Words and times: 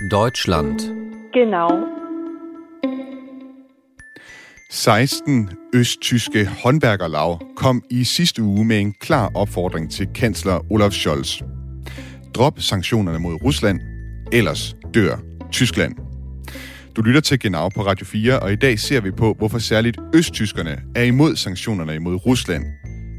Deutschland. 0.00 0.80
Genau. 1.32 1.68
16 4.70 5.50
østtyske 5.74 6.46
håndværkerlag 6.46 7.38
kom 7.56 7.82
i 7.90 8.04
sidste 8.04 8.42
uge 8.42 8.64
med 8.64 8.80
en 8.80 8.92
klar 8.92 9.30
opfordring 9.34 9.90
til 9.90 10.08
kansler 10.14 10.72
Olaf 10.72 10.92
Scholz. 10.92 11.42
Drop 12.34 12.60
sanktionerne 12.60 13.18
mod 13.18 13.42
Rusland, 13.44 13.80
ellers 14.32 14.76
dør 14.94 15.16
Tyskland. 15.52 15.94
Du 16.96 17.02
lytter 17.02 17.20
til 17.20 17.38
Genau 17.38 17.68
på 17.68 17.86
Radio 17.86 18.06
4, 18.06 18.40
og 18.40 18.52
i 18.52 18.56
dag 18.56 18.78
ser 18.78 19.00
vi 19.00 19.10
på, 19.10 19.34
hvorfor 19.38 19.58
særligt 19.58 19.98
østtyskerne 20.14 20.82
er 20.94 21.02
imod 21.02 21.36
sanktionerne 21.36 21.94
imod 21.94 22.26
Rusland. 22.26 22.64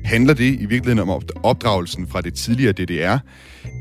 Handler 0.07 0.33
det 0.33 0.53
i 0.53 0.65
virkeligheden 0.65 1.09
om 1.09 1.21
opdragelsen 1.43 2.07
fra 2.07 2.21
det 2.21 2.33
tidligere 2.33 2.71
DDR, 2.71 3.17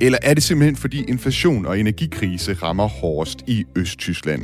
eller 0.00 0.18
er 0.22 0.34
det 0.34 0.43
simpelthen 0.43 0.76
fordi 0.76 1.04
inflation 1.08 1.66
og 1.66 1.80
energikrise 1.80 2.54
rammer 2.54 2.88
hårdest 2.88 3.43
i 3.46 3.64
Østtyskland? 3.76 4.43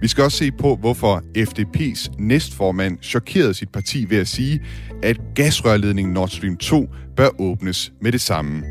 Vi 0.00 0.08
skal 0.08 0.24
også 0.24 0.38
se 0.38 0.50
på, 0.52 0.76
hvorfor 0.76 1.22
FDP's 1.38 2.14
næstformand 2.18 2.98
chokerede 3.02 3.54
sit 3.54 3.68
parti 3.68 4.10
ved 4.10 4.18
at 4.18 4.28
sige, 4.28 4.62
at 5.02 5.20
gasrørledningen 5.34 6.14
Nord 6.14 6.28
Stream 6.28 6.56
2 6.56 6.88
bør 7.16 7.28
åbnes 7.40 7.92
med 8.02 8.12
det 8.12 8.20
samme. 8.20 8.62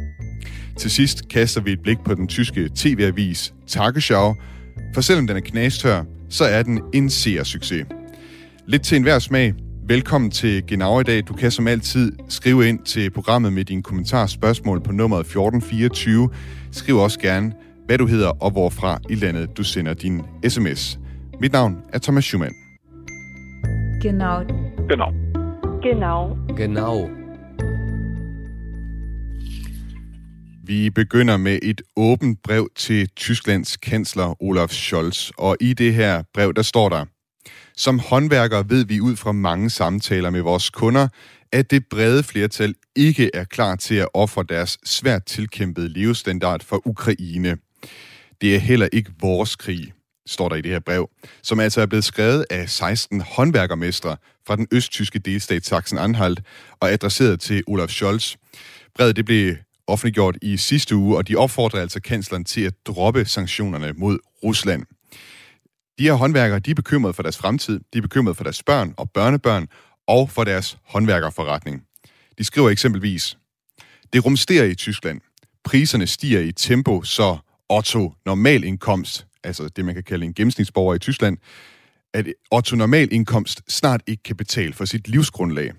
Til 0.78 0.92
sidst 0.92 1.30
kaster 1.30 1.62
vi 1.62 1.72
et 1.72 1.82
blik 1.84 1.98
på 2.06 2.16
den 2.16 2.28
tyske 2.28 2.70
tv-avis 2.76 3.54
Tagesschau, 3.68 4.36
for 4.94 5.02
selvom 5.02 5.28
den 5.28 5.38
er 5.38 5.42
knastør, 5.42 6.04
så 6.30 6.44
er 6.44 6.64
den 6.64 6.82
en 6.94 7.10
seersucces. 7.10 7.86
Lidt 8.68 8.84
til 8.84 8.96
enhver 8.96 9.20
smag. 9.20 9.54
Velkommen 9.88 10.32
til 10.32 10.68
Genau 10.68 11.00
i 11.00 11.04
dag. 11.04 11.28
Du 11.28 11.34
kan 11.34 11.52
som 11.52 11.68
altid 11.68 12.12
skrive 12.30 12.70
ind 12.70 12.80
til 12.80 13.12
programmet 13.12 13.54
med 13.54 13.66
dine 13.66 13.84
kommentarer 13.84 14.28
spørgsmål 14.28 14.84
på 14.84 14.92
nummeret 14.92 15.20
1424. 15.20 16.30
Skriv 16.72 16.98
også 16.98 17.20
gerne, 17.20 17.54
hvad 17.86 17.98
du 17.98 18.06
hedder 18.06 18.30
og 18.30 18.52
hvorfra 18.52 19.00
i 19.10 19.16
landet 19.16 19.58
du 19.58 19.64
sender 19.64 19.94
din 19.94 20.22
sms. 20.50 21.00
Mit 21.42 21.52
navn 21.52 21.78
er 21.94 22.00
Thomas 22.00 22.24
Schumann. 22.24 22.54
Genau. 24.02 24.44
Genau. 25.84 26.38
Genau. 26.58 27.10
Vi 30.64 30.90
begynder 30.90 31.38
med 31.38 31.60
et 31.62 31.82
åbent 31.98 32.40
brev 32.44 32.70
til 32.76 33.10
Tysklands 33.10 33.78
kansler 33.78 34.44
Olaf 34.44 34.70
Scholz, 34.70 35.30
og 35.38 35.58
i 35.62 35.74
det 35.74 35.94
her 35.94 36.24
brev, 36.34 36.54
der 36.54 36.62
står 36.62 36.90
der, 36.90 37.06
som 37.78 38.00
håndværkere 38.00 38.70
ved 38.70 38.86
vi 38.86 39.00
ud 39.00 39.16
fra 39.16 39.32
mange 39.32 39.70
samtaler 39.70 40.30
med 40.30 40.42
vores 40.42 40.70
kunder, 40.70 41.08
at 41.52 41.72
det 41.72 41.86
brede 41.90 42.24
flertal 42.24 42.76
ikke 42.96 43.32
er 43.34 43.44
klar 43.44 43.76
til 43.76 43.96
at 43.96 44.08
ofre 44.14 44.46
deres 44.50 44.78
svært 44.84 45.26
tilkæmpede 45.26 45.90
levestandard 45.90 46.64
for 46.64 46.88
Ukraine. 46.88 47.58
Det 48.42 48.56
er 48.56 48.60
heller 48.60 48.88
ikke 48.92 49.12
vores 49.22 49.56
krig, 49.56 49.94
står 50.26 50.50
der 50.50 50.56
i 50.56 50.62
det 50.62 50.72
her 50.72 50.80
brev, 50.80 51.10
som 51.42 51.60
altså 51.60 51.82
er 51.82 51.86
blevet 51.86 52.04
skrevet 52.04 52.46
af 52.50 52.70
16 52.70 53.22
håndværkermestre 53.22 54.18
fra 54.48 54.56
den 54.56 54.68
østtyske 54.72 55.20
delstat 55.20 55.66
Sachsen-Anhalt 55.66 56.40
og 56.80 56.92
adresseret 56.92 57.40
til 57.40 57.64
Olaf 57.68 57.90
Scholz. 57.90 58.36
Brevet 58.96 59.16
det 59.16 59.26
blev 59.26 59.56
offentliggjort 59.88 60.38
i 60.42 60.58
sidste 60.58 60.96
uge, 60.96 61.18
og 61.18 61.28
de 61.28 61.36
opfordrer 61.36 61.82
altså 61.82 62.00
kansleren 62.00 62.46
til 62.46 62.62
at 62.62 62.74
droppe 62.86 63.26
sanktionerne 63.26 63.94
mod 63.98 64.20
Rusland. 64.44 64.84
De 66.00 66.04
her 66.04 66.14
håndværkere, 66.14 66.60
de 66.60 66.72
er 66.72 66.76
bekymrede 66.76 67.14
for 67.14 67.24
deres 67.24 67.38
fremtid, 67.38 67.80
de 67.94 67.98
er 67.98 68.02
bekymrede 68.02 68.36
for 68.36 68.44
deres 68.44 68.64
børn 68.64 68.94
og 68.98 69.12
børnebørn, 69.12 69.68
og 70.08 70.30
for 70.30 70.44
deres 70.44 70.78
håndværkerforretning. 70.88 71.84
De 72.38 72.44
skriver 72.44 72.70
eksempelvis, 72.70 73.38
det 74.14 74.26
rumsterer 74.26 74.66
i 74.66 74.76
Tyskland. 74.76 75.22
Priserne 75.64 76.08
stiger 76.08 76.40
i 76.40 76.52
tempo, 76.52 77.04
så 77.04 77.38
Otto 77.70 78.14
normalindkomst, 78.26 79.28
altså 79.44 79.70
det 79.70 79.86
man 79.86 79.94
kan 79.94 80.04
kalde 80.04 80.26
en 80.26 80.34
gennemsnitsborger 80.34 80.96
i 80.96 81.00
Tyskland, 81.00 81.38
at 82.14 82.28
Otto 82.52 82.76
normalindkomst 82.76 83.62
snart 83.68 84.02
ikke 84.08 84.24
kan 84.24 84.36
betale 84.36 84.74
for 84.74 84.86
sit 84.86 85.08
livsgrundlag. 85.08 85.72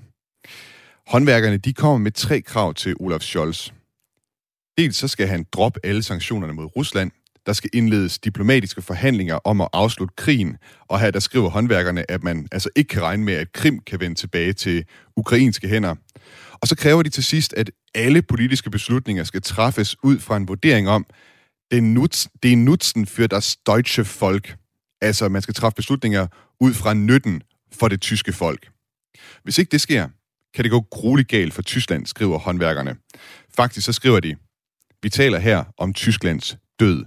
Håndværkerne 1.06 1.56
de 1.56 1.72
kommer 1.72 1.98
med 1.98 2.12
tre 2.12 2.40
krav 2.40 2.74
til 2.74 2.94
Olaf 3.00 3.20
Scholz. 3.20 3.70
Dels 4.78 4.96
så 4.96 5.08
skal 5.08 5.26
han 5.26 5.46
droppe 5.52 5.80
alle 5.84 6.02
sanktionerne 6.02 6.52
mod 6.52 6.76
Rusland. 6.76 7.10
Der 7.46 7.52
skal 7.52 7.70
indledes 7.72 8.18
diplomatiske 8.18 8.82
forhandlinger 8.82 9.34
om 9.34 9.60
at 9.60 9.68
afslutte 9.72 10.14
krigen. 10.16 10.56
Og 10.80 11.00
her 11.00 11.10
der 11.10 11.20
skriver 11.20 11.50
håndværkerne, 11.50 12.10
at 12.10 12.22
man 12.22 12.48
altså 12.52 12.68
ikke 12.76 12.88
kan 12.88 13.02
regne 13.02 13.24
med, 13.24 13.34
at 13.34 13.52
Krim 13.52 13.80
kan 13.80 14.00
vende 14.00 14.14
tilbage 14.14 14.52
til 14.52 14.84
ukrainske 15.16 15.68
hænder. 15.68 15.94
Og 16.52 16.68
så 16.68 16.76
kræver 16.76 17.02
de 17.02 17.08
til 17.08 17.24
sidst, 17.24 17.54
at 17.54 17.70
alle 17.94 18.22
politiske 18.22 18.70
beslutninger 18.70 19.24
skal 19.24 19.42
træffes 19.42 19.96
ud 20.02 20.18
fra 20.18 20.36
en 20.36 20.48
vurdering 20.48 20.88
om, 20.88 21.06
den 21.70 21.94
nutz, 21.94 22.26
det 22.42 22.52
er 22.52 22.56
nutzen 22.56 23.06
für 23.06 23.26
das 23.26 23.56
deutsche 23.56 24.06
Volk. 24.20 24.56
Altså, 25.00 25.28
man 25.28 25.42
skal 25.42 25.54
træffe 25.54 25.76
beslutninger 25.76 26.26
ud 26.60 26.74
fra 26.74 26.94
nytten 26.94 27.42
for 27.72 27.88
det 27.88 28.00
tyske 28.00 28.32
folk. 28.32 28.70
Hvis 29.42 29.58
ikke 29.58 29.70
det 29.70 29.80
sker, 29.80 30.08
kan 30.54 30.64
det 30.64 30.70
gå 30.70 30.80
grueligt 30.80 31.28
galt 31.28 31.54
for 31.54 31.62
Tyskland, 31.62 32.06
skriver 32.06 32.38
håndværkerne. 32.38 32.96
Faktisk 33.56 33.86
så 33.86 33.92
skriver 33.92 34.20
de, 34.20 34.36
vi 35.02 35.08
taler 35.08 35.38
her 35.38 35.64
om 35.78 35.92
Tysklands 35.92 36.56
død. 36.80 37.04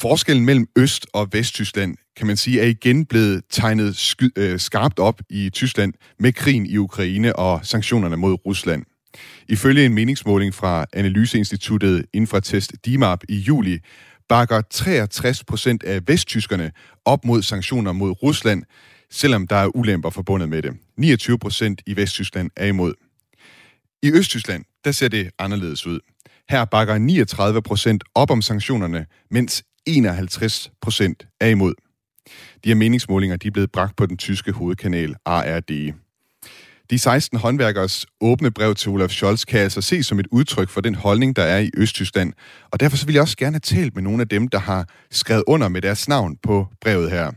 Forskellen 0.00 0.44
mellem 0.44 0.66
Øst- 0.78 1.06
og 1.12 1.28
Vesttyskland, 1.32 1.96
kan 2.16 2.26
man 2.26 2.36
sige, 2.36 2.60
er 2.60 2.66
igen 2.66 3.06
blevet 3.06 3.42
tegnet 3.50 3.96
sky- 3.96 4.32
øh, 4.36 4.60
skarpt 4.60 4.98
op 4.98 5.20
i 5.30 5.50
Tyskland 5.50 5.92
med 6.18 6.32
krigen 6.32 6.66
i 6.66 6.76
Ukraine 6.76 7.36
og 7.36 7.60
sanktionerne 7.66 8.16
mod 8.16 8.46
Rusland. 8.46 8.84
Ifølge 9.48 9.84
en 9.86 9.94
meningsmåling 9.94 10.54
fra 10.54 10.86
Analyseinstituttet 10.92 12.04
Infratest 12.12 12.72
DIMAP 12.84 13.20
i 13.28 13.36
juli, 13.36 13.78
bakker 14.28 14.60
63 14.70 15.44
procent 15.44 15.82
af 15.82 16.00
vesttyskerne 16.06 16.72
op 17.04 17.24
mod 17.24 17.42
sanktioner 17.42 17.92
mod 17.92 18.22
Rusland, 18.22 18.62
selvom 19.10 19.46
der 19.46 19.56
er 19.56 19.76
ulemper 19.76 20.10
forbundet 20.10 20.48
med 20.48 20.62
det. 20.62 20.72
29 20.96 21.38
procent 21.38 21.82
i 21.86 21.96
Vesttyskland 21.96 22.50
er 22.56 22.66
imod. 22.66 22.94
I 24.02 24.12
Østtyskland, 24.12 24.64
der 24.84 24.92
ser 24.92 25.08
det 25.08 25.30
anderledes 25.38 25.86
ud. 25.86 26.00
Her 26.50 26.64
bakker 26.64 26.98
39 26.98 27.62
procent 27.62 28.04
op 28.14 28.30
om 28.30 28.42
sanktionerne, 28.42 29.06
mens 29.30 29.64
51 29.86 30.72
procent 30.80 31.26
er 31.40 31.48
imod. 31.48 31.74
De 32.64 32.68
her 32.68 32.74
meningsmålinger 32.74 33.36
de 33.36 33.46
er 33.46 33.52
blevet 33.52 33.72
bragt 33.72 33.96
på 33.96 34.06
den 34.06 34.16
tyske 34.16 34.52
hovedkanal 34.52 35.14
ARD. 35.24 35.92
De 36.90 36.98
16 36.98 37.38
håndværkers 37.38 38.06
åbne 38.20 38.50
brev 38.50 38.74
til 38.74 38.90
Olaf 38.90 39.10
Scholz 39.10 39.44
kan 39.44 39.60
altså 39.60 39.80
ses 39.80 40.06
som 40.06 40.18
et 40.18 40.26
udtryk 40.30 40.68
for 40.68 40.80
den 40.80 40.94
holdning, 40.94 41.36
der 41.36 41.42
er 41.42 41.58
i 41.58 41.70
Østtyskland. 41.76 42.32
Og 42.70 42.80
derfor 42.80 42.96
så 42.96 43.06
vil 43.06 43.12
jeg 43.12 43.22
også 43.22 43.36
gerne 43.36 43.54
have 43.54 43.60
talt 43.60 43.94
med 43.94 44.02
nogle 44.02 44.20
af 44.20 44.28
dem, 44.28 44.48
der 44.48 44.58
har 44.58 44.88
skrevet 45.10 45.44
under 45.46 45.68
med 45.68 45.82
deres 45.82 46.08
navn 46.08 46.36
på 46.42 46.66
brevet 46.80 47.10
her. 47.10 47.30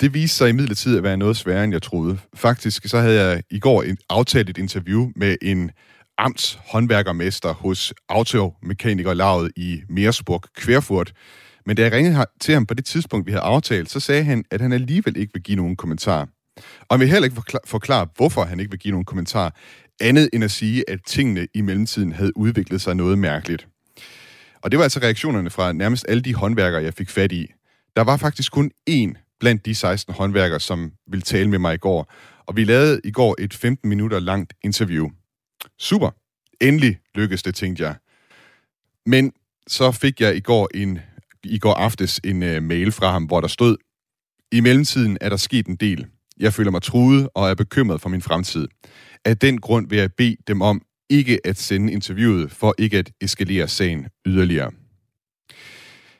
Det 0.00 0.14
viste 0.14 0.36
sig 0.36 0.50
i 0.50 0.96
at 0.96 1.02
være 1.02 1.16
noget 1.16 1.36
sværere, 1.36 1.64
end 1.64 1.72
jeg 1.72 1.82
troede. 1.82 2.18
Faktisk 2.34 2.88
så 2.88 3.00
havde 3.00 3.20
jeg 3.22 3.42
i 3.50 3.58
går 3.58 3.82
en, 3.82 3.98
aftalt 4.10 4.50
et 4.50 4.58
interview 4.58 5.10
med 5.16 5.36
en 5.42 5.70
amts 6.18 6.58
håndværkermester 6.66 7.52
hos 7.52 7.94
automekanikerlaget 8.08 9.52
i 9.56 9.82
Meersburg, 9.88 10.42
Kværfurt. 10.56 11.12
Men 11.66 11.76
da 11.76 11.82
jeg 11.82 11.92
ringede 11.92 12.26
til 12.40 12.54
ham 12.54 12.66
på 12.66 12.74
det 12.74 12.84
tidspunkt, 12.84 13.26
vi 13.26 13.32
havde 13.32 13.42
aftalt, 13.42 13.90
så 13.90 14.00
sagde 14.00 14.24
han, 14.24 14.44
at 14.50 14.60
han 14.60 14.72
alligevel 14.72 15.16
ikke 15.16 15.32
vil 15.32 15.42
give 15.42 15.56
nogen 15.56 15.76
kommentar. 15.76 16.28
Og 16.80 16.86
han 16.90 17.00
vil 17.00 17.08
heller 17.08 17.24
ikke 17.24 17.42
forklare, 17.66 18.08
hvorfor 18.16 18.44
han 18.44 18.60
ikke 18.60 18.70
vil 18.70 18.80
give 18.80 18.92
nogen 18.92 19.04
kommentar, 19.04 19.56
andet 20.00 20.28
end 20.32 20.44
at 20.44 20.50
sige, 20.50 20.90
at 20.90 20.98
tingene 21.06 21.46
i 21.54 21.60
mellemtiden 21.60 22.12
havde 22.12 22.36
udviklet 22.36 22.80
sig 22.80 22.94
noget 22.94 23.18
mærkeligt. 23.18 23.68
Og 24.62 24.70
det 24.70 24.78
var 24.78 24.82
altså 24.82 25.00
reaktionerne 25.00 25.50
fra 25.50 25.72
nærmest 25.72 26.06
alle 26.08 26.22
de 26.22 26.34
håndværkere, 26.34 26.82
jeg 26.82 26.94
fik 26.94 27.10
fat 27.10 27.32
i. 27.32 27.46
Der 27.96 28.04
var 28.04 28.16
faktisk 28.16 28.52
kun 28.52 28.70
én 28.90 29.36
blandt 29.40 29.66
de 29.66 29.74
16 29.74 30.14
håndværkere, 30.14 30.60
som 30.60 30.92
ville 31.10 31.22
tale 31.22 31.50
med 31.50 31.58
mig 31.58 31.74
i 31.74 31.78
går. 31.78 32.12
Og 32.46 32.56
vi 32.56 32.64
lavede 32.64 33.00
i 33.04 33.10
går 33.10 33.36
et 33.38 33.54
15 33.54 33.88
minutter 33.88 34.18
langt 34.18 34.54
interview. 34.64 35.08
Super. 35.78 36.10
Endelig 36.60 36.98
lykkedes 37.14 37.42
det, 37.42 37.54
tænkte 37.54 37.84
jeg. 37.84 37.96
Men 39.06 39.32
så 39.66 39.92
fik 39.92 40.20
jeg 40.20 40.36
i 40.36 40.40
går, 40.40 40.68
en, 40.74 40.98
i 41.44 41.58
går 41.58 41.74
aftes 41.74 42.20
en 42.24 42.42
uh, 42.42 42.62
mail 42.62 42.92
fra 42.92 43.10
ham, 43.10 43.24
hvor 43.24 43.40
der 43.40 43.48
stod, 43.48 43.76
i 44.52 44.60
mellemtiden 44.60 45.18
er 45.20 45.28
der 45.28 45.36
sket 45.36 45.66
en 45.66 45.76
del. 45.76 46.06
Jeg 46.40 46.52
føler 46.52 46.70
mig 46.70 46.82
truet 46.82 47.28
og 47.34 47.50
er 47.50 47.54
bekymret 47.54 48.00
for 48.00 48.08
min 48.08 48.22
fremtid. 48.22 48.68
Af 49.24 49.38
den 49.38 49.60
grund 49.60 49.88
vil 49.88 49.98
jeg 49.98 50.12
bede 50.12 50.36
dem 50.46 50.62
om 50.62 50.82
ikke 51.10 51.40
at 51.44 51.58
sende 51.58 51.92
interviewet, 51.92 52.52
for 52.52 52.74
ikke 52.78 52.98
at 52.98 53.10
eskalere 53.20 53.68
sagen 53.68 54.06
yderligere. 54.26 54.70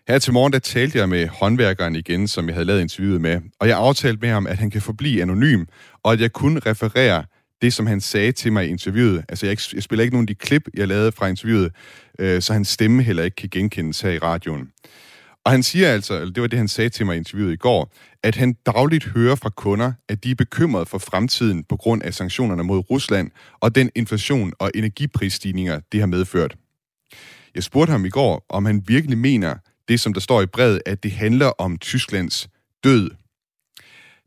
Her 0.08 0.19
til 0.19 0.32
morgen, 0.32 0.52
der 0.52 0.58
talte 0.58 0.99
jeg 0.99 1.08
med 1.08 1.28
håndværkeren 1.28 1.96
igen, 1.96 2.28
som 2.28 2.46
jeg 2.46 2.54
havde 2.54 2.66
lavet 2.66 2.81
interviewet 2.81 3.20
med, 3.20 3.40
og 3.60 3.69
jeg 3.69 3.78
aftalte 3.78 4.20
med 4.20 4.28
ham, 4.28 4.46
at 4.46 4.58
han 4.58 4.70
kan 4.70 4.82
forblive 4.82 5.22
anonym, 5.22 5.64
og 6.02 6.12
at 6.12 6.20
jeg 6.20 6.32
kun 6.32 6.58
refererer 6.58 7.22
det, 7.62 7.72
som 7.72 7.86
han 7.86 8.00
sagde 8.00 8.32
til 8.32 8.52
mig 8.52 8.66
i 8.66 8.68
interviewet. 8.68 9.24
Altså, 9.28 9.46
jeg, 9.46 9.56
jeg 9.74 9.82
spiller 9.82 10.02
ikke 10.02 10.14
nogen 10.14 10.24
af 10.24 10.26
de 10.26 10.34
klip, 10.34 10.68
jeg 10.74 10.88
lavede 10.88 11.12
fra 11.12 11.26
interviewet, 11.26 11.72
øh, 12.18 12.42
så 12.42 12.52
hans 12.52 12.68
stemme 12.68 13.02
heller 13.02 13.22
ikke 13.22 13.34
kan 13.34 13.48
genkendes 13.52 14.00
her 14.00 14.10
i 14.10 14.18
radioen. 14.18 14.68
Og 15.44 15.52
han 15.52 15.62
siger 15.62 15.92
altså, 15.92 16.14
eller 16.14 16.32
det 16.32 16.40
var 16.40 16.46
det, 16.46 16.58
han 16.58 16.68
sagde 16.68 16.90
til 16.90 17.06
mig 17.06 17.14
i 17.14 17.18
interviewet 17.18 17.52
i 17.52 17.56
går, 17.56 17.92
at 18.22 18.36
han 18.36 18.56
dagligt 18.66 19.04
hører 19.04 19.34
fra 19.34 19.50
kunder, 19.50 19.92
at 20.08 20.24
de 20.24 20.30
er 20.30 20.34
bekymrede 20.34 20.86
for 20.86 20.98
fremtiden 20.98 21.64
på 21.64 21.76
grund 21.76 22.02
af 22.02 22.14
sanktionerne 22.14 22.62
mod 22.62 22.90
Rusland 22.90 23.30
og 23.60 23.74
den 23.74 23.90
inflation 23.94 24.52
og 24.58 24.70
energiprisstigninger, 24.74 25.80
det 25.92 26.00
har 26.00 26.06
medført. 26.06 26.56
Jeg 27.54 27.62
spurgte 27.62 27.90
ham 27.90 28.04
i 28.04 28.08
går, 28.08 28.46
om 28.48 28.64
han 28.64 28.82
virkelig 28.86 29.18
mener 29.18 29.54
det, 29.88 30.00
som 30.00 30.12
der 30.12 30.20
står 30.20 30.42
i 30.42 30.46
brevet, 30.46 30.82
at 30.86 31.02
det 31.02 31.12
handler 31.12 31.46
om 31.46 31.78
Tysklands 31.78 32.48
død. 32.84 33.10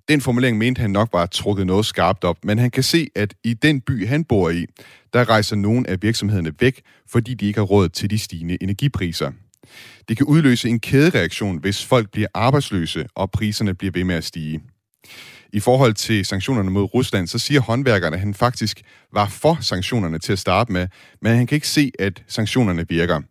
Den 0.09 0.21
formulering 0.21 0.57
mente 0.57 0.81
han 0.81 0.91
nok 0.91 1.09
var 1.13 1.25
trukket 1.25 1.67
noget 1.67 1.85
skarpt 1.85 2.23
op, 2.23 2.37
men 2.43 2.59
han 2.59 2.71
kan 2.71 2.83
se, 2.83 3.07
at 3.15 3.33
i 3.43 3.53
den 3.53 3.81
by, 3.81 4.07
han 4.07 4.23
bor 4.23 4.49
i, 4.49 4.65
der 5.13 5.29
rejser 5.29 5.55
nogle 5.55 5.89
af 5.89 5.97
virksomhederne 6.01 6.53
væk, 6.59 6.81
fordi 7.09 7.33
de 7.33 7.47
ikke 7.47 7.59
har 7.59 7.65
råd 7.65 7.89
til 7.89 8.09
de 8.09 8.17
stigende 8.19 8.57
energipriser. 8.61 9.31
Det 10.09 10.17
kan 10.17 10.25
udløse 10.25 10.69
en 10.69 10.79
kædereaktion, 10.79 11.57
hvis 11.57 11.85
folk 11.85 12.11
bliver 12.11 12.27
arbejdsløse, 12.33 13.05
og 13.15 13.31
priserne 13.31 13.73
bliver 13.73 13.91
ved 13.91 14.03
med 14.03 14.15
at 14.15 14.23
stige. 14.23 14.61
I 15.53 15.59
forhold 15.59 15.93
til 15.93 16.25
sanktionerne 16.25 16.69
mod 16.69 16.93
Rusland, 16.93 17.27
så 17.27 17.39
siger 17.39 17.61
håndværkerne, 17.61 18.15
at 18.15 18.19
han 18.19 18.33
faktisk 18.33 18.81
var 19.13 19.27
for 19.29 19.57
sanktionerne 19.61 20.19
til 20.19 20.31
at 20.31 20.39
starte 20.39 20.71
med, 20.71 20.87
men 21.21 21.35
han 21.35 21.47
kan 21.47 21.55
ikke 21.55 21.67
se, 21.67 21.91
at 21.99 22.23
sanktionerne 22.27 22.87
virker. 22.89 23.21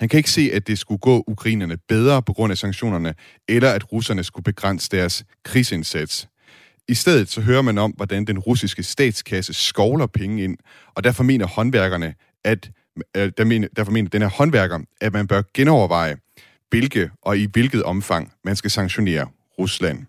Han 0.00 0.08
kan 0.08 0.18
ikke 0.18 0.30
se, 0.30 0.50
at 0.52 0.66
det 0.66 0.78
skulle 0.78 0.98
gå 0.98 1.24
ukrainerne 1.26 1.76
bedre 1.88 2.22
på 2.22 2.32
grund 2.32 2.50
af 2.50 2.58
sanktionerne, 2.58 3.14
eller 3.48 3.70
at 3.70 3.92
russerne 3.92 4.24
skulle 4.24 4.44
begrænse 4.44 4.88
deres 4.90 5.24
krigsindsats. 5.44 6.28
I 6.88 6.94
stedet 6.94 7.28
så 7.28 7.40
hører 7.40 7.62
man 7.62 7.78
om, 7.78 7.90
hvordan 7.90 8.24
den 8.24 8.38
russiske 8.38 8.82
statskasse 8.82 9.52
skovler 9.52 10.06
penge 10.06 10.44
ind, 10.44 10.56
og 10.94 11.04
derfor 11.04 11.24
mener 11.24 11.46
håndværkerne, 11.46 12.14
at 12.44 12.70
øh, 13.16 13.32
der 13.38 13.44
mener, 13.44 13.68
derfor 13.76 13.92
mener 13.92 14.10
den 14.10 14.22
her 14.22 14.28
håndværker, 14.28 14.78
at 15.00 15.12
man 15.12 15.26
bør 15.26 15.42
genoverveje, 15.54 16.16
hvilke 16.70 17.10
og 17.22 17.38
i 17.38 17.48
hvilket 17.52 17.82
omfang 17.82 18.32
man 18.44 18.56
skal 18.56 18.70
sanktionere 18.70 19.26
Rusland. 19.58 20.06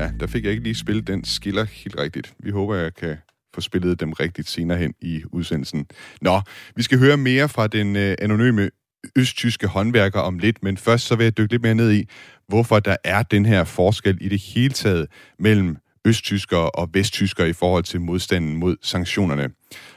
Ja, 0.00 0.10
der 0.20 0.26
fik 0.26 0.44
jeg 0.44 0.50
ikke 0.50 0.64
lige 0.64 0.74
spillet 0.74 1.06
den 1.06 1.24
skiller 1.24 1.64
helt 1.64 1.98
rigtigt. 1.98 2.34
Vi 2.38 2.50
håber, 2.50 2.74
jeg 2.74 2.94
kan 2.94 3.16
få 3.54 3.60
spillet 3.60 4.00
dem 4.00 4.12
rigtigt 4.12 4.48
senere 4.48 4.78
hen 4.78 4.94
i 5.00 5.22
udsendelsen. 5.32 5.86
Nå, 6.20 6.40
vi 6.76 6.82
skal 6.82 6.98
høre 6.98 7.16
mere 7.16 7.48
fra 7.48 7.66
den 7.66 7.96
øh, 7.96 8.14
anonyme 8.18 8.70
østtyske 9.16 9.66
håndværker 9.66 10.20
om 10.20 10.38
lidt, 10.38 10.62
men 10.62 10.76
først 10.76 11.06
så 11.06 11.16
vil 11.16 11.24
jeg 11.24 11.36
dykke 11.36 11.52
lidt 11.52 11.62
mere 11.62 11.74
ned 11.74 11.92
i, 11.92 12.08
hvorfor 12.48 12.80
der 12.80 12.96
er 13.04 13.22
den 13.22 13.46
her 13.46 13.64
forskel 13.64 14.18
i 14.20 14.28
det 14.28 14.40
hele 14.40 14.74
taget 14.74 15.06
mellem 15.38 15.76
østtyskere 16.04 16.70
og 16.70 16.88
vesttyskere 16.92 17.48
i 17.48 17.52
forhold 17.52 17.84
til 17.84 18.00
modstanden 18.00 18.56
mod 18.56 18.76
sanktionerne. 18.82 19.50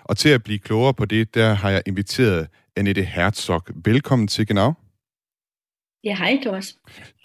Og 0.04 0.18
til 0.18 0.30
at 0.30 0.44
blive 0.44 0.60
klogere 0.60 0.94
på 0.94 1.06
det, 1.06 1.36
der 1.36 1.54
har 1.54 1.70
jeg 1.70 1.82
inviteret 1.86 2.48
Annette 2.76 3.04
Herzog. 3.04 3.64
Velkommen 3.86 4.28
til 4.28 4.48
Genau. 4.48 4.74
Ja, 6.04 6.16
hej 6.16 6.40
Thomas. 6.42 6.76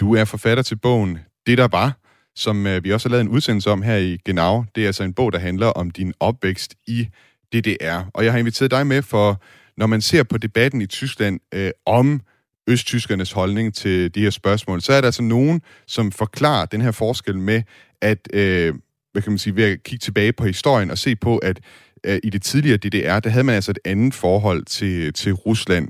Du 0.01 0.15
er 0.15 0.25
forfatter 0.25 0.63
til 0.63 0.77
bogen 0.77 1.19
Det 1.47 1.59
der 1.59 1.69
var, 1.69 2.08
som 2.39 2.67
øh, 2.67 2.85
vi 2.85 2.93
også 2.93 3.09
har 3.09 3.11
lavet 3.11 3.25
en 3.25 3.29
udsendelse 3.29 3.71
om 3.71 3.83
her 3.83 3.97
i 3.97 4.19
Genau. 4.25 4.65
Det 4.75 4.83
er 4.83 4.87
altså 4.87 5.03
en 5.03 5.15
bog, 5.15 5.33
der 5.33 5.39
handler 5.39 5.67
om 5.67 5.91
din 5.91 6.15
opvækst 6.21 6.75
i 6.87 7.09
DDR. 7.53 8.11
Og 8.15 8.25
jeg 8.25 8.33
har 8.33 8.39
inviteret 8.39 8.71
dig 8.71 8.87
med, 8.87 9.03
for 9.03 9.43
når 9.77 9.87
man 9.87 10.01
ser 10.01 10.23
på 10.23 10.39
debatten 10.39 10.81
i 10.81 10.87
Tyskland 10.87 11.41
øh, 11.55 11.71
om 11.87 12.21
østtyskernes 12.69 13.33
holdning 13.33 13.75
til 13.75 14.15
de 14.15 14.21
her 14.21 14.31
spørgsmål, 14.31 14.81
så 14.81 14.93
er 14.93 15.01
der 15.01 15.09
altså 15.09 15.23
nogen, 15.23 15.63
som 15.87 16.13
forklarer 16.13 16.67
den 16.67 16.81
her 16.81 16.91
forskel 16.91 17.39
med, 17.39 17.63
at 18.03 18.29
øh, 18.33 18.75
hvad 19.13 19.23
kan 19.23 19.33
man 19.33 19.39
sige, 19.39 19.57
ved 19.57 19.65
at 19.65 19.83
kigge 19.83 20.03
tilbage 20.03 20.33
på 20.33 20.45
historien 20.45 20.91
og 20.91 20.99
se 20.99 21.17
på, 21.17 21.39
at 21.39 21.61
øh, 22.07 22.19
i 22.25 22.31
det 22.31 22.43
tidligere 22.43 22.77
DDR, 22.77 23.21
der 23.21 23.31
havde 23.31 23.45
man 23.45 23.55
altså 23.55 23.71
et 23.71 23.79
andet 23.85 24.15
forhold 24.15 24.65
til, 24.65 25.13
til 25.13 25.33
Rusland. 25.33 25.89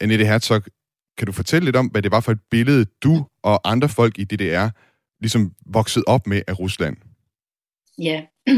Annette 0.00 0.26
Herzog, 0.26 0.62
kan 1.18 1.26
du 1.26 1.32
fortælle 1.32 1.64
lidt 1.64 1.76
om, 1.76 1.86
hvad 1.86 2.02
det 2.02 2.10
var 2.10 2.20
for 2.20 2.32
et 2.32 2.40
billede, 2.50 2.86
du 3.02 3.26
og 3.42 3.70
andre 3.70 3.88
folk 3.88 4.18
i 4.18 4.24
DDR 4.24 4.68
ligesom 5.24 5.54
vokset 5.66 6.04
op 6.06 6.26
med 6.26 6.42
af 6.48 6.58
Rusland? 6.58 6.96
Ja, 7.98 8.22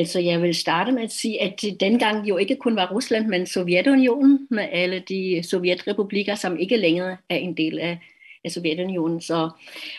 altså 0.00 0.20
jeg 0.20 0.42
vil 0.42 0.54
starte 0.54 0.92
med 0.92 1.02
at 1.02 1.12
sige, 1.12 1.42
at 1.42 1.62
det 1.62 1.80
dengang 1.80 2.28
jo 2.28 2.36
ikke 2.36 2.56
kun 2.56 2.76
var 2.76 2.92
Rusland, 2.92 3.26
men 3.26 3.46
Sovjetunionen 3.46 4.46
med 4.50 4.68
alle 4.72 5.04
de 5.08 5.42
sovjetrepublikker, 5.42 6.34
som 6.34 6.58
ikke 6.58 6.76
længere 6.76 7.16
er 7.28 7.36
en 7.36 7.56
del 7.56 7.78
af, 7.78 7.98
af 8.44 8.50
Sovjetunionen. 8.50 9.20
Så, 9.20 9.50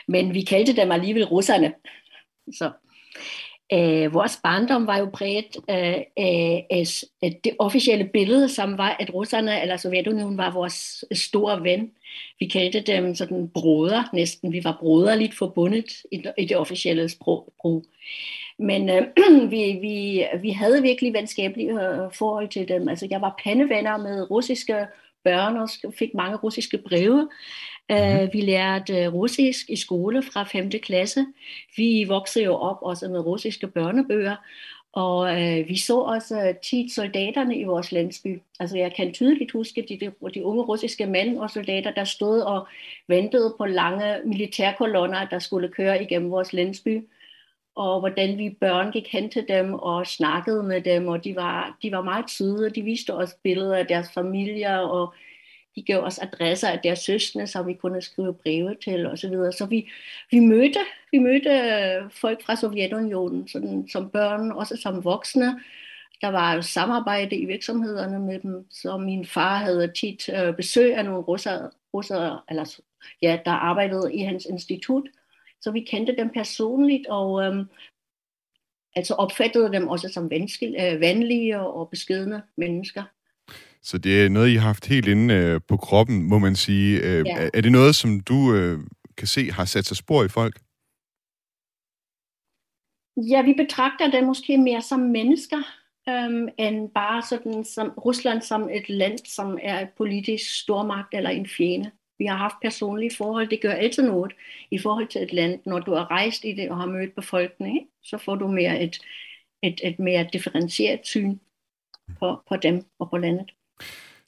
men 0.08 0.34
vi 0.34 0.42
kaldte 0.42 0.76
dem 0.76 0.92
alligevel 0.92 1.26
russerne. 1.26 1.74
Så, 2.54 2.72
øh, 3.74 4.14
vores 4.14 4.40
barndom 4.44 4.88
var 4.88 4.98
jo 4.98 5.10
præget 5.14 5.58
øh, 5.70 6.02
af, 6.18 6.66
af 7.22 7.40
det 7.44 7.56
officielle 7.60 8.10
billede, 8.14 8.50
som 8.50 8.78
var, 8.78 8.96
at 9.00 9.14
russerne 9.14 9.62
eller 9.62 9.78
Sovjetunionen 9.78 10.38
var 10.38 10.54
vores 10.54 11.06
store 11.12 11.64
ven. 11.64 11.92
Vi 12.40 12.46
kaldte 12.46 12.82
dem 12.82 13.16
sådan 13.16 13.50
broder 13.50 14.04
næsten. 14.14 14.54
Vi 14.54 14.64
var 14.64 14.78
broderligt 14.80 15.38
forbundet 15.38 15.86
i, 16.12 16.24
i 16.38 16.46
det 16.46 16.58
officielle 16.58 17.10
sprog. 17.10 17.54
Men 18.60 18.90
øh, 18.90 19.02
vi, 19.52 19.78
vi, 19.82 20.26
vi 20.42 20.50
havde 20.50 20.82
virkelig 20.82 21.14
venskabelige 21.14 21.72
øh, 21.72 22.14
forhold 22.14 22.50
til 22.50 22.68
dem. 22.68 22.90
Altså, 22.90 23.08
jeg 23.10 23.22
var 23.22 23.40
pandevenner 23.44 23.98
med 23.98 24.32
russiske 24.32 24.86
børn 25.24 25.58
og 25.58 25.70
fik 26.00 26.14
mange 26.14 26.38
russiske 26.38 26.78
breve. 26.78 27.30
Uh, 27.94 28.34
vi 28.34 28.42
lærte 28.42 28.94
øh, 28.94 29.14
russisk 29.14 29.70
i 29.70 29.76
skole 29.76 30.24
fra 30.24 30.44
5. 30.44 30.70
klasse. 30.70 31.26
Vi 31.78 32.06
voksede 32.08 32.46
jo 32.46 32.56
op 32.56 32.78
også 32.82 33.08
med 33.08 33.20
russiske 33.20 33.68
børnebøger. 33.68 34.36
Og 34.94 35.42
øh, 35.42 35.70
vi 35.70 35.78
så 35.78 36.00
også 36.00 36.48
øh, 36.48 36.56
tit 36.56 36.92
soldaterne 36.92 37.58
i 37.58 37.64
vores 37.64 37.92
landsby. 37.92 38.42
Altså 38.60 38.78
jeg 38.78 38.94
kan 38.96 39.14
tydeligt 39.14 39.52
huske 39.52 39.86
de, 39.90 40.00
de, 40.00 40.30
de 40.34 40.46
unge 40.46 40.64
russiske 40.64 41.06
mænd 41.06 41.38
og 41.38 41.50
soldater, 41.50 41.92
der 41.92 42.04
stod 42.04 42.40
og 42.42 42.68
ventede 43.08 43.56
på 43.58 43.66
lange 43.66 44.20
militærkolonner, 44.26 45.28
der 45.28 45.40
skulle 45.40 45.70
køre 45.70 46.04
igennem 46.04 46.32
vores 46.32 46.54
landsby. 46.54 47.08
Og 47.76 48.00
hvordan 48.00 48.38
vi 48.38 48.50
børn 48.50 48.92
gik 48.92 49.08
hen 49.12 49.30
til 49.30 49.46
dem 49.48 49.74
og 49.74 50.08
snakkede 50.08 50.64
med 50.64 50.82
dem, 50.82 51.08
og 51.08 51.24
de 51.24 51.36
var, 51.36 51.78
de 51.84 51.92
var 51.92 52.02
meget 52.02 52.30
søde. 52.30 52.70
De 52.70 52.82
viste 52.82 53.14
os 53.14 53.36
billeder 53.44 53.76
af 53.76 53.88
deres 53.88 54.12
familier, 54.14 54.78
og 54.78 55.14
de 55.80 55.84
gav 55.84 56.04
os 56.04 56.20
adresser 56.20 56.68
af 56.68 56.80
deres 56.80 57.00
søskende, 57.00 57.48
som 57.48 57.68
vi 57.68 57.74
kunne 57.74 58.02
skrive 58.02 58.34
breve 58.34 58.76
til 58.84 59.06
osv. 59.06 59.18
Så, 59.18 59.30
videre. 59.30 59.54
så 59.54 59.66
vi, 59.66 59.90
vi, 60.32 60.40
mødte, 60.40 60.80
vi 61.12 61.20
mødte 61.20 61.50
øh, 61.50 62.12
folk 62.12 62.46
fra 62.46 62.56
Sovjetunionen 62.56 63.48
sådan, 63.48 63.88
som 63.88 64.10
børn, 64.10 64.52
også 64.52 64.78
som 64.78 65.04
voksne. 65.04 65.60
Der 66.22 66.28
var 66.28 66.54
jo 66.54 66.62
samarbejde 66.62 67.36
i 67.36 67.46
virksomhederne 67.46 68.20
med 68.20 68.40
dem, 68.40 68.66
så 68.72 68.98
min 68.98 69.26
far 69.26 69.56
havde 69.56 69.92
tit 69.96 70.30
øh, 70.30 70.56
besøg 70.56 70.96
af 70.96 71.06
nogle 71.06 71.20
russer, 71.20 71.70
russere 71.94 72.42
eller, 72.50 72.80
ja, 73.22 73.40
der 73.46 73.52
arbejdede 73.52 74.16
i 74.16 74.20
hans 74.20 74.46
institut. 74.46 75.04
Så 75.62 75.72
vi 75.72 75.80
kendte 75.80 76.16
dem 76.16 76.30
personligt, 76.30 77.08
og 77.08 77.44
øhm, 77.44 77.66
altså 78.96 79.14
opfattede 79.14 79.74
dem 79.74 79.88
også 79.88 80.10
som 80.10 80.26
øh, 80.26 81.00
venlige 81.00 81.60
og 81.60 81.90
beskedne 81.90 82.44
mennesker. 82.56 83.04
Så 83.84 83.98
det 83.98 84.26
er 84.26 84.30
noget, 84.30 84.50
I 84.50 84.56
har 84.56 84.68
haft 84.68 84.86
helt 84.86 85.08
inde 85.08 85.34
øh, 85.34 85.62
på 85.68 85.78
kroppen, 85.78 86.24
må 86.24 86.40
man 86.40 86.56
sige. 86.56 87.00
Øh, 87.00 87.26
ja. 87.26 87.50
Er 87.54 87.62
det 87.62 87.72
noget, 87.72 87.96
som 87.96 88.20
du 88.20 88.56
øh, 88.56 88.80
kan 89.18 89.28
se 89.28 89.52
har 89.52 89.66
sat 89.66 89.86
sig 89.86 89.98
spor 89.98 90.24
i 90.24 90.28
folk? 90.28 90.60
Ja, 93.18 93.42
vi 93.42 93.54
betragter 93.54 94.12
det 94.12 94.24
måske 94.24 94.58
mere 94.58 94.82
som 94.82 95.00
mennesker, 95.00 95.58
øhm, 96.10 96.48
end 96.58 96.90
bare 96.90 97.22
sådan 97.22 97.64
som 97.64 97.90
Rusland 97.90 98.42
som 98.42 98.70
et 98.70 98.90
land, 98.90 99.18
som 99.26 99.58
er 99.62 99.80
et 99.80 99.90
politisk 99.98 100.60
stormagt 100.62 101.14
eller 101.14 101.30
en 101.30 101.48
fjende. 101.48 101.92
Vi 102.18 102.26
har 102.26 102.38
haft 102.38 102.56
personlige 102.62 103.16
forhold, 103.18 103.48
det 103.48 103.62
gør 103.62 103.72
altid 103.72 104.04
noget 104.04 104.32
i 104.72 104.78
forhold 104.78 105.08
til 105.08 105.24
et 105.24 105.34
land. 105.34 105.60
Når 105.66 105.80
du 105.80 105.92
er 105.92 106.12
rejst 106.12 106.46
i 106.46 106.52
det 106.52 106.70
og 106.70 106.78
har 106.78 106.86
mødt 106.86 107.16
befolkningen, 107.16 107.88
så 108.04 108.18
får 108.18 108.36
du 108.36 108.48
mere 108.48 108.82
et, 108.82 109.02
et, 109.64 109.82
et 109.84 110.00
mere 110.00 110.30
differentieret 110.34 111.00
syn 111.04 111.38
på, 112.20 112.42
på 112.50 112.56
dem 112.56 112.86
og 113.00 113.10
på 113.10 113.18
landet. 113.18 113.52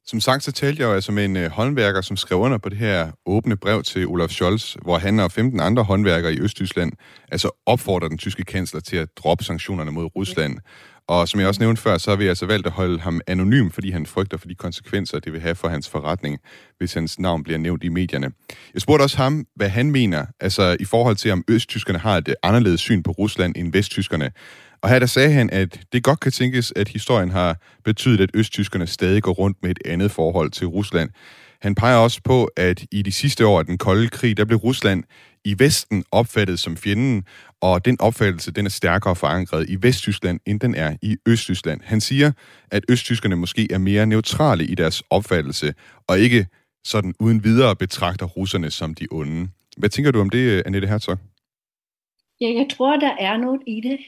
Som 0.06 0.20
sagt, 0.20 0.44
så 0.44 0.52
talte 0.52 0.82
jeg 0.82 0.88
jo 0.88 0.94
altså 0.94 1.12
med 1.12 1.26
en 1.26 1.38
øh, 1.38 1.52
håndværker, 1.52 2.02
som 2.02 2.18
skrev 2.18 2.40
under 2.40 2.58
på 2.58 2.70
det 2.70 2.78
her 2.78 3.12
åbne 3.26 3.58
brev 3.58 3.84
til 3.84 4.08
Olaf 4.08 4.30
Scholz, 4.30 4.76
hvor 4.82 4.98
han 4.98 5.20
og 5.20 5.32
15 5.32 5.60
andre 5.60 5.84
håndværkere 5.84 6.34
i 6.34 6.40
Østtyskland 6.40 6.92
altså 7.32 7.62
opfordrer 7.66 8.08
den 8.08 8.18
tyske 8.18 8.44
kansler 8.44 8.80
til 8.80 8.98
at 8.98 9.10
droppe 9.18 9.44
sanktionerne 9.44 9.92
mod 9.92 10.10
Rusland. 10.16 10.58
Og 11.08 11.28
som 11.28 11.40
jeg 11.40 11.48
også 11.48 11.62
nævnte 11.62 11.82
før, 11.82 11.98
så 11.98 12.12
har 12.12 12.16
vi 12.16 12.28
altså 12.28 12.46
valgt 12.46 12.68
at 12.68 12.74
holde 12.74 13.00
ham 13.00 13.22
anonym, 13.28 13.70
fordi 13.70 13.92
han 13.92 14.06
frygter 14.06 14.38
for 14.38 14.48
de 14.48 14.56
konsekvenser, 14.56 15.20
det 15.20 15.34
vil 15.34 15.42
have 15.42 15.56
for 15.56 15.68
hans 15.68 15.90
forretning, 15.90 16.40
hvis 16.78 16.94
hans 16.94 17.20
navn 17.20 17.44
bliver 17.44 17.58
nævnt 17.58 17.84
i 17.84 17.90
medierne. 17.90 18.32
Jeg 18.74 18.82
spurgte 18.82 19.04
også 19.04 19.18
ham, 19.18 19.46
hvad 19.56 19.70
han 19.70 19.92
mener, 19.92 20.26
altså 20.40 20.78
i 20.80 20.86
forhold 20.86 21.16
til, 21.16 21.32
om 21.32 21.44
østtyskerne 21.48 22.00
har 22.00 22.18
et 22.18 22.36
anderledes 22.44 22.82
syn 22.82 23.04
på 23.04 23.12
Rusland 23.12 23.54
end 23.58 23.72
vesttyskerne. 23.72 24.32
Og 24.84 24.90
her 24.90 25.00
der 25.00 25.06
sagde 25.06 25.32
han, 25.32 25.50
at 25.50 25.80
det 25.94 26.04
godt 26.04 26.20
kan 26.20 26.32
tænkes, 26.32 26.74
at 26.76 26.88
historien 26.88 27.32
har 27.32 27.58
betydet, 27.84 28.22
at 28.22 28.30
østtyskerne 28.34 28.88
stadig 28.88 29.24
går 29.24 29.32
rundt 29.32 29.58
med 29.62 29.72
et 29.72 29.80
andet 29.86 30.12
forhold 30.12 30.52
til 30.52 30.68
Rusland. 30.68 31.10
Han 31.62 31.76
peger 31.76 31.98
også 31.98 32.22
på, 32.24 32.46
at 32.58 32.86
i 32.92 33.02
de 33.02 33.12
sidste 33.12 33.48
år 33.48 33.60
af 33.60 33.66
den 33.66 33.78
kolde 33.78 34.10
krig, 34.10 34.38
der 34.38 34.46
blev 34.46 34.58
Rusland 34.58 35.04
i 35.46 35.56
Vesten 35.60 36.04
opfattet 36.12 36.60
som 36.60 36.78
fjenden, 36.78 37.24
og 37.62 37.86
den 37.86 38.02
opfattelse 38.02 38.52
den 38.52 38.66
er 38.66 38.70
stærkere 38.70 39.16
forankret 39.16 39.70
i 39.70 39.78
Vesttyskland, 39.82 40.40
end 40.46 40.60
den 40.60 40.76
er 40.76 40.98
i 41.02 41.18
Østtyskland. 41.28 41.82
Han 41.84 42.02
siger, 42.02 42.32
at 42.72 42.84
østtyskerne 42.90 43.36
måske 43.36 43.68
er 43.72 43.78
mere 43.78 44.06
neutrale 44.06 44.66
i 44.66 44.76
deres 44.76 45.04
opfattelse, 45.10 45.74
og 46.08 46.20
ikke 46.20 46.48
sådan 46.84 47.14
uden 47.20 47.44
videre 47.44 47.76
betragter 47.76 48.26
russerne 48.26 48.72
som 48.72 48.94
de 48.94 49.08
onde. 49.12 49.50
Hvad 49.78 49.90
tænker 49.90 50.12
du 50.12 50.22
om 50.22 50.30
det, 50.30 50.64
Annette 50.66 50.88
Herzog? 50.88 51.18
Ja, 52.42 52.48
jeg 52.48 52.68
tror, 52.72 53.00
der 53.00 53.12
er 53.20 53.38
noget 53.38 53.62
i 53.68 53.82
det. 53.82 54.00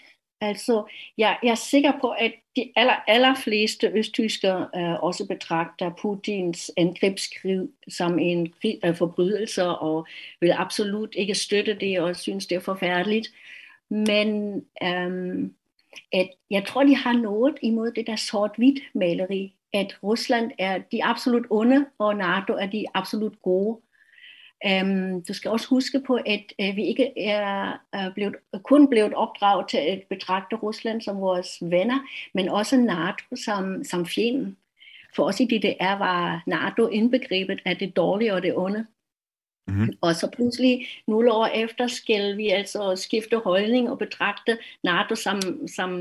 Altså, 0.44 0.84
jeg, 1.18 1.38
jeg 1.44 1.52
er 1.52 1.56
sikker 1.56 1.92
på, 2.02 2.10
at 2.10 2.32
de 2.56 2.72
aller, 2.76 2.96
aller 3.08 3.36
fleste 3.36 3.92
østtyskere 3.94 4.70
øh, 4.76 5.04
også 5.04 5.28
betragter 5.28 5.92
Putins 6.02 6.72
angrebskrig 6.78 7.60
som 7.88 8.20
en 8.20 8.54
uh, 8.88 8.96
forbrydelse 8.96 9.66
og 9.66 10.08
vil 10.40 10.52
absolut 10.52 11.16
ikke 11.16 11.36
støtte 11.36 11.74
det 11.74 12.00
og 12.00 12.16
synes, 12.16 12.48
det 12.48 12.56
er 12.56 12.60
forfærdeligt. 12.60 13.28
Men 13.90 14.56
øh, 14.84 15.50
at 16.14 16.30
jeg 16.52 16.66
tror, 16.68 16.84
de 16.84 16.96
har 16.96 17.14
noget 17.14 17.56
imod 17.62 17.92
det 17.92 18.08
der 18.08 18.16
sort-hvidt 18.16 18.80
maleri, 18.96 19.56
at 19.74 19.98
Rusland 20.04 20.52
er 20.60 20.78
de 20.78 21.04
absolut 21.04 21.46
onde, 21.50 21.86
og 21.98 22.16
NATO 22.16 22.54
er 22.54 22.66
de 22.66 22.86
absolut 22.94 23.42
gode. 23.42 23.78
Um, 24.66 25.22
du 25.22 25.34
skal 25.34 25.52
også 25.52 25.68
huske 25.68 26.00
på, 26.08 26.16
at 26.16 26.44
uh, 26.60 26.76
vi 26.76 26.84
ikke 26.86 27.20
er 27.20 27.80
uh, 27.96 28.14
blevet, 28.14 28.36
kun 28.64 28.90
blevet 28.90 29.14
opdraget 29.14 29.68
til 29.70 29.78
at 29.78 30.04
betragte 30.10 30.56
Rusland 30.56 31.02
som 31.02 31.22
vores 31.22 31.58
venner, 31.62 32.00
men 32.34 32.50
også 32.50 32.78
NATO 32.78 33.36
som, 33.36 33.84
som 33.84 34.06
fjenden. 34.06 34.58
For 35.16 35.24
os 35.24 35.40
i 35.40 35.46
DDR 35.46 35.98
var 35.98 36.44
NATO 36.48 36.88
indbegrebet 36.88 37.60
af 37.66 37.78
det 37.78 37.96
dårlige 37.96 38.34
og 38.34 38.42
det 38.42 38.58
onde. 38.58 38.86
Mm-hmm. 39.68 39.98
Og 40.02 40.16
så 40.16 40.30
pludselig, 40.36 40.88
nogle 41.08 41.32
år 41.32 41.46
efter, 41.46 41.88
skal 41.88 42.38
vi 42.38 42.50
altså 42.50 42.96
skifte 42.96 43.38
holdning 43.38 43.90
og 43.90 43.98
betragte 43.98 44.58
NATO 44.84 45.16
som, 45.16 45.68
som 45.68 45.92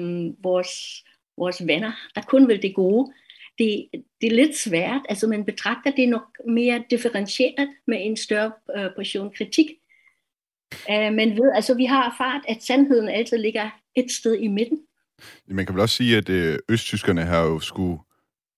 vores, 0.42 1.04
vores 1.36 1.66
venner, 1.66 1.92
der 2.14 2.20
kun 2.22 2.48
vil 2.48 2.62
det 2.62 2.74
gode 2.74 3.12
det, 3.58 3.86
det 4.20 4.26
er 4.26 4.36
lidt 4.36 4.56
svært. 4.56 5.00
Altså 5.08 5.26
man 5.26 5.44
betragter 5.44 5.90
det 5.90 6.08
nok 6.08 6.26
mere 6.48 6.84
differentieret 6.90 7.68
med 7.86 7.96
en 8.00 8.16
større 8.16 8.52
uh, 8.78 8.94
portion 8.96 9.32
kritik. 9.36 9.66
Uh, 10.88 11.14
men 11.14 11.30
ved, 11.36 11.52
altså 11.54 11.74
vi 11.74 11.84
har 11.84 12.10
erfaret, 12.10 12.42
at 12.48 12.62
sandheden 12.62 13.08
altid 13.08 13.38
ligger 13.38 13.70
et 13.96 14.10
sted 14.10 14.34
i 14.38 14.48
midten. 14.48 14.78
Man 15.46 15.66
kan 15.66 15.74
vel 15.74 15.82
også 15.82 15.96
sige, 15.96 16.16
at 16.16 16.28
øh, 16.28 16.58
østtyskerne 16.68 17.22
har 17.22 17.42
jo 17.42 17.60
skulle 17.60 17.98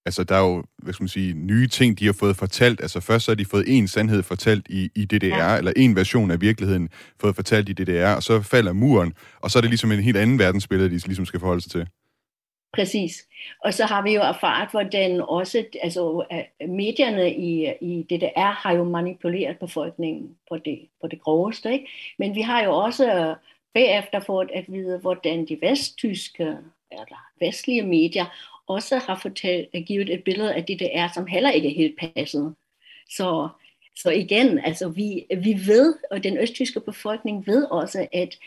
Altså, 0.07 0.25
der 0.25 0.35
er 0.35 0.41
jo, 0.41 0.65
hvad 0.83 0.93
skal 0.93 1.03
man 1.03 1.09
sige, 1.09 1.35
nye 1.35 1.67
ting, 1.67 1.99
de 1.99 2.07
har 2.07 2.13
fået 2.13 2.37
fortalt. 2.37 2.81
Altså, 2.81 3.01
først 3.01 3.25
så 3.25 3.31
har 3.31 3.37
de 3.37 3.45
fået 3.45 3.65
en 3.67 3.89
sandhed 3.89 4.23
fortalt 4.23 4.67
i, 4.71 4.91
i 4.95 5.05
DDR, 5.05 5.27
ja. 5.27 5.57
eller 5.57 5.73
en 5.77 5.97
version 5.97 6.31
af 6.31 6.41
virkeligheden 6.41 6.89
fået 7.21 7.35
fortalt 7.35 7.69
i 7.69 7.73
DDR, 7.73 8.15
og 8.17 8.23
så 8.23 8.43
falder 8.43 8.73
muren, 8.73 9.13
og 9.41 9.51
så 9.51 9.59
er 9.59 9.61
det 9.61 9.71
ligesom 9.71 9.93
en 9.93 10.01
helt 10.01 10.17
anden 10.17 10.39
verdensbillede, 10.39 10.91
de 10.91 11.07
ligesom 11.07 11.27
skal 11.27 11.41
forholde 11.41 11.61
sig 11.61 11.71
til. 11.71 11.87
Præcis. 12.75 13.29
Og 13.65 13.75
så 13.75 13.85
har 13.85 14.03
vi 14.03 14.15
jo 14.15 14.21
erfaret, 14.21 14.71
hvordan 14.71 15.21
også 15.21 15.65
altså, 15.83 16.25
øh, 16.33 16.69
medierne 16.69 17.35
i, 17.35 17.73
i 17.81 18.03
DDR 18.03 18.53
har 18.53 18.73
jo 18.73 18.85
manipuleret 18.85 19.59
befolkningen 19.59 20.37
på 20.49 20.57
det, 20.57 20.89
på 21.01 21.07
det 21.07 21.21
groveste. 21.21 21.73
Ikke? 21.73 21.87
Men 22.19 22.35
vi 22.35 22.41
har 22.41 22.65
jo 22.65 22.77
også 22.77 23.15
øh, 23.15 23.37
bagefter 23.75 24.21
fået 24.21 24.51
at 24.55 24.65
vide, 24.69 24.99
hvordan 24.99 25.47
de 25.47 25.59
vesttyske 25.61 26.57
eller 26.91 27.27
vestlige 27.41 27.83
medier 27.83 28.27
også 28.67 28.99
har 28.99 29.19
fortalt, 29.23 29.69
øh, 29.75 29.83
givet 29.83 30.11
et 30.11 30.25
billede 30.25 30.55
af 30.55 30.65
DDR, 30.65 31.13
som 31.15 31.27
heller 31.27 31.51
ikke 31.51 31.69
er 31.69 31.75
helt 31.75 31.99
passet. 31.99 32.55
Så, 33.11 33.49
så 33.97 34.11
igen, 34.11 34.59
altså 34.59 34.89
vi, 34.89 35.27
vi 35.37 35.53
ved, 35.67 35.95
og 36.11 36.25
den 36.25 36.39
østtyske 36.39 36.81
befolkning 36.81 37.47
ved 37.47 37.65
også, 37.65 38.07
at 38.13 38.39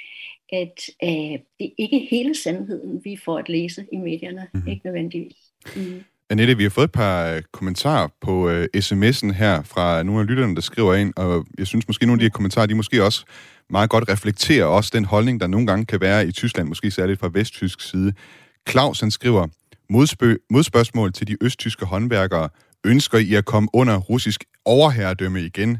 at 0.54 0.80
øh, 1.04 1.39
det 1.60 1.66
er 1.66 1.75
ikke 1.77 2.08
hele 2.12 2.36
sandheden, 2.36 3.01
vi 3.04 3.20
får 3.25 3.38
at 3.38 3.50
læse 3.50 3.86
i 3.94 3.98
medierne, 3.98 4.48
mm-hmm. 4.54 4.70
ikke 4.70 4.82
nødvendigvis. 4.86 5.38
Mm. 5.75 6.04
Annette, 6.30 6.58
vi 6.58 6.63
har 6.63 6.70
fået 6.70 6.86
et 6.86 6.92
par 6.92 7.34
øh, 7.34 7.42
kommentarer 7.51 8.08
på 8.22 8.50
uh, 8.50 8.63
sms'en 8.77 9.32
her 9.32 9.63
fra 9.63 10.04
nogle 10.04 10.22
af 10.22 10.27
lytterne, 10.27 10.56
der 10.56 10.62
skriver 10.62 10.96
ind, 10.96 11.13
og 11.16 11.46
jeg 11.58 11.68
synes 11.68 11.88
måske 11.88 12.06
nogle 12.06 12.18
af 12.18 12.20
de 12.20 12.25
her 12.25 12.30
kommentarer, 12.30 12.66
de 12.66 12.75
måske 12.75 13.04
også 13.04 13.25
meget 13.70 13.89
godt 13.89 14.10
reflekterer 14.10 14.66
også 14.66 14.92
den 14.94 15.06
holdning, 15.06 15.39
der 15.39 15.48
nogle 15.48 15.68
gange 15.68 15.86
kan 15.86 16.01
være 16.01 16.27
i 16.27 16.32
Tyskland, 16.32 16.68
måske 16.68 16.92
særligt 16.92 17.20
fra 17.20 17.30
vesttysk 17.34 17.82
side. 17.82 18.13
Claus, 18.70 19.00
han 19.00 19.12
skriver, 19.12 19.48
Modspø- 19.94 20.46
modspørgsmål 20.50 21.13
til 21.13 21.27
de 21.27 21.38
østtyske 21.42 21.86
håndværkere, 21.86 22.50
ønsker 22.86 23.18
I 23.18 23.34
at 23.34 23.46
komme 23.46 23.70
under 23.74 23.98
russisk 23.98 24.44
overherredømme 24.66 25.42
igen? 25.42 25.77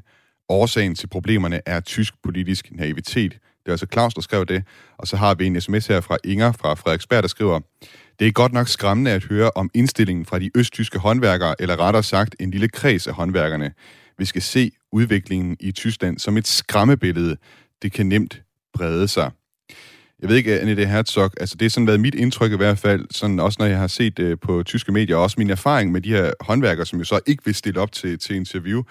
Årsagen 0.50 0.96
til 0.96 1.08
problemerne 1.08 1.62
er 1.66 1.80
tysk 1.80 2.14
politisk 2.24 2.72
naivitet. 2.72 3.38
Det 3.68 3.72
er 3.72 3.74
altså 3.74 3.88
Claus, 3.94 4.14
der 4.14 4.22
skrev 4.22 4.46
det. 4.46 4.64
Og 4.98 5.08
så 5.08 5.18
har 5.18 5.36
vi 5.36 5.46
en 5.46 5.62
sms 5.62 5.88
her 5.88 6.02
fra 6.02 6.18
Inger 6.24 6.52
fra 6.52 6.74
Frederiksberg, 6.74 7.24
der 7.24 7.30
skriver, 7.30 7.60
det 8.20 8.28
er 8.28 8.32
godt 8.32 8.54
nok 8.54 8.68
skræmmende 8.68 9.12
at 9.12 9.24
høre 9.24 9.52
om 9.56 9.70
indstillingen 9.74 10.26
fra 10.26 10.40
de 10.40 10.50
østtyske 10.56 11.00
håndværkere, 11.00 11.56
eller 11.60 11.80
rettere 11.80 12.04
sagt 12.04 12.36
en 12.40 12.52
lille 12.52 12.68
kreds 12.68 13.08
af 13.08 13.14
håndværkerne. 13.14 13.72
Vi 14.18 14.26
skal 14.26 14.42
se 14.42 14.72
udviklingen 14.92 15.58
i 15.60 15.72
Tyskland 15.72 16.20
som 16.20 16.38
et 16.38 16.48
skræmmebillede. 16.48 17.38
Det 17.82 17.92
kan 17.92 18.06
nemt 18.06 18.42
brede 18.74 19.08
sig. 19.08 19.32
Jeg 20.22 20.30
ved 20.30 20.36
ikke, 20.36 20.60
Annette 20.60 20.86
Herzog, 20.86 21.32
altså 21.40 21.56
det 21.56 21.66
har 21.66 21.70
sådan 21.70 21.88
været 21.88 22.00
mit 22.00 22.16
indtryk 22.16 22.52
i 22.52 22.58
hvert 22.58 22.78
fald, 22.78 23.06
sådan 23.12 23.40
også 23.40 23.58
når 23.60 23.66
jeg 23.66 23.78
har 23.78 23.88
set 23.88 24.20
øh, 24.20 24.38
på 24.42 24.64
tyske 24.64 24.92
medier, 24.92 25.16
og 25.16 25.24
også 25.24 25.36
min 25.38 25.50
erfaring 25.50 25.92
med 25.92 26.02
de 26.02 26.10
her 26.10 26.32
håndværkere, 26.42 26.86
som 26.86 27.00
jo 27.00 27.06
så 27.06 27.20
ikke 27.26 27.46
vil 27.46 27.56
stille 27.56 27.80
op 27.80 27.92
til, 27.92 28.20
til 28.20 28.36
interview, 28.36 28.84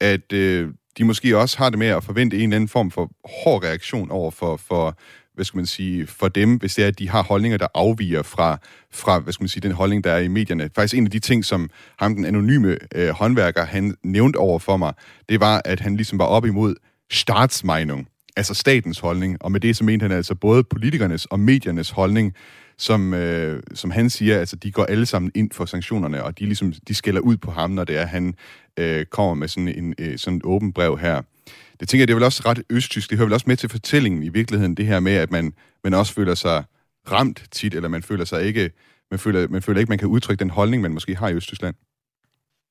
at 0.00 0.32
øh, 0.32 0.68
de 0.98 1.04
måske 1.04 1.38
også 1.38 1.58
har 1.58 1.70
det 1.70 1.78
med 1.78 1.86
at 1.86 2.04
forvente 2.04 2.36
en 2.36 2.42
eller 2.42 2.56
anden 2.56 2.68
form 2.68 2.90
for 2.90 3.10
hård 3.44 3.64
reaktion 3.64 4.10
over 4.10 4.30
for, 4.30 4.56
for 4.56 4.98
hvad 5.34 5.44
skal 5.44 5.58
man 5.58 5.66
sige, 5.66 6.06
for 6.06 6.28
dem, 6.28 6.56
hvis 6.56 6.74
det 6.74 6.84
er, 6.84 6.88
at 6.88 6.98
de 6.98 7.08
har 7.08 7.22
holdninger, 7.22 7.58
der 7.58 7.66
afviger 7.74 8.22
fra, 8.22 8.58
fra 8.92 9.18
hvad 9.18 9.32
skal 9.32 9.42
man 9.42 9.48
sige, 9.48 9.60
den 9.60 9.72
holdning, 9.72 10.04
der 10.04 10.12
er 10.12 10.18
i 10.18 10.28
medierne. 10.28 10.70
Faktisk 10.74 10.98
en 10.98 11.04
af 11.04 11.10
de 11.10 11.18
ting, 11.18 11.44
som 11.44 11.70
ham, 11.98 12.14
den 12.14 12.24
anonyme 12.24 12.78
øh, 12.94 13.08
håndværker, 13.08 13.64
han 13.64 13.94
nævnte 14.02 14.36
over 14.36 14.58
for 14.58 14.76
mig, 14.76 14.92
det 15.28 15.40
var, 15.40 15.62
at 15.64 15.80
han 15.80 15.96
ligesom 15.96 16.18
var 16.18 16.24
op 16.24 16.46
imod 16.46 16.74
statsmeinung, 17.10 18.08
altså 18.36 18.54
statens 18.54 18.98
holdning, 18.98 19.36
og 19.40 19.52
med 19.52 19.60
det 19.60 19.76
så 19.76 19.84
mente 19.84 20.02
han 20.02 20.12
altså 20.12 20.34
både 20.34 20.64
politikernes 20.64 21.26
og 21.26 21.40
mediernes 21.40 21.90
holdning, 21.90 22.34
som, 22.78 23.14
øh, 23.14 23.62
som 23.74 23.90
han 23.90 24.10
siger, 24.10 24.38
altså 24.38 24.56
de 24.56 24.70
går 24.70 24.84
alle 24.84 25.06
sammen 25.06 25.32
ind 25.34 25.50
for 25.52 25.64
sanktionerne, 25.64 26.24
og 26.24 26.38
de 26.38 26.44
ligesom, 26.44 26.72
de 26.88 26.94
skælder 26.94 27.20
ud 27.20 27.36
på 27.36 27.50
ham, 27.50 27.70
når 27.70 27.84
det 27.84 27.98
er, 27.98 28.06
han 28.06 28.34
øh, 28.76 29.06
kommer 29.06 29.34
med 29.34 29.48
sådan 29.48 29.68
en 29.68 29.94
øh, 29.98 30.18
sådan 30.18 30.36
et 30.36 30.44
åben 30.44 30.72
brev 30.72 30.98
her. 30.98 31.22
Det 31.80 31.88
tænker 31.88 32.02
jeg, 32.02 32.08
det 32.08 32.12
er 32.12 32.16
vel 32.16 32.24
også 32.24 32.42
ret 32.46 32.62
østtysk. 32.70 33.10
Det 33.10 33.18
hører 33.18 33.26
vel 33.26 33.34
også 33.34 33.44
med 33.46 33.56
til 33.56 33.68
fortællingen 33.68 34.22
i 34.22 34.28
virkeligheden, 34.28 34.74
det 34.74 34.86
her 34.86 35.00
med, 35.00 35.12
at 35.12 35.30
man, 35.30 35.52
man 35.84 35.94
også 35.94 36.12
føler 36.12 36.34
sig 36.34 36.64
ramt 37.12 37.44
tit, 37.50 37.74
eller 37.74 37.88
man 37.88 38.02
føler 38.02 38.24
sig 38.24 38.44
ikke, 38.44 38.70
man 39.10 39.20
føler, 39.20 39.48
man 39.48 39.62
føler 39.62 39.80
ikke, 39.80 39.90
man 39.90 39.98
kan 39.98 40.08
udtrykke 40.08 40.40
den 40.40 40.50
holdning, 40.50 40.82
man 40.82 40.92
måske 40.92 41.16
har 41.16 41.28
i 41.28 41.34
Østtyskland. 41.34 41.74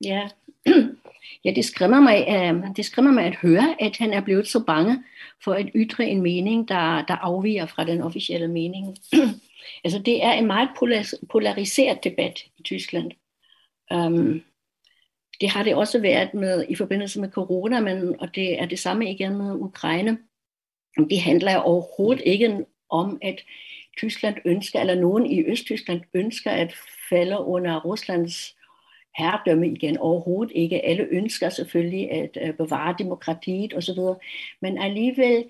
Ja, 0.04 0.28
ja 1.44 1.52
det, 1.56 1.64
skræmmer 1.64 2.00
mig, 2.00 2.26
uh, 2.28 2.76
det 2.76 2.84
skræmmer 2.84 3.12
mig 3.12 3.24
at 3.24 3.36
høre, 3.42 3.74
at 3.80 3.96
han 3.96 4.12
er 4.12 4.20
blevet 4.20 4.48
så 4.48 4.60
bange 4.60 5.02
for 5.44 5.52
at 5.52 5.68
ytre 5.74 6.06
en 6.06 6.22
mening, 6.22 6.68
der, 6.68 7.04
der 7.04 7.14
afviger 7.14 7.66
fra 7.66 7.84
den 7.84 8.00
officielle 8.00 8.48
mening. 8.48 8.96
altså 9.84 9.98
det 9.98 10.24
er 10.24 10.32
en 10.32 10.46
meget 10.46 10.68
polariseret 11.30 12.04
debat 12.04 12.40
i 12.58 12.62
Tyskland. 12.62 13.10
Um, 13.94 14.42
det 15.40 15.50
har 15.50 15.62
det 15.62 15.74
også 15.74 16.00
været 16.00 16.34
med 16.34 16.64
i 16.68 16.74
forbindelse 16.74 17.20
med 17.20 17.30
corona, 17.30 17.80
men, 17.80 18.20
og 18.20 18.34
det 18.34 18.60
er 18.60 18.66
det 18.66 18.78
samme 18.78 19.10
igen 19.10 19.36
med 19.36 19.54
Ukraine. 19.54 20.18
Det 21.10 21.20
handler 21.20 21.56
overhovedet 21.56 22.22
ikke 22.26 22.64
om, 22.90 23.18
at 23.22 23.44
Tyskland 23.96 24.36
ønsker, 24.44 24.80
eller 24.80 24.94
nogen 24.94 25.26
i 25.26 25.44
Østtyskland 25.44 26.00
ønsker 26.14 26.50
at 26.50 26.74
falde 27.10 27.40
under 27.40 27.80
Ruslands 27.80 28.56
herredømme 29.16 29.68
igen. 29.68 29.98
Overhovedet 29.98 30.52
ikke. 30.54 30.84
Alle 30.84 31.06
ønsker 31.10 31.48
selvfølgelig 31.48 32.10
at 32.10 32.38
øh, 32.42 32.54
bevare 32.54 32.94
demokratiet 32.98 33.74
osv. 33.74 33.98
Men 34.60 34.78
alligevel 34.78 35.44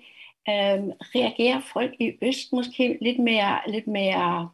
øhm, 0.49 0.91
reagerer 1.15 1.61
folk 1.73 1.93
i 1.99 2.11
Øst 2.21 2.53
måske 2.53 2.97
lidt 3.01 3.19
mere, 3.19 3.61
lidt 3.67 3.87
mere 3.87 4.49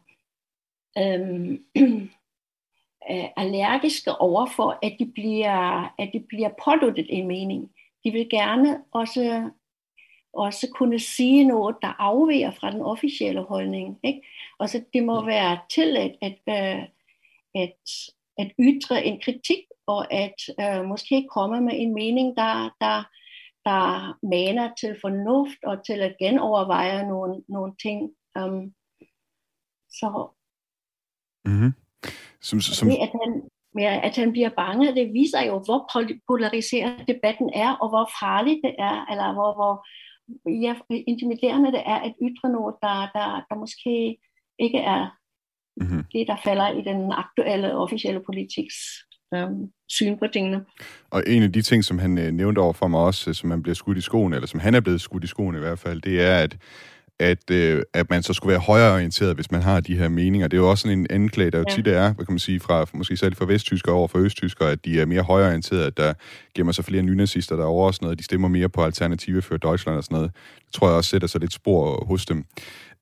øhm, 0.98 1.64
øh, 3.10 3.28
allergiske 3.36 4.12
overfor, 4.12 4.78
at 4.82 4.96
de 4.98 5.06
bliver, 5.06 5.82
at 5.98 6.10
de 6.12 6.20
bliver 6.20 6.50
påduttet 6.64 7.06
en 7.08 7.26
mening. 7.26 7.70
De 8.04 8.10
vil 8.10 8.28
gerne 8.30 8.82
også, 8.92 9.50
også 10.32 10.68
kunne 10.74 10.98
sige 10.98 11.44
noget, 11.44 11.76
der 11.82 11.94
afviger 11.98 12.50
fra 12.50 12.70
den 12.70 12.82
officielle 12.82 13.42
holdning. 13.42 13.98
Ikke? 14.02 14.22
Og 14.58 14.68
så 14.68 14.84
det 14.92 15.04
må 15.04 15.24
være 15.24 15.58
tilladt 15.70 16.12
at, 16.20 16.38
at, 16.46 16.90
at, 17.54 17.76
at 18.38 18.52
ytre 18.60 19.04
en 19.04 19.20
kritik, 19.20 19.58
og 19.86 20.12
at 20.12 20.34
uh, 20.62 20.84
måske 20.84 21.28
komme 21.30 21.60
med 21.60 21.72
en 21.74 21.94
mening, 21.94 22.36
der, 22.36 22.74
der, 22.80 23.08
der 23.64 24.18
maner 24.22 24.74
til 24.80 24.96
fornuft 25.00 25.64
og 25.64 25.86
til 25.86 26.00
at 26.00 26.16
genoverveje 26.18 27.08
nogle, 27.08 27.42
nogle 27.48 27.72
ting. 27.82 27.98
Um, 28.38 28.74
så 29.88 30.28
mm-hmm. 31.44 31.72
Som, 32.40 32.60
som... 32.60 32.88
Det, 32.88 32.96
at 32.96 33.12
han, 33.20 33.42
med 33.74 33.84
at 33.84 34.16
han 34.16 34.32
bliver 34.32 34.50
bange, 34.56 34.94
det 34.94 35.12
viser 35.12 35.42
jo, 35.42 35.58
hvor 35.66 35.80
polariseret 36.28 37.08
debatten 37.08 37.50
er, 37.54 37.70
og 37.72 37.88
hvor 37.88 38.10
farligt 38.20 38.60
det 38.64 38.74
er, 38.78 39.06
eller 39.10 39.32
hvor, 39.32 39.50
hvor 39.58 39.74
ja, 40.64 40.74
intimiderende 40.90 41.72
det 41.72 41.82
er 41.86 41.98
at 42.06 42.14
ytre 42.22 42.48
noget, 42.56 42.74
der, 42.82 42.96
der, 43.16 43.28
der 43.48 43.54
måske 43.54 44.18
ikke 44.58 44.78
er 44.78 45.02
mm-hmm. 45.76 46.04
det, 46.12 46.26
der 46.26 46.36
falder 46.44 46.68
i 46.68 46.82
den 46.82 47.12
aktuelle 47.12 47.76
officielle 47.76 48.22
politiks 48.28 48.76
øhm, 49.34 49.70
syn 49.88 50.18
på 50.18 50.26
tingene. 50.32 50.60
Og 51.10 51.22
en 51.26 51.42
af 51.42 51.52
de 51.52 51.62
ting, 51.62 51.84
som 51.84 51.98
han 51.98 52.18
øh, 52.18 52.32
nævnte 52.32 52.58
over 52.58 52.72
for 52.72 52.88
mig 52.88 53.00
også, 53.00 53.34
som 53.34 53.50
han 53.50 53.62
bliver 53.62 53.74
skudt 53.74 53.98
i 53.98 54.00
skoene, 54.00 54.36
eller 54.36 54.48
som 54.48 54.60
han 54.60 54.74
er 54.74 54.80
blevet 54.80 55.00
skudt 55.00 55.24
i 55.24 55.26
skoene 55.26 55.58
i 55.58 55.60
hvert 55.60 55.78
fald, 55.78 56.00
det 56.00 56.20
er, 56.22 56.38
at 56.38 56.56
at, 57.22 57.50
øh, 57.50 57.82
at 57.94 58.10
man 58.10 58.22
så 58.22 58.32
skulle 58.32 58.50
være 58.50 58.60
højreorienteret, 58.60 59.34
hvis 59.34 59.50
man 59.50 59.62
har 59.62 59.80
de 59.80 59.96
her 59.96 60.08
meninger. 60.08 60.48
Det 60.48 60.56
er 60.56 60.60
jo 60.60 60.70
også 60.70 60.82
sådan 60.82 60.98
en 60.98 61.06
anklage, 61.10 61.50
der 61.50 61.58
jo 61.58 61.64
ja. 61.68 61.74
tit 61.74 61.86
er, 61.86 62.12
hvad 62.12 62.26
kan 62.26 62.32
man 62.32 62.38
sige, 62.38 62.60
fra 62.60 62.86
måske 62.92 63.16
særligt 63.16 63.38
fra 63.38 63.44
vesttyskere 63.44 63.94
over 63.94 64.08
for 64.08 64.18
østtyskere, 64.18 64.70
at 64.70 64.84
de 64.84 65.00
er 65.00 65.06
mere 65.06 65.22
højreorienterede, 65.22 65.86
at 65.86 65.96
der 65.96 66.12
gemmer 66.54 66.72
sig 66.72 66.84
flere 66.84 67.02
nynazister 67.02 67.56
derovre 67.56 67.86
og 67.86 67.94
sådan 67.94 68.06
noget, 68.06 68.18
de 68.18 68.24
stemmer 68.24 68.48
mere 68.48 68.68
på 68.68 68.84
Alternative 68.84 69.42
for 69.42 69.56
Deutschland 69.56 69.98
og 69.98 70.04
sådan 70.04 70.14
noget. 70.14 70.30
Det 70.66 70.74
tror 70.74 70.88
jeg 70.88 70.96
også 70.96 71.10
sætter 71.10 71.28
sig 71.28 71.40
lidt 71.40 71.52
spor 71.52 72.04
hos 72.04 72.26
dem. 72.26 72.44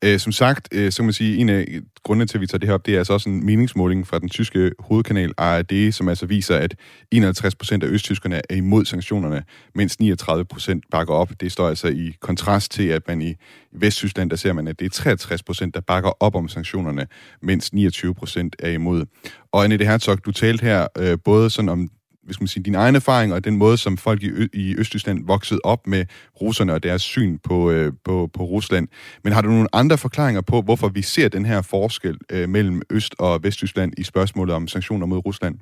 Øh, 0.05 0.19
som 0.19 0.33
sagt, 0.33 0.69
øh, 0.73 0.93
så 0.93 0.97
kan 0.97 1.05
man 1.05 1.13
sige, 1.13 1.37
en 1.37 1.49
af 1.49 1.81
grundene 2.03 2.27
til, 2.27 2.37
at 2.37 2.41
vi 2.41 2.47
tager 2.47 2.59
det 2.59 2.69
her 2.69 2.75
op, 2.75 2.87
det 2.87 2.95
er 2.95 2.99
altså 2.99 3.13
også 3.13 3.29
en 3.29 3.47
meningsmåling 3.47 4.07
fra 4.07 4.19
den 4.19 4.29
tyske 4.29 4.73
hovedkanal 4.79 5.33
ARD, 5.37 5.93
som 5.93 6.09
altså 6.09 6.27
viser, 6.27 6.57
at 6.57 6.75
51 7.11 7.55
procent 7.55 7.85
af 7.85 7.89
østtyskerne 7.89 8.41
er 8.51 8.55
imod 8.55 8.85
sanktionerne, 8.85 9.43
mens 9.75 10.01
39 10.01 10.45
procent 10.45 10.85
bakker 10.91 11.15
op. 11.15 11.33
Det 11.41 11.53
står 11.53 11.69
altså 11.69 11.89
i 11.89 12.15
kontrast 12.21 12.73
til, 12.73 12.89
at 12.89 13.03
man 13.09 13.23
i 13.23 13.35
Vesttyskland, 13.73 14.31
der 14.31 14.37
ser 14.37 14.53
man, 14.53 14.69
at 14.69 14.79
det 14.79 14.87
er 14.87 14.91
63 14.91 15.43
procent, 15.43 15.75
der 15.75 15.81
bakker 15.81 16.11
op 16.21 16.35
om 16.35 16.49
sanktionerne, 16.49 17.07
mens 17.43 17.73
29 17.73 18.15
procent 18.15 18.57
er 18.59 18.71
imod. 18.71 19.05
Og 19.53 19.65
Annette 19.65 19.85
Herzog, 19.85 20.25
du 20.25 20.33
talte 20.33 20.63
her 20.63 20.87
øh, 20.99 21.19
både 21.25 21.51
sådan 21.51 21.69
om 21.69 21.89
hvis 22.31 22.41
man 22.41 22.49
siger, 22.49 22.63
din 22.63 22.75
egen 22.75 22.97
erfaring 22.97 23.33
og 23.33 23.45
den 23.45 23.57
måde, 23.57 23.77
som 23.77 23.97
folk 23.97 24.23
i, 24.23 24.29
Ø- 24.29 24.49
i 24.53 24.75
Østtyskland 24.79 25.27
voksede 25.27 25.61
op 25.65 25.87
med 25.87 26.07
russerne 26.41 26.73
og 26.73 26.83
deres 26.83 27.03
syn 27.03 27.39
på, 27.39 27.71
øh, 27.71 27.93
på, 28.05 28.31
på 28.33 28.43
Rusland. 28.43 28.89
Men 29.25 29.33
har 29.33 29.43
du 29.43 29.49
nogle 29.49 29.69
andre 29.73 29.99
forklaringer 29.99 30.41
på, 30.41 30.63
hvorfor 30.63 30.89
vi 30.89 31.03
ser 31.03 31.29
den 31.29 31.45
her 31.47 31.63
forskel 31.63 32.19
øh, 32.33 32.49
mellem 32.49 32.83
Øst- 32.91 33.15
og 33.19 33.43
Vesttyskland 33.43 33.93
i 33.99 34.03
spørgsmålet 34.03 34.55
om 34.55 34.69
sanktioner 34.69 35.07
mod 35.07 35.27
Rusland? 35.27 35.55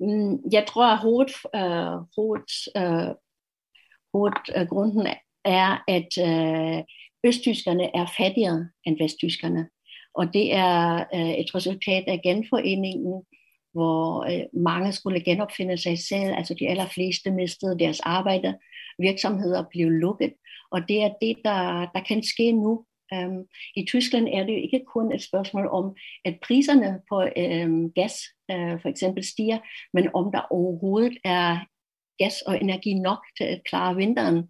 Mm, 0.00 0.50
jeg 0.52 0.64
tror, 0.68 0.86
at 0.92 0.98
hoved, 0.98 1.32
øh, 1.54 1.96
hoved, 2.16 2.48
øh, 2.76 3.14
hovedgrunden 4.14 5.06
øh, 5.06 5.12
er, 5.44 5.84
at 5.88 6.10
øh, 6.28 6.82
østtyskerne 7.24 7.96
er 7.96 8.06
fattigere 8.18 8.68
end 8.84 8.96
vesttyskerne. 9.02 9.68
Og 10.14 10.24
det 10.34 10.54
er 10.54 11.04
øh, 11.14 11.34
et 11.42 11.54
resultat 11.54 12.04
af 12.06 12.20
genforeningen 12.24 13.24
hvor 13.72 14.24
øh, 14.32 14.62
mange 14.62 14.92
skulle 14.92 15.20
genopfinde 15.20 15.76
sig 15.76 15.98
selv, 15.98 16.34
altså 16.34 16.54
de 16.54 16.68
allerfleste 16.68 17.30
mistede 17.30 17.78
deres 17.78 18.00
arbejde, 18.00 18.58
virksomheder 18.98 19.64
blev 19.70 19.90
lukket, 19.90 20.32
og 20.70 20.88
det 20.88 21.02
er 21.02 21.10
det, 21.20 21.36
der, 21.44 21.86
der 21.94 22.00
kan 22.08 22.22
ske 22.22 22.52
nu. 22.52 22.84
Um, 23.14 23.44
I 23.76 23.84
Tyskland 23.84 24.28
er 24.28 24.44
det 24.44 24.52
jo 24.52 24.62
ikke 24.62 24.84
kun 24.94 25.12
et 25.12 25.22
spørgsmål 25.22 25.66
om, 25.66 25.96
at 26.24 26.38
priserne 26.42 27.00
på 27.08 27.16
um, 27.16 27.92
gas 27.92 28.14
uh, 28.52 28.80
for 28.82 28.88
eksempel 28.88 29.24
stiger, 29.24 29.58
men 29.92 30.08
om 30.14 30.32
der 30.32 30.40
overhovedet 30.50 31.18
er 31.24 31.58
gas 32.18 32.42
og 32.42 32.60
energi 32.62 32.94
nok 32.94 33.18
til 33.36 33.44
at 33.44 33.60
klare 33.64 33.96
vinteren. 33.96 34.48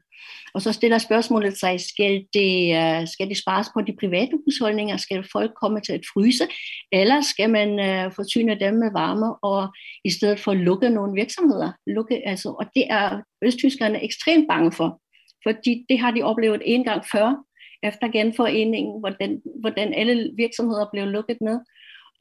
Og 0.54 0.62
så 0.62 0.72
stiller 0.72 0.98
spørgsmålet 0.98 1.58
sig, 1.58 1.80
skal 1.80 2.24
det, 2.34 2.76
øh, 2.76 3.08
skal 3.08 3.28
det 3.28 3.36
spares 3.36 3.66
på 3.74 3.80
de 3.80 3.96
private 4.00 4.38
husholdninger? 4.44 4.96
Skal 4.96 5.26
folk 5.32 5.50
komme 5.62 5.80
til 5.80 5.92
at 5.92 6.00
fryse? 6.12 6.44
Eller 6.92 7.20
skal 7.20 7.50
man 7.50 7.68
uh, 7.70 8.12
forsyne 8.12 8.60
dem 8.60 8.74
med 8.74 8.90
varme 8.92 9.44
og 9.44 9.68
i 10.04 10.10
stedet 10.10 10.40
for 10.40 10.54
lukke 10.54 10.90
nogle 10.90 11.14
virksomheder? 11.14 11.72
Lukke, 11.86 12.28
altså, 12.28 12.48
og 12.48 12.66
det 12.74 12.84
er 12.90 13.20
østtyskerne 13.44 14.04
ekstremt 14.04 14.48
bange 14.48 14.72
for, 14.72 15.00
fordi 15.46 15.84
det 15.88 15.98
har 15.98 16.10
de 16.10 16.22
oplevet 16.22 16.62
en 16.64 16.84
gang 16.84 17.04
før, 17.12 17.44
efter 17.82 18.08
genforeningen, 18.08 19.00
hvordan, 19.00 19.42
hvordan 19.60 19.94
alle 19.94 20.30
virksomheder 20.36 20.86
blev 20.92 21.06
lukket 21.06 21.36
ned. 21.40 21.60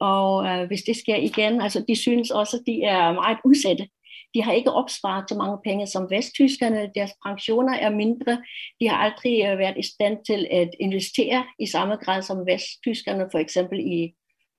Og 0.00 0.46
øh, 0.46 0.66
hvis 0.66 0.82
det 0.82 0.96
sker 0.96 1.16
igen, 1.16 1.60
altså 1.60 1.84
de 1.88 1.96
synes 1.96 2.30
også, 2.30 2.56
at 2.56 2.62
de 2.66 2.82
er 2.82 3.12
meget 3.12 3.38
udsatte 3.44 3.88
de 4.34 4.42
har 4.42 4.52
ikke 4.52 4.72
opsparet 4.72 5.28
så 5.28 5.34
mange 5.34 5.58
penge 5.64 5.86
som 5.86 6.10
vesttyskerne. 6.10 6.90
Deres 6.94 7.12
pensioner 7.26 7.74
er 7.74 7.90
mindre. 7.90 8.42
De 8.80 8.88
har 8.88 8.96
aldrig 8.96 9.46
øh, 9.46 9.58
været 9.58 9.78
i 9.78 9.86
stand 9.94 10.24
til 10.24 10.48
at 10.50 10.70
investere 10.80 11.44
i 11.58 11.66
samme 11.66 11.96
grad 11.96 12.22
som 12.22 12.46
vesttyskerne, 12.46 13.28
for 13.30 13.38
eksempel 13.38 13.78
i 13.80 14.14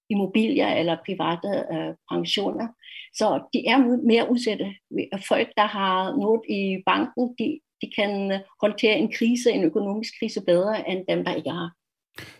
immobilier 0.10 0.68
eller 0.68 0.98
private 1.06 1.50
øh, 1.74 1.94
pensioner. 2.12 2.68
Så 3.14 3.50
de 3.54 3.68
er 3.68 3.78
mere 4.08 4.32
udsatte. 4.32 4.66
Øh, 5.00 5.20
folk, 5.28 5.50
der 5.58 5.66
har 5.66 6.16
noget 6.24 6.42
i 6.50 6.84
banken, 6.86 7.36
de, 7.40 7.60
de 7.82 7.92
kan 7.96 8.32
øh, 8.32 8.40
håndtere 8.62 8.98
en 8.98 9.12
krise, 9.12 9.52
en 9.52 9.64
økonomisk 9.64 10.14
krise 10.20 10.42
bedre 10.46 10.90
end 10.90 11.06
dem, 11.10 11.26
der 11.26 11.36
ikke 11.36 11.50
har. 11.50 11.81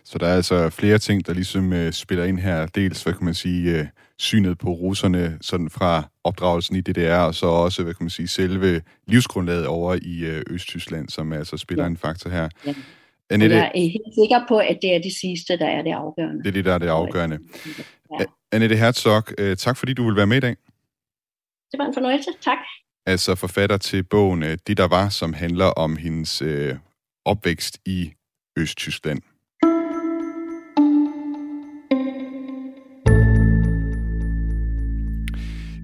Så 0.04 0.18
der 0.18 0.26
er 0.26 0.36
altså 0.36 0.70
flere 0.70 0.98
ting, 0.98 1.26
der 1.26 1.34
ligesom 1.34 1.72
øh, 1.72 1.92
spiller 1.92 2.24
ind 2.24 2.38
her. 2.38 2.66
Dels, 2.66 3.02
hvad 3.02 3.12
kan 3.12 3.24
man 3.24 3.34
sige, 3.34 3.78
øh, 3.78 3.86
synet 4.18 4.58
på 4.58 4.70
russerne 4.70 5.38
sådan 5.40 5.70
fra 5.70 6.08
opdragelsen 6.24 6.76
i 6.76 6.80
DDR, 6.80 7.16
og 7.16 7.34
så 7.34 7.46
også, 7.46 7.82
hvad 7.82 7.94
kan 7.94 8.04
man 8.04 8.10
sige, 8.10 8.28
selve 8.28 8.82
livsgrundlaget 9.06 9.66
over 9.66 9.98
i 10.02 10.18
øh, 10.24 10.42
Østtyskland, 10.50 11.08
som 11.08 11.32
altså 11.32 11.56
spiller 11.56 11.84
ja. 11.84 11.90
en 11.90 11.96
faktor 11.96 12.30
her. 12.30 12.48
Ja. 12.66 12.74
Annette, 13.30 13.56
jeg 13.56 13.72
er 13.74 13.80
helt 13.80 14.14
sikker 14.14 14.44
på, 14.48 14.58
at 14.58 14.78
det 14.82 14.94
er 14.94 15.02
det 15.02 15.12
sidste, 15.12 15.58
der 15.58 15.66
er 15.66 15.82
det 15.82 15.92
afgørende. 15.92 16.38
Det 16.38 16.48
er 16.48 16.52
det, 16.52 16.64
der 16.64 16.74
er 16.74 16.78
det 16.78 16.88
afgørende. 16.88 17.38
Ja. 18.20 18.24
Annette 18.52 18.76
Herzog, 18.76 19.24
øh, 19.38 19.56
tak 19.56 19.76
fordi 19.76 19.92
du 19.94 20.04
vil 20.04 20.16
være 20.16 20.26
med 20.26 20.36
i 20.36 20.40
dag. 20.40 20.56
Det 21.72 21.78
var 21.78 21.86
en 21.86 21.94
fornøjelse. 21.94 22.30
Tak. 22.40 22.58
Altså 23.06 23.34
forfatter 23.34 23.76
til 23.76 24.02
bogen 24.02 24.42
øh, 24.42 24.58
Det, 24.66 24.76
der 24.76 24.88
var, 24.88 25.08
som 25.08 25.32
handler 25.32 25.66
om 25.66 25.96
hendes 25.96 26.42
øh, 26.42 26.76
opvækst 27.24 27.78
i 27.86 28.12
Østtyskland. 28.58 29.22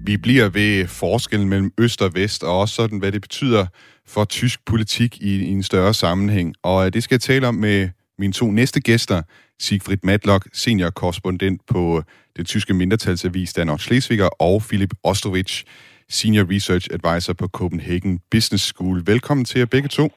Vi 0.09 0.17
bliver 0.17 0.49
ved 0.49 0.87
forskellen 0.87 1.49
mellem 1.49 1.73
øst 1.77 2.01
og 2.01 2.15
vest, 2.15 2.43
og 2.43 2.59
også 2.59 2.75
sådan, 2.75 2.99
hvad 2.99 3.11
det 3.11 3.21
betyder 3.21 3.65
for 4.07 4.25
tysk 4.25 4.65
politik 4.65 5.21
i, 5.21 5.43
i 5.43 5.51
en 5.51 5.63
større 5.63 5.93
sammenhæng. 5.93 6.55
Og 6.63 6.85
øh, 6.85 6.93
det 6.93 7.03
skal 7.03 7.15
jeg 7.15 7.21
tale 7.21 7.47
om 7.47 7.55
med 7.55 7.89
mine 8.17 8.33
to 8.33 8.51
næste 8.51 8.81
gæster, 8.81 9.21
Sigfrid 9.59 9.97
Matlock, 10.03 10.47
senior-korrespondent 10.53 11.61
på 11.67 12.03
den 12.37 12.45
tyske 12.45 12.73
mindretalsavis 12.73 13.53
Danmark 13.53 13.79
Schleswiger, 13.79 14.27
og 14.27 14.61
Philip 14.61 14.93
Ostrovich, 15.03 15.65
senior 16.09 16.55
research 16.55 16.87
advisor 16.91 17.33
på 17.33 17.47
Copenhagen 17.47 18.19
Business 18.31 18.65
School. 18.65 19.03
Velkommen 19.05 19.45
til 19.45 19.59
jer 19.59 19.65
begge 19.65 19.87
to. 19.89 20.13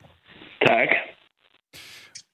Tak. 0.67 0.89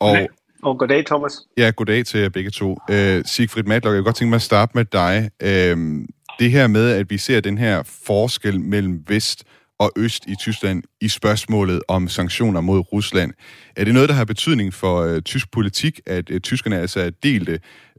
Og, 0.00 0.16
og 0.62 0.78
goddag, 0.78 1.06
Thomas. 1.06 1.32
Ja, 1.56 1.70
goddag 1.76 2.06
til 2.06 2.20
jer 2.20 2.28
begge 2.28 2.50
to. 2.50 2.70
Uh, 2.70 3.24
Sigfrid 3.24 3.62
Matlock, 3.62 3.92
jeg 3.92 3.96
vil 3.96 4.04
godt 4.04 4.16
tænke 4.16 4.30
mig 4.30 4.36
at 4.36 4.42
starte 4.42 4.72
med 4.74 4.84
dig. 4.84 5.30
Uh, 5.44 6.04
det 6.38 6.50
her 6.50 6.66
med, 6.66 6.86
at 7.00 7.06
vi 7.10 7.18
ser 7.18 7.40
den 7.40 7.58
her 7.58 7.76
forskel 8.06 8.60
mellem 8.60 9.04
vest 9.08 9.44
og 9.80 9.90
øst 10.04 10.26
i 10.26 10.34
Tyskland 10.44 10.82
i 11.00 11.08
spørgsmålet 11.08 11.82
om 11.88 12.08
sanktioner 12.08 12.60
mod 12.60 12.80
Rusland. 12.92 13.30
Er 13.76 13.84
det 13.84 13.94
noget, 13.94 14.08
der 14.08 14.14
har 14.14 14.24
betydning 14.24 14.72
for 14.72 14.94
øh, 15.06 15.22
tysk 15.22 15.46
politik, 15.52 15.94
at 16.06 16.30
øh, 16.30 16.40
tyskerne 16.40 16.76
altså 16.76 17.00
er 17.00 17.10
delte 17.22 17.54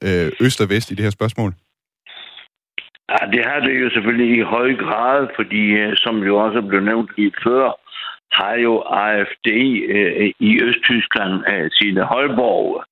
øh, 0.08 0.32
øst 0.46 0.62
og 0.62 0.70
vest 0.70 0.92
i 0.92 0.96
det 0.96 1.04
her 1.04 1.10
spørgsmål? 1.20 1.52
Ja, 3.12 3.22
det 3.34 3.42
har 3.46 3.60
det 3.60 3.82
jo 3.84 3.90
selvfølgelig 3.90 4.38
i 4.38 4.42
høj 4.42 4.70
grad, 4.76 5.28
fordi 5.36 5.64
øh, 5.82 5.94
som 5.96 6.16
jo 6.30 6.38
også 6.46 6.62
blev 6.62 6.82
nævnt 6.82 7.10
lige 7.18 7.34
før, 7.44 7.66
har 8.32 8.56
jo 8.56 8.74
AFD 9.06 9.48
øh, 9.98 10.32
i 10.40 10.52
Østtyskland 10.68 11.34
øh, 11.52 11.70
sine 11.72 12.04
højborg. 12.04 12.84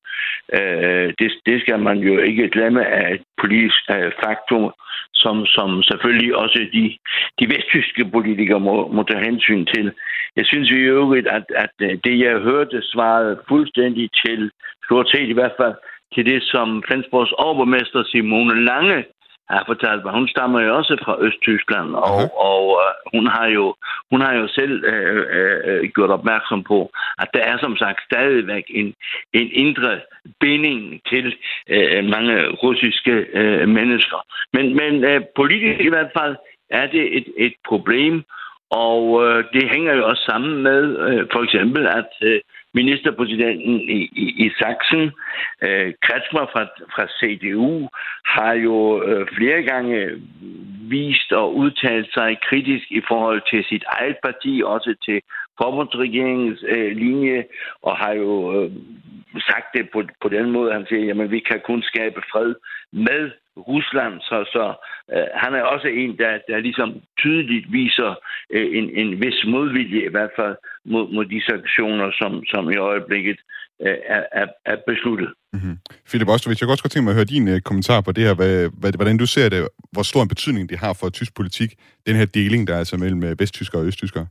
Øh, 0.53 1.13
det, 1.19 1.31
det 1.45 1.61
skal 1.61 1.79
man 1.79 1.97
jo 1.97 2.19
ikke 2.19 2.49
glemme 2.49 2.85
af 2.85 3.13
et 3.13 3.23
politisk 3.41 3.81
øh, 3.91 4.11
faktum, 4.23 4.71
som, 5.13 5.45
som 5.45 5.83
selvfølgelig 5.83 6.35
også 6.35 6.59
de, 6.73 6.97
de 7.39 7.45
vesttyske 7.53 8.05
politikere 8.05 8.59
må, 8.59 8.87
må 8.87 9.03
tage 9.03 9.25
hensyn 9.25 9.65
til. 9.65 9.91
Jeg 10.35 10.45
synes 10.45 10.69
i 10.69 10.73
øvrigt, 10.73 11.27
at, 11.27 11.45
at 11.55 11.75
øh, 11.81 11.97
det, 12.03 12.19
jeg 12.19 12.39
hørte, 12.39 12.81
svarede 12.81 13.39
fuldstændig 13.47 14.09
til, 14.25 14.51
stort 14.85 15.09
set 15.09 15.29
i 15.29 15.37
hvert 15.39 15.55
fald, 15.61 15.75
til 16.13 16.25
det, 16.25 16.43
som 16.43 16.83
Flensborgs 16.87 17.31
overborgmester 17.31 18.03
Simone 18.03 18.65
Lange 18.65 19.05
har 19.49 19.63
fortalt 19.67 20.03
mig. 20.03 20.13
Hun 20.13 20.27
stammer 20.27 20.59
jo 20.61 20.75
også 20.75 20.97
fra 21.05 21.15
Østtyskland, 21.25 21.89
og, 21.95 22.19
uh-huh. 22.23 22.45
og 22.51 22.63
uh, 22.83 22.91
hun, 23.13 23.27
har 23.27 23.47
jo, 23.47 23.75
hun 24.11 24.21
har 24.21 24.33
jo 24.33 24.47
selv 24.47 24.73
uh, 24.93 25.21
uh, 25.37 25.89
gjort 25.95 26.09
opmærksom 26.09 26.63
på, 26.63 26.91
at 27.19 27.29
der 27.33 27.39
er 27.39 27.57
som 27.57 27.77
sagt 27.77 27.99
stadigvæk 28.03 28.65
en, 28.69 28.93
en 29.33 29.49
indre 29.51 29.99
binding 30.39 31.01
til 31.11 31.25
uh, 31.75 32.03
mange 32.15 32.35
russiske 32.63 33.15
uh, 33.39 33.69
mennesker. 33.69 34.19
Men, 34.53 34.75
men 34.75 34.93
uh, 35.09 35.21
politisk 35.35 35.79
i 35.79 35.89
hvert 35.89 36.11
fald 36.19 36.35
er 36.69 36.87
det 36.87 37.17
et, 37.17 37.27
et 37.37 37.55
problem, 37.67 38.23
og 38.71 39.03
uh, 39.09 39.43
det 39.53 39.69
hænger 39.73 39.93
jo 39.93 40.07
også 40.07 40.23
sammen 40.23 40.63
med 40.63 40.81
uh, 41.05 41.27
for 41.31 41.43
eksempel, 41.43 41.87
at 41.87 42.11
uh, 42.25 42.39
ministerpræsidenten 42.81 43.75
i, 43.97 43.99
i, 44.23 44.25
i 44.45 44.47
Sachsen, 44.59 45.03
øh, 45.65 45.93
Kretschmer 46.05 46.45
fra, 46.53 46.63
fra 46.93 47.05
CDU, 47.17 47.89
har 48.35 48.53
jo 48.53 48.77
øh, 49.03 49.27
flere 49.37 49.61
gange 49.71 49.97
vist 50.95 51.31
og 51.31 51.55
udtalt 51.55 52.09
sig 52.13 52.29
kritisk 52.49 52.85
i 52.99 53.01
forhold 53.07 53.41
til 53.51 53.61
sit 53.69 53.83
eget 53.87 54.17
parti, 54.25 54.53
også 54.65 54.91
til 55.05 55.19
forbundsregeringens 55.61 56.59
øh, 56.67 56.91
linje, 56.97 57.45
og 57.81 57.97
har 57.97 58.13
jo 58.13 58.31
øh, 58.55 58.71
sagt 59.49 59.67
det 59.75 59.89
på, 59.93 59.99
på 60.21 60.29
den 60.29 60.51
måde, 60.51 60.73
han 60.73 60.85
siger, 60.89 61.05
jamen 61.05 61.31
vi 61.31 61.39
kan 61.39 61.59
kun 61.65 61.81
skabe 61.81 62.21
fred 62.31 62.53
med 62.91 63.31
Rusland, 63.57 64.13
så, 64.21 64.37
så 64.55 64.63
øh, 65.13 65.27
han 65.43 65.53
er 65.53 65.63
også 65.73 65.87
en, 65.87 66.17
der, 66.17 66.31
der 66.49 66.59
ligesom 66.59 66.89
tydeligt 67.19 67.71
viser 67.71 68.15
øh, 68.49 68.77
en, 68.77 68.89
en 69.01 69.09
vis 69.21 69.39
modvilje, 69.47 70.05
i 70.05 70.11
hvert 70.15 70.33
fald 70.39 70.55
mod, 70.85 71.13
mod 71.15 71.25
de 71.25 71.41
sanktioner, 71.49 72.11
som, 72.19 72.45
som 72.45 72.71
i 72.71 72.77
øjeblikket 72.77 73.39
øh, 73.81 73.97
er, 74.15 74.23
er, 74.31 74.47
er 74.65 74.77
besluttet. 74.87 75.29
Mm-hmm. 75.53 75.77
Philip 76.09 76.27
Ostrovich, 76.27 76.61
jeg 76.61 76.65
kunne 76.65 76.73
også 76.73 76.83
godt 76.83 76.91
tænke 76.91 77.05
mig 77.05 77.11
at 77.11 77.19
høre 77.21 77.33
din 77.35 77.47
uh, 77.47 77.59
kommentar 77.59 78.01
på 78.01 78.11
det 78.11 78.23
her. 78.23 78.35
Hvad, 78.35 78.69
hvad, 78.79 78.91
hvordan 78.99 79.17
du 79.17 79.25
ser 79.25 79.49
det, 79.49 79.67
hvor 79.91 80.03
stor 80.03 80.21
en 80.21 80.27
betydning 80.27 80.69
det 80.69 80.77
har 80.79 80.93
for 80.99 81.09
tysk 81.09 81.35
politik, 81.35 81.69
den 82.07 82.15
her 82.15 82.25
deling, 82.25 82.67
der 82.67 82.73
er 82.73 82.79
altså 82.79 82.97
mellem 82.97 83.23
øh, 83.23 83.39
vesttyskere 83.39 83.81
og 83.81 83.87
østtyskere? 83.87 84.27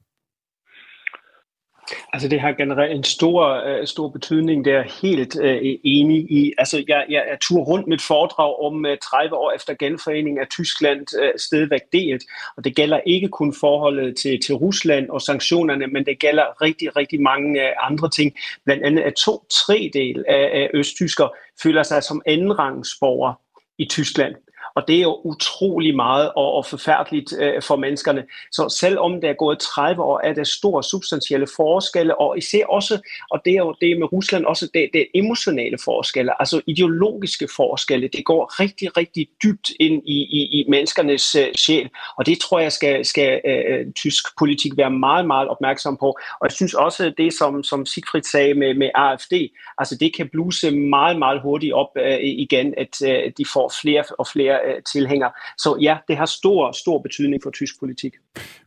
Altså 2.12 2.29
det 2.29 2.40
har 2.40 2.53
generelt 2.53 2.92
en 2.92 3.05
stor, 3.05 3.62
uh, 3.79 3.87
stor 3.87 4.09
betydning, 4.09 4.64
det 4.64 4.72
er 4.72 4.85
helt 5.03 5.37
uh, 5.37 5.79
enig 5.85 6.31
i. 6.31 6.53
Altså 6.59 6.85
jeg, 6.88 7.07
jeg 7.09 7.25
er 7.29 7.37
tur 7.40 7.61
rundt 7.61 7.87
med 7.87 7.96
et 7.96 8.03
foredrag 8.03 8.61
om 8.61 8.87
øh, 8.87 8.92
uh, 8.92 8.99
30 9.03 9.37
år 9.37 9.53
efter 9.53 9.75
genforeningen 9.75 10.40
af 10.40 10.49
Tyskland 10.49 11.01
uh, 11.22 11.29
stedvæk 11.37 11.81
delt, 11.92 12.22
og 12.57 12.64
det 12.64 12.77
gælder 12.77 13.01
ikke 13.07 13.29
kun 13.29 13.55
forholdet 13.61 14.16
til, 14.16 14.40
til 14.46 14.55
Rusland 14.55 15.11
og 15.11 15.22
sanktionerne, 15.22 15.87
men 15.87 16.07
det 16.07 16.18
gælder 16.18 16.62
rigtig, 16.62 16.96
rigtig 16.96 17.22
mange 17.22 17.61
uh, 17.61 17.90
andre 17.90 18.11
ting. 18.11 18.35
Blandt 18.64 18.85
andet 18.85 19.03
at 19.03 19.14
to 19.14 19.44
tredjedel 19.51 20.25
af, 20.29 20.51
af 20.53 20.70
østtysker 20.75 21.29
føler 21.62 21.83
sig 21.83 22.03
som 22.03 22.22
andenrangsborger 22.27 23.33
i 23.79 23.85
Tyskland. 23.85 24.35
Og 24.77 24.89
det 24.89 24.97
er 24.97 25.03
jo 25.03 25.21
utrolig 25.25 25.97
meget 25.97 26.33
og, 26.37 26.53
og 26.53 26.67
forfærdeligt 26.67 27.33
øh, 27.41 27.62
for 27.62 27.77
menneskerne. 27.77 28.25
Så 28.53 28.77
selvom 28.81 29.21
der 29.21 29.29
er 29.29 29.35
gået 29.35 29.59
30 29.59 30.03
år, 30.03 30.21
er 30.25 30.35
der 30.35 30.45
store 30.45 30.83
substantielle 30.83 31.47
forskelle, 31.57 32.21
og 32.21 32.39
især 32.39 32.67
også, 32.67 32.99
og 33.31 33.41
det 33.45 33.53
er 33.53 33.59
jo 33.59 33.75
det 33.81 33.99
med 33.99 34.12
Rusland 34.12 34.45
også, 34.45 34.69
det, 34.75 34.91
det 34.93 35.01
er 35.01 35.07
emotionale 35.15 35.79
forskelle, 35.85 36.41
altså 36.41 36.61
ideologiske 36.67 37.49
forskelle. 37.57 38.09
Det 38.09 38.25
går 38.25 38.61
rigtig, 38.61 38.97
rigtig 38.97 39.29
dybt 39.45 39.71
ind 39.81 40.03
i, 40.07 40.19
i, 40.39 40.61
i 40.61 40.65
menneskernes 40.69 41.35
øh, 41.35 41.49
sjæl, 41.55 41.89
og 42.19 42.27
det 42.27 42.39
tror 42.41 42.59
jeg 42.59 42.73
skal, 42.73 43.05
skal 43.05 43.41
øh, 43.45 43.93
tysk 43.93 44.25
politik 44.39 44.77
være 44.77 44.91
meget, 44.91 45.27
meget 45.27 45.49
opmærksom 45.49 45.97
på. 45.97 46.07
Og 46.41 46.45
jeg 46.45 46.53
synes 46.53 46.75
også, 46.75 47.12
det 47.19 47.35
som, 47.35 47.62
som 47.62 47.87
Sigfrid 47.87 48.23
sagde 48.23 48.55
med, 48.55 48.75
med 48.75 48.91
AFD, 48.95 49.33
altså 49.79 49.97
det 50.01 50.17
kan 50.17 50.29
bluse 50.29 50.71
meget, 50.71 51.19
meget 51.19 51.41
hurtigt 51.43 51.73
op 51.73 51.91
øh, 51.97 52.19
igen, 52.21 52.75
at 52.77 53.03
øh, 53.05 53.33
de 53.39 53.45
får 53.53 53.73
flere 53.83 54.05
og 54.19 54.27
flere 54.27 54.65
tilhænger. 54.92 55.29
Så 55.59 55.79
ja, 55.81 55.96
det 56.09 56.16
har 56.16 56.26
stor, 56.26 56.72
stor 56.72 56.98
betydning 56.98 57.42
for 57.42 57.50
tysk 57.50 57.74
politik. 57.81 58.12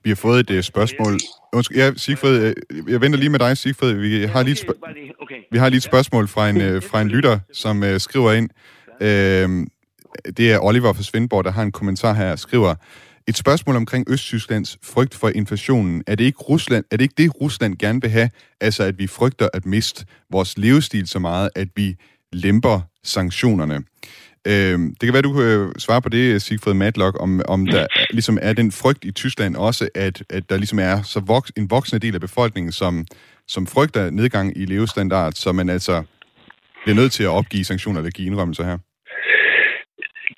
Vi 0.03 0.09
har 0.09 0.15
fået 0.15 0.49
et 0.49 0.57
uh, 0.57 0.61
spørgsmål. 0.61 1.19
Undskyld, 1.53 1.77
ja, 1.77 1.91
Sigfrid, 1.97 2.39
øh, 2.39 2.53
jeg 2.87 3.01
venter 3.01 3.19
lige 3.19 3.29
med 3.29 3.39
dig, 3.39 3.57
Sigfrid. 3.57 3.93
Vi 3.93 4.25
har 4.25 4.43
lige 4.43 4.51
et, 4.51 4.59
sp- 4.59 5.47
vi 5.51 5.57
har 5.57 5.69
lige 5.69 5.77
et 5.77 5.83
spørgsmål 5.83 6.27
fra 6.27 6.49
en, 6.49 6.81
fra 6.81 7.01
en 7.01 7.07
lytter, 7.07 7.39
som 7.53 7.83
uh, 7.83 7.97
skriver 7.97 8.31
ind. 8.31 8.49
Uh, 9.01 9.67
det 10.37 10.51
er 10.51 10.59
Oliver 10.59 10.93
fra 10.93 11.03
Svendborg, 11.03 11.43
der 11.45 11.51
har 11.51 11.63
en 11.63 11.71
kommentar 11.71 12.13
her, 12.13 12.35
skriver, 12.35 12.75
et 13.27 13.37
spørgsmål 13.37 13.75
omkring 13.75 14.09
Østtysklands 14.09 14.77
frygt 14.83 15.15
for 15.15 15.29
inflationen. 15.29 16.03
Er 16.07 16.15
det 16.15 16.23
ikke 16.23 16.37
Rusland, 16.37 16.85
er 16.91 16.97
det 16.97 17.03
ikke 17.03 17.15
det, 17.17 17.41
Rusland 17.41 17.77
gerne 17.77 18.01
vil 18.01 18.09
have? 18.09 18.29
Altså, 18.61 18.83
at 18.83 18.99
vi 18.99 19.07
frygter 19.07 19.49
at 19.53 19.65
miste 19.65 20.05
vores 20.31 20.57
levestil 20.57 21.07
så 21.07 21.19
meget, 21.19 21.49
at 21.55 21.67
vi 21.75 21.95
lemper 22.33 22.81
sanktionerne. 23.03 23.83
Øh, 24.47 24.79
det 24.79 24.99
kan 24.99 25.13
være, 25.13 25.21
du 25.21 25.33
kan 25.33 25.41
øh, 25.41 25.71
svare 25.77 26.01
på 26.01 26.09
det, 26.09 26.41
Sigfrid 26.41 26.73
Matlock, 26.73 27.21
om, 27.21 27.41
om 27.47 27.65
der 27.65 27.87
ligesom 28.17 28.37
er 28.41 28.53
den 28.53 28.71
frygt 28.71 29.05
i 29.05 29.11
Tyskland 29.11 29.55
også, 29.55 29.89
at, 29.95 30.23
at 30.29 30.49
der 30.49 30.57
ligesom 30.57 30.79
er 30.79 31.01
så 31.01 31.19
voks, 31.19 31.51
en 31.57 31.69
voksende 31.69 32.07
del 32.07 32.15
af 32.15 32.21
befolkningen, 32.21 32.71
som, 32.71 33.05
som 33.47 33.67
frygter 33.67 34.09
nedgang 34.09 34.57
i 34.57 34.65
levestandard, 34.65 35.33
så 35.33 35.51
man 35.51 35.69
altså 35.69 36.03
bliver 36.83 36.95
nødt 36.95 37.11
til 37.11 37.23
at 37.23 37.29
opgive 37.29 37.63
sanktioner 37.63 37.99
eller 37.99 38.11
give 38.11 38.27
indrømmelser 38.27 38.63
her. 38.63 38.77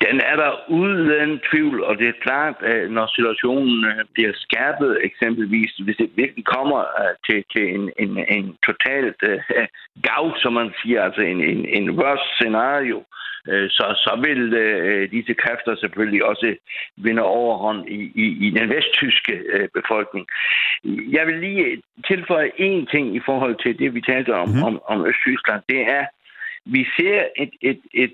Den 0.06 0.20
er 0.20 0.36
der 0.36 0.70
uden 0.70 1.40
tvivl, 1.50 1.82
og 1.82 1.98
det 1.98 2.08
er 2.08 2.22
klart, 2.22 2.56
at 2.62 2.90
når 2.90 3.06
situationen 3.16 3.84
øh, 3.84 4.04
bliver 4.14 4.32
skærpet, 4.34 4.98
eksempelvis, 5.02 5.72
hvis 5.84 5.96
det 5.96 6.10
virkelig 6.16 6.44
kommer 6.44 6.80
øh, 7.00 7.14
til, 7.26 7.44
til 7.52 7.74
en, 7.74 7.84
en, 7.98 8.12
en 8.36 8.56
totalt 8.66 9.20
uh, 9.30 9.66
gav, 10.02 10.24
som 10.36 10.52
man 10.52 10.70
siger, 10.82 11.02
altså 11.02 11.20
en, 11.20 11.40
en, 11.52 11.64
en 11.78 11.90
worst 11.90 12.26
scenario, 12.34 12.98
uh, 13.48 13.66
så, 13.76 13.86
så 14.04 14.12
vil 14.26 14.42
uh, 14.64 15.10
disse 15.10 15.34
kræfter 15.34 15.74
selvfølgelig 15.76 16.24
også 16.24 16.56
vinde 16.96 17.22
overhånd 17.22 17.88
i, 17.88 18.00
i, 18.14 18.26
i 18.46 18.50
den 18.50 18.68
vesttyske 18.68 19.34
uh, 19.54 19.66
befolkning. 19.82 20.26
Jeg 21.16 21.26
vil 21.26 21.38
lige 21.38 21.82
tilføje 22.08 22.50
én 22.68 22.90
ting 22.92 23.16
i 23.16 23.20
forhold 23.24 23.56
til 23.62 23.78
det, 23.78 23.94
vi 23.94 24.00
talte 24.00 24.34
om, 24.34 24.48
mm. 24.48 24.62
om, 24.62 24.82
om 24.86 25.06
Østtyskland. 25.06 25.62
Det 25.68 25.80
er, 25.80 26.04
vi 26.64 26.86
ser 26.96 27.22
et, 27.36 27.50
et, 27.60 27.80
et 27.94 28.12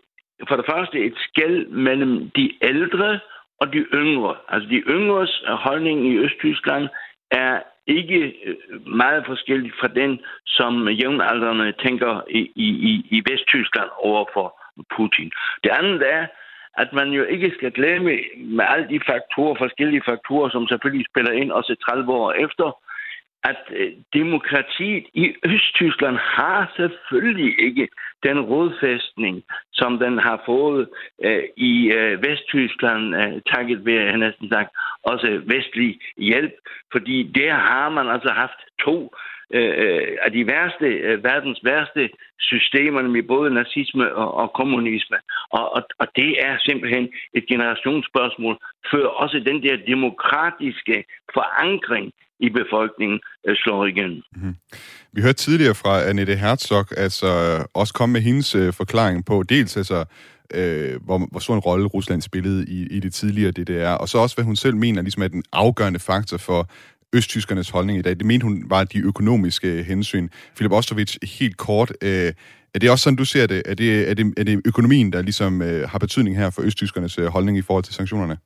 for 0.48 0.56
det 0.56 0.66
første 0.70 0.98
et 0.98 1.14
skæld 1.16 1.66
mellem 1.68 2.30
de 2.30 2.52
ældre 2.62 3.20
og 3.60 3.72
de 3.72 3.78
yngre. 3.94 4.34
Altså 4.48 4.68
de 4.68 4.76
yngres 4.76 5.42
holdning 5.46 6.06
i 6.06 6.16
Østtyskland 6.16 6.88
er 7.30 7.60
ikke 7.86 8.34
øh, 8.44 8.86
meget 8.86 9.26
forskellig 9.26 9.72
fra 9.80 9.88
den, 9.88 10.20
som 10.46 10.88
jævnaldrende 10.88 11.72
tænker 11.72 12.22
i, 12.30 12.40
i, 12.56 13.06
i 13.16 13.22
Vesttyskland 13.30 13.90
overfor 13.98 14.60
Putin. 14.96 15.30
Det 15.64 15.70
andet 15.70 16.02
er, 16.12 16.26
at 16.82 16.92
man 16.92 17.08
jo 17.08 17.24
ikke 17.24 17.52
skal 17.56 17.72
glemme 17.72 18.18
med 18.36 18.64
alle 18.68 18.88
de 18.88 19.00
faktorer, 19.10 19.54
forskellige 19.58 20.02
faktorer, 20.10 20.50
som 20.50 20.68
selvfølgelig 20.68 21.06
spiller 21.10 21.32
ind 21.32 21.50
også 21.52 21.76
30 21.88 22.12
år 22.12 22.32
efter, 22.32 22.66
at 23.44 23.62
øh, 23.70 23.92
demokratiet 24.12 25.04
i 25.14 25.34
Østtyskland 25.44 26.16
har 26.16 26.72
selvfølgelig 26.76 27.60
ikke 27.66 27.88
den 28.22 28.40
rådfæstning, 28.40 29.44
som 29.72 29.98
den 29.98 30.18
har 30.18 30.42
fået 30.46 30.88
øh, 31.24 31.42
i 31.56 31.92
øh, 31.92 32.22
Vesttyskland, 32.22 33.16
øh, 33.16 33.42
takket 33.52 33.84
ved, 33.84 33.94
jeg 33.94 34.16
næsten 34.16 34.48
sagt, 34.48 34.70
også 35.02 35.42
vestlig 35.46 35.98
hjælp, 36.16 36.54
fordi 36.92 37.22
der 37.22 37.54
har 37.54 37.88
man 37.88 38.08
altså 38.08 38.30
haft 38.30 38.60
to 38.84 39.10
Øh, 39.54 39.72
øh, 39.84 40.08
af 40.24 40.30
de 40.32 40.46
værste, 40.46 40.86
øh, 41.08 41.24
verdens 41.24 41.60
værste 41.64 42.02
systemer, 42.50 43.02
med 43.02 43.22
både 43.22 43.54
nazisme 43.54 44.14
og, 44.14 44.34
og 44.34 44.48
kommunisme. 44.60 45.16
Og, 45.50 45.64
og, 45.76 45.82
og 45.98 46.06
det 46.16 46.30
er 46.46 46.54
simpelthen 46.58 47.08
et 47.34 47.44
generationsspørgsmål, 47.52 48.56
før 48.90 49.06
også 49.06 49.36
den 49.50 49.62
der 49.62 49.76
demokratiske 49.94 51.04
forankring 51.34 52.12
i 52.40 52.48
befolkningen 52.48 53.20
øh, 53.48 53.56
slår 53.56 53.86
igen. 53.86 54.22
Mm-hmm. 54.36 54.54
Vi 55.12 55.20
hørte 55.22 55.42
tidligere 55.46 55.74
fra 55.74 56.08
Annette 56.08 56.36
Herzog, 56.36 56.86
altså 56.96 57.26
øh, 57.26 57.64
også 57.74 57.94
komme 57.94 58.12
med 58.12 58.20
hendes 58.20 58.54
øh, 58.54 58.72
forklaring 58.72 59.24
på 59.26 59.42
dels 59.42 59.76
altså, 59.76 60.04
øh, 60.54 60.94
hvor, 61.04 61.18
hvor 61.30 61.40
stor 61.40 61.54
en 61.54 61.60
rolle 61.60 61.86
Rusland 61.86 62.22
spillede 62.22 62.66
i, 62.68 62.96
i 62.96 63.00
det 63.00 63.14
tidligere 63.14 63.52
DDR, 63.52 63.94
og 64.02 64.08
så 64.08 64.18
også, 64.18 64.36
hvad 64.36 64.44
hun 64.44 64.56
selv 64.56 64.76
mener 64.76 65.02
ligesom 65.02 65.22
er 65.22 65.28
den 65.28 65.42
afgørende 65.52 65.98
faktor 65.98 66.36
for 66.36 66.70
østtyskernes 67.12 67.70
holdning 67.70 67.98
i 67.98 68.02
dag. 68.02 68.16
Det 68.18 68.26
mente 68.26 68.44
hun 68.44 68.64
var 68.66 68.84
de 68.84 68.98
økonomiske 68.98 69.82
hensyn. 69.82 70.28
Philip 70.56 70.72
Ostrovich, 70.72 71.18
helt 71.38 71.56
kort, 71.56 71.92
øh, 72.02 72.32
er 72.74 72.78
det 72.78 72.90
også 72.90 73.02
sådan, 73.02 73.16
du 73.16 73.24
ser 73.24 73.46
det? 73.46 73.62
Er 73.66 73.74
det, 73.74 74.10
er 74.10 74.14
det, 74.14 74.34
er 74.36 74.44
det 74.44 74.60
økonomien, 74.64 75.12
der 75.12 75.22
ligesom 75.22 75.62
øh, 75.62 75.88
har 75.88 75.98
betydning 75.98 76.36
her 76.36 76.50
for 76.50 76.62
østtyskernes 76.62 77.18
øh, 77.18 77.26
holdning 77.26 77.58
i 77.58 77.62
forhold 77.62 77.84
til 77.84 77.94
sanktionerne? 77.94 78.36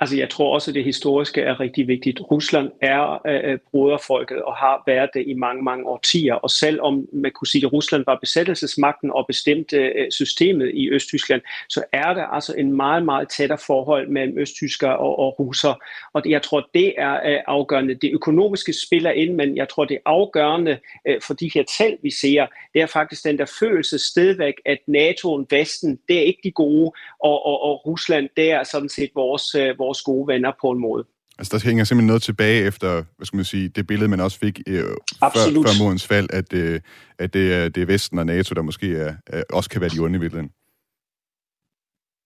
Altså, 0.00 0.16
jeg 0.16 0.30
tror 0.30 0.54
også, 0.54 0.70
at 0.70 0.74
det 0.74 0.84
historiske 0.84 1.40
er 1.40 1.60
rigtig 1.60 1.88
vigtigt. 1.88 2.20
Rusland 2.30 2.70
er 2.82 3.26
øh, 3.26 3.52
øh, 3.52 3.58
broderfolket 3.70 4.42
og 4.42 4.56
har 4.56 4.82
været 4.86 5.10
det 5.14 5.24
i 5.26 5.34
mange, 5.34 5.62
mange 5.62 5.86
årtier. 5.86 6.34
Og 6.34 6.50
selvom 6.50 7.08
man 7.12 7.32
kunne 7.34 7.46
sige, 7.46 7.66
at 7.66 7.72
Rusland 7.72 8.04
var 8.06 8.18
besættelsesmagten 8.20 9.10
og 9.10 9.24
bestemte 9.28 9.76
øh, 9.76 10.10
systemet 10.10 10.70
i 10.74 10.90
Østtyskland, 10.90 11.40
så 11.68 11.84
er 11.92 12.14
der 12.14 12.24
altså 12.24 12.54
en 12.58 12.72
meget, 12.72 13.04
meget 13.04 13.28
tættere 13.28 13.58
forhold 13.66 14.08
mellem 14.08 14.38
østtysker 14.38 14.88
og, 14.88 15.18
og 15.18 15.38
russer. 15.38 15.74
Og 16.12 16.24
det, 16.24 16.30
jeg 16.30 16.42
tror, 16.42 16.68
det 16.74 16.94
er 16.98 17.14
øh, 17.14 17.40
afgørende. 17.46 17.94
Det 17.94 18.12
økonomiske 18.12 18.72
spiller 18.86 19.10
ind, 19.10 19.34
men 19.34 19.56
jeg 19.56 19.68
tror, 19.68 19.84
det 19.84 19.98
afgørende 20.04 20.78
øh, 21.08 21.20
for 21.22 21.34
de 21.34 21.50
her 21.54 21.64
tal, 21.78 21.98
vi 22.02 22.10
ser, 22.10 22.46
det 22.74 22.82
er 22.82 22.86
faktisk 22.86 23.24
den 23.24 23.38
der 23.38 23.56
følelse 23.60 23.98
stedvæk, 23.98 24.54
at 24.66 24.78
NATO 24.86 25.32
og 25.32 25.46
Vesten, 25.50 25.98
det 26.08 26.16
er 26.18 26.22
ikke 26.22 26.40
de 26.44 26.50
gode, 26.50 26.92
og, 27.22 27.46
og, 27.46 27.62
og 27.62 27.86
Rusland, 27.86 28.28
det 28.36 28.50
er 28.50 28.62
sådan 28.64 28.88
set 28.88 29.10
vores, 29.14 29.54
øh, 29.54 29.78
vores 29.78 29.87
gode 29.96 30.26
venner 30.26 30.52
på 30.60 30.70
en 30.70 30.80
måde. 30.80 31.04
Altså, 31.38 31.58
der 31.58 31.64
hænger 31.64 31.84
simpelthen 31.84 32.06
noget 32.06 32.22
tilbage 32.22 32.64
efter, 32.64 33.04
hvad 33.16 33.26
skal 33.26 33.36
man 33.36 33.44
sige, 33.44 33.68
det 33.68 33.86
billede, 33.86 34.08
man 34.08 34.20
også 34.20 34.38
fik 34.38 34.60
øh, 34.66 34.84
før, 35.20 35.28
før 35.34 35.82
murens 35.82 36.06
fald, 36.06 36.28
at, 36.32 36.52
øh, 36.52 36.80
at 37.18 37.34
det, 37.34 37.54
er, 37.54 37.68
det 37.68 37.82
er 37.82 37.86
Vesten 37.86 38.18
og 38.18 38.26
NATO, 38.26 38.54
der 38.54 38.62
måske 38.62 38.96
er, 38.96 39.14
øh, 39.32 39.42
også 39.52 39.70
kan 39.70 39.80
være 39.80 39.90
de 39.90 39.98
onde 40.00 40.16
i 40.16 40.20
virkeligheden. 40.20 40.50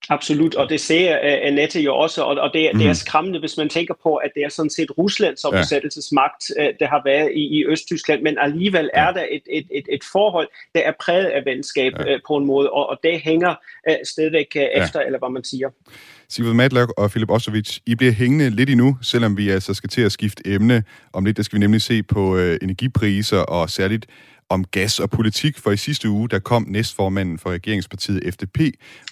Absolut, 0.09 0.55
og 0.55 0.69
det 0.69 0.81
ser 0.81 1.13
uh, 1.13 1.47
Annette 1.47 1.81
jo 1.81 1.97
også, 1.97 2.23
og, 2.23 2.37
og 2.37 2.51
det, 2.55 2.71
mm. 2.73 2.79
det 2.79 2.85
er 2.85 2.91
mhm. 2.91 2.95
skræmmende, 2.95 3.41
hvis 3.41 3.57
man 3.57 3.69
tænker 3.69 3.95
på, 4.03 4.17
at 4.17 4.31
det 4.35 4.45
er 4.45 4.49
sådan 4.49 4.71
set 4.71 4.99
Rusland 4.99 5.37
som 5.37 5.55
ja. 5.55 5.61
besættelsesmagt, 5.61 6.51
uh, 6.61 6.67
der 6.81 6.87
har 6.87 7.03
været 7.05 7.31
i, 7.35 7.59
i 7.59 7.67
Østtyskland, 7.67 8.23
men 8.23 8.39
alligevel 8.41 8.91
ja. 8.95 9.09
er 9.09 9.13
der 9.13 9.27
et, 9.31 9.43
et, 9.51 9.67
et, 9.71 9.85
et 9.89 10.01
forhold, 10.13 10.49
der 10.75 10.81
er 10.81 10.93
præget 11.01 11.27
af 11.27 11.45
venskab 11.45 11.93
ja. 11.99 12.15
uh, 12.15 12.21
på 12.27 12.37
en 12.37 12.47
måde, 12.47 12.71
og, 12.71 12.89
og 12.89 12.99
det 13.03 13.21
hænger 13.21 13.55
uh, 13.91 13.95
stadigvæk 14.05 14.47
uh, 14.57 14.63
ja. 14.63 14.85
efter, 14.85 15.01
eller 15.01 15.19
hvad 15.19 15.31
man 15.31 15.45
siger. 15.45 15.71
Sigurd 16.33 16.55
Madlok 16.55 16.93
og 16.97 17.11
Philip 17.11 17.31
Osovic, 17.31 17.79
I 17.87 17.95
bliver 17.95 18.13
hængende 18.13 18.51
lidt 18.51 18.71
endnu, 18.71 18.99
selvom 19.03 19.37
vi 19.37 19.49
altså 19.49 19.75
skal 19.75 19.91
til 19.91 20.01
at 20.01 20.13
skifte 20.13 20.43
emne. 20.47 20.85
Om 21.13 21.25
lidt, 21.25 21.37
der 21.37 21.43
skal 21.43 21.57
vi 21.57 21.61
nemlig 21.61 21.83
se 21.83 22.03
på 22.03 22.37
øh, 22.37 22.59
energipriser 22.63 23.39
og 23.39 23.71
særligt 23.71 24.07
om 24.49 24.65
gas 24.65 25.01
og 25.01 25.11
politik, 25.11 25.59
for 25.59 25.71
i 25.71 25.77
sidste 25.77 26.09
uge, 26.09 26.29
der 26.29 26.39
kom 26.39 26.67
næstformanden 26.69 27.39
for 27.39 27.51
regeringspartiet 27.51 28.35
FDP, 28.35 28.61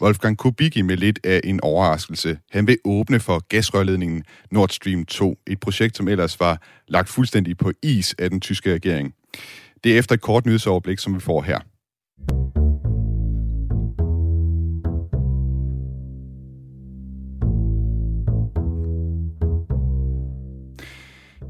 Wolfgang 0.03 0.39
Kubicki, 0.39 0.83
med 0.83 0.97
lidt 0.97 1.19
af 1.25 1.41
en 1.45 1.61
overraskelse. 1.63 2.39
Han 2.51 2.67
vil 2.67 2.79
åbne 2.85 3.21
for 3.21 3.39
gasrørledningen 3.49 4.25
Nord 4.51 4.69
Stream 4.69 5.05
2, 5.05 5.39
et 5.47 5.61
projekt, 5.61 5.97
som 5.97 6.09
ellers 6.09 6.41
var 6.41 6.63
lagt 6.89 7.09
fuldstændig 7.09 7.59
på 7.59 7.73
is 7.83 8.15
af 8.19 8.31
den 8.31 8.41
tyske 8.41 8.75
regering. 8.75 9.15
Det 9.85 9.95
er 9.95 9.99
efter 9.99 10.15
et 10.15 10.21
kort 10.21 10.47
nyhedsoverblik, 10.47 10.99
som 10.99 11.15
vi 11.15 11.21
får 11.21 11.43
her. 11.43 11.59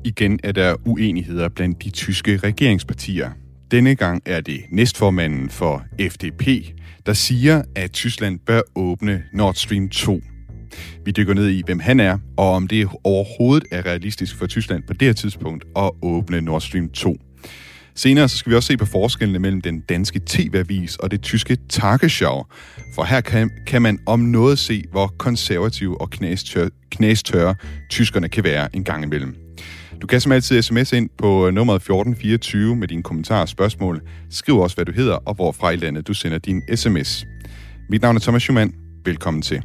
Igen 0.04 0.40
er 0.42 0.52
der 0.52 0.74
uenigheder 0.86 1.48
blandt 1.48 1.84
de 1.84 1.90
tyske 1.90 2.36
regeringspartier. 2.36 3.30
Denne 3.70 3.94
gang 3.94 4.22
er 4.26 4.40
det 4.40 4.60
næstformanden 4.70 5.50
for 5.50 5.84
FDP, 6.00 6.46
der 7.06 7.12
siger, 7.12 7.62
at 7.76 7.92
Tyskland 7.92 8.38
bør 8.46 8.60
åbne 8.74 9.22
Nord 9.32 9.54
Stream 9.54 9.88
2. 9.88 10.20
Vi 11.04 11.10
dykker 11.10 11.34
ned 11.34 11.48
i, 11.48 11.62
hvem 11.66 11.78
han 11.78 12.00
er, 12.00 12.18
og 12.36 12.50
om 12.52 12.68
det 12.68 12.88
overhovedet 13.04 13.66
er 13.72 13.86
realistisk 13.86 14.36
for 14.36 14.46
Tyskland 14.46 14.82
på 14.86 14.92
det 14.92 15.08
her 15.08 15.12
tidspunkt 15.12 15.64
at 15.76 15.90
åbne 16.02 16.40
Nord 16.40 16.60
Stream 16.60 16.88
2. 16.88 17.16
Senere 17.94 18.28
så 18.28 18.36
skal 18.36 18.50
vi 18.50 18.56
også 18.56 18.66
se 18.66 18.76
på 18.76 18.86
forskellene 18.86 19.38
mellem 19.38 19.60
den 19.60 19.80
danske 19.80 20.20
TV-avis 20.26 20.96
og 20.96 21.10
det 21.10 21.22
tyske 21.22 21.56
Tagesschau. 21.68 22.44
For 22.94 23.04
her 23.04 23.20
kan, 23.20 23.50
kan 23.66 23.82
man 23.82 23.98
om 24.06 24.20
noget 24.20 24.58
se, 24.58 24.84
hvor 24.90 25.06
konservative 25.18 26.00
og 26.00 26.10
knæstørre, 26.10 26.70
knæstørre 26.90 27.54
tyskerne 27.90 28.28
kan 28.28 28.44
være 28.44 28.76
en 28.76 28.84
gang 28.84 29.04
imellem. 29.04 29.49
Du 30.02 30.06
kan 30.06 30.20
som 30.20 30.32
altid 30.32 30.62
sms 30.62 30.92
ind 30.92 31.10
på 31.18 31.46
øh, 31.46 31.54
nummeret 31.54 31.76
1424 31.76 32.76
med 32.76 32.88
dine 32.88 33.02
kommentarer 33.02 33.40
og 33.40 33.48
spørgsmål. 33.48 34.02
Skriv 34.30 34.58
også, 34.58 34.76
hvad 34.76 34.84
du 34.84 34.92
hedder 34.92 35.14
og 35.14 35.34
hvorfra 35.34 35.70
i 35.70 35.76
landet 35.76 36.08
du 36.08 36.14
sender 36.14 36.38
din 36.38 36.62
sms. 36.76 37.26
Mit 37.90 38.02
navn 38.02 38.16
er 38.16 38.20
Thomas 38.20 38.42
Schumann. 38.42 38.74
Velkommen 39.04 39.42
til. 39.42 39.62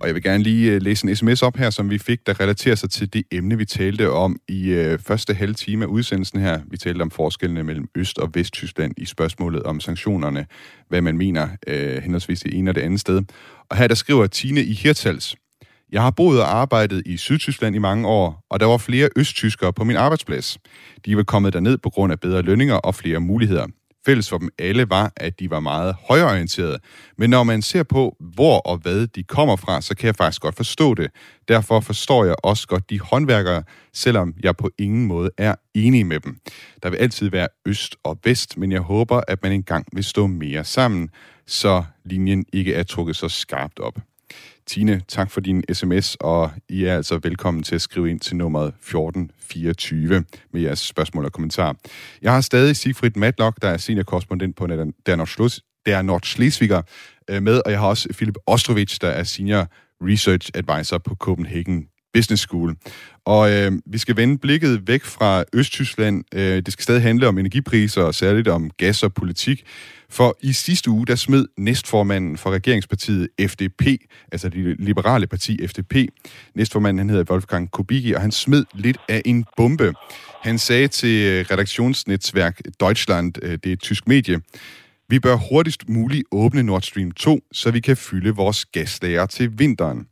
Og 0.00 0.06
jeg 0.08 0.14
vil 0.14 0.22
gerne 0.22 0.42
lige 0.42 0.72
øh, 0.72 0.82
læse 0.82 1.08
en 1.08 1.16
sms 1.16 1.42
op 1.42 1.56
her, 1.56 1.70
som 1.70 1.90
vi 1.90 1.98
fik, 1.98 2.26
der 2.26 2.40
relaterer 2.40 2.74
sig 2.74 2.90
til 2.90 3.12
det 3.12 3.22
emne, 3.32 3.58
vi 3.58 3.64
talte 3.64 4.10
om 4.10 4.36
i 4.48 4.68
øh, 4.68 4.98
første 4.98 5.34
halve 5.34 5.54
time 5.54 5.84
af 5.84 5.88
udsendelsen 5.88 6.40
her. 6.40 6.60
Vi 6.70 6.76
talte 6.76 7.02
om 7.02 7.10
forskellene 7.10 7.64
mellem 7.64 7.88
Øst- 7.94 8.18
og 8.18 8.30
Vesttyskland 8.34 8.94
i 8.96 9.04
spørgsmålet 9.04 9.62
om 9.62 9.80
sanktionerne, 9.80 10.46
hvad 10.88 11.00
man 11.00 11.18
mener 11.18 11.48
øh, 11.66 12.02
henholdsvis 12.02 12.40
det 12.40 12.58
ene 12.58 12.70
og 12.70 12.74
det 12.74 12.80
andet 12.80 13.00
sted. 13.00 13.22
Og 13.70 13.76
her 13.76 13.88
der 13.88 13.94
skriver 13.94 14.26
Tine 14.26 14.60
i 14.60 14.72
Hirtals, 14.72 15.36
jeg 15.92 16.02
har 16.02 16.10
boet 16.10 16.40
og 16.40 16.54
arbejdet 16.54 17.02
i 17.06 17.16
Sydtyskland 17.16 17.74
i 17.74 17.78
mange 17.78 18.08
år, 18.08 18.46
og 18.50 18.60
der 18.60 18.66
var 18.66 18.76
flere 18.76 19.08
østtyskere 19.16 19.72
på 19.72 19.84
min 19.84 19.96
arbejdsplads. 19.96 20.58
De 21.06 21.16
var 21.16 21.22
kommet 21.22 21.52
derned 21.52 21.78
på 21.78 21.90
grund 21.90 22.12
af 22.12 22.20
bedre 22.20 22.42
lønninger 22.42 22.74
og 22.74 22.94
flere 22.94 23.20
muligheder. 23.20 23.66
Fælles 24.06 24.28
for 24.28 24.38
dem 24.38 24.48
alle 24.58 24.90
var, 24.90 25.12
at 25.16 25.40
de 25.40 25.50
var 25.50 25.60
meget 25.60 25.96
højorienterede. 26.08 26.78
Men 27.18 27.30
når 27.30 27.44
man 27.44 27.62
ser 27.62 27.82
på, 27.82 28.16
hvor 28.34 28.58
og 28.58 28.78
hvad 28.78 29.06
de 29.06 29.22
kommer 29.22 29.56
fra, 29.56 29.80
så 29.80 29.94
kan 29.94 30.06
jeg 30.06 30.16
faktisk 30.16 30.42
godt 30.42 30.56
forstå 30.56 30.94
det. 30.94 31.10
Derfor 31.48 31.80
forstår 31.80 32.24
jeg 32.24 32.34
også 32.42 32.66
godt 32.66 32.90
de 32.90 33.00
håndværkere, 33.00 33.62
selvom 33.94 34.34
jeg 34.42 34.56
på 34.56 34.70
ingen 34.78 35.06
måde 35.06 35.30
er 35.38 35.54
enig 35.74 36.06
med 36.06 36.20
dem. 36.20 36.36
Der 36.82 36.90
vil 36.90 36.96
altid 36.96 37.30
være 37.30 37.48
øst 37.66 37.96
og 38.04 38.18
vest, 38.24 38.58
men 38.58 38.72
jeg 38.72 38.80
håber, 38.80 39.20
at 39.28 39.42
man 39.42 39.52
engang 39.52 39.86
vil 39.92 40.04
stå 40.04 40.26
mere 40.26 40.64
sammen, 40.64 41.08
så 41.46 41.84
linjen 42.04 42.44
ikke 42.52 42.74
er 42.74 42.82
trukket 42.82 43.16
så 43.16 43.28
skarpt 43.28 43.78
op. 43.78 43.98
Tine, 44.66 45.02
tak 45.08 45.30
for 45.30 45.40
din 45.40 45.64
sms, 45.72 46.16
og 46.20 46.50
I 46.68 46.84
er 46.84 46.96
altså 46.96 47.20
velkommen 47.22 47.62
til 47.62 47.74
at 47.74 47.80
skrive 47.80 48.10
ind 48.10 48.20
til 48.20 48.36
nummeret 48.36 48.68
1424 48.68 50.24
med 50.52 50.60
jeres 50.60 50.78
spørgsmål 50.78 51.24
og 51.24 51.32
kommentar. 51.32 51.76
Jeg 52.22 52.32
har 52.32 52.40
stadig 52.40 52.76
Sigfrid 52.76 53.10
Matlock, 53.16 53.62
der 53.62 53.68
er 53.68 53.76
seniorkorrespondent 53.76 54.56
på 54.56 54.66
Der 55.86 56.02
Nordschleswiger 56.02 56.82
øh, 57.30 57.42
med, 57.42 57.62
og 57.64 57.70
jeg 57.70 57.80
har 57.80 57.86
også 57.86 58.08
Philip 58.12 58.36
Ostrovich, 58.46 59.00
der 59.00 59.08
er 59.08 59.24
senior 59.24 59.68
research 60.00 60.50
advisor 60.54 60.98
på 60.98 61.14
Copenhagen 61.14 61.86
Business 62.14 62.42
School. 62.42 62.76
Og 63.24 63.52
øh, 63.52 63.72
vi 63.86 63.98
skal 63.98 64.16
vende 64.16 64.38
blikket 64.38 64.88
væk 64.88 65.04
fra 65.04 65.44
Østtyskland. 65.52 66.24
Øh, 66.34 66.62
det 66.62 66.72
skal 66.72 66.82
stadig 66.82 67.02
handle 67.02 67.28
om 67.28 67.38
energipriser 67.38 68.02
og 68.02 68.14
særligt 68.14 68.48
om 68.48 68.70
gas 68.70 69.02
og 69.02 69.14
politik. 69.14 69.64
For 70.10 70.38
i 70.42 70.52
sidste 70.52 70.90
uge, 70.90 71.06
der 71.06 71.14
smed 71.14 71.44
næstformanden 71.58 72.38
for 72.38 72.50
regeringspartiet 72.50 73.28
FDP, 73.40 73.82
altså 74.32 74.48
det 74.48 74.76
liberale 74.78 75.26
parti 75.26 75.66
FDP, 75.66 75.94
næstformanden 76.54 76.98
han 76.98 77.10
hedder 77.10 77.32
Wolfgang 77.32 77.70
Kubicki, 77.70 78.12
og 78.12 78.20
han 78.20 78.32
smed 78.32 78.64
lidt 78.74 78.98
af 79.08 79.22
en 79.24 79.44
bombe. 79.56 79.92
Han 80.42 80.58
sagde 80.58 80.88
til 80.88 81.26
øh, 81.26 81.44
redaktionsnetværk 81.50 82.60
Deutschland, 82.80 83.32
øh, 83.42 83.50
det 83.50 83.66
er 83.66 83.72
et 83.72 83.80
tysk 83.80 84.08
medie, 84.08 84.40
vi 85.08 85.18
bør 85.18 85.36
hurtigst 85.36 85.88
muligt 85.88 86.24
åbne 86.30 86.62
Nord 86.62 86.82
Stream 86.82 87.10
2, 87.10 87.40
så 87.52 87.70
vi 87.70 87.80
kan 87.80 87.96
fylde 87.96 88.30
vores 88.30 88.64
gaslager 88.64 89.26
til 89.26 89.58
vinteren. 89.58 90.06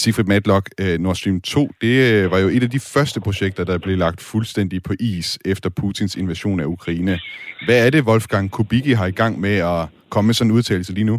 Sigfrid 0.00 0.28
Matlock, 0.34 0.64
uh, 0.82 0.96
Nord 1.04 1.14
Stream 1.14 1.40
2, 1.40 1.68
det 1.80 1.94
uh, 2.24 2.32
var 2.32 2.38
jo 2.38 2.48
et 2.56 2.62
af 2.62 2.70
de 2.76 2.80
første 2.94 3.18
projekter, 3.20 3.64
der 3.64 3.78
blev 3.78 3.96
lagt 3.96 4.20
fuldstændig 4.32 4.82
på 4.82 4.92
is 5.00 5.38
efter 5.52 5.70
Putins 5.78 6.14
invasion 6.16 6.60
af 6.60 6.64
Ukraine. 6.64 7.18
Hvad 7.66 7.86
er 7.86 7.90
det, 7.90 8.06
Wolfgang 8.08 8.50
Kubicki 8.50 8.92
har 8.92 9.06
i 9.06 9.18
gang 9.22 9.40
med 9.40 9.56
at 9.74 9.82
komme 10.10 10.26
med 10.26 10.34
sådan 10.34 10.50
en 10.50 10.56
udtalelse 10.56 10.92
lige 10.94 11.10
nu? 11.12 11.16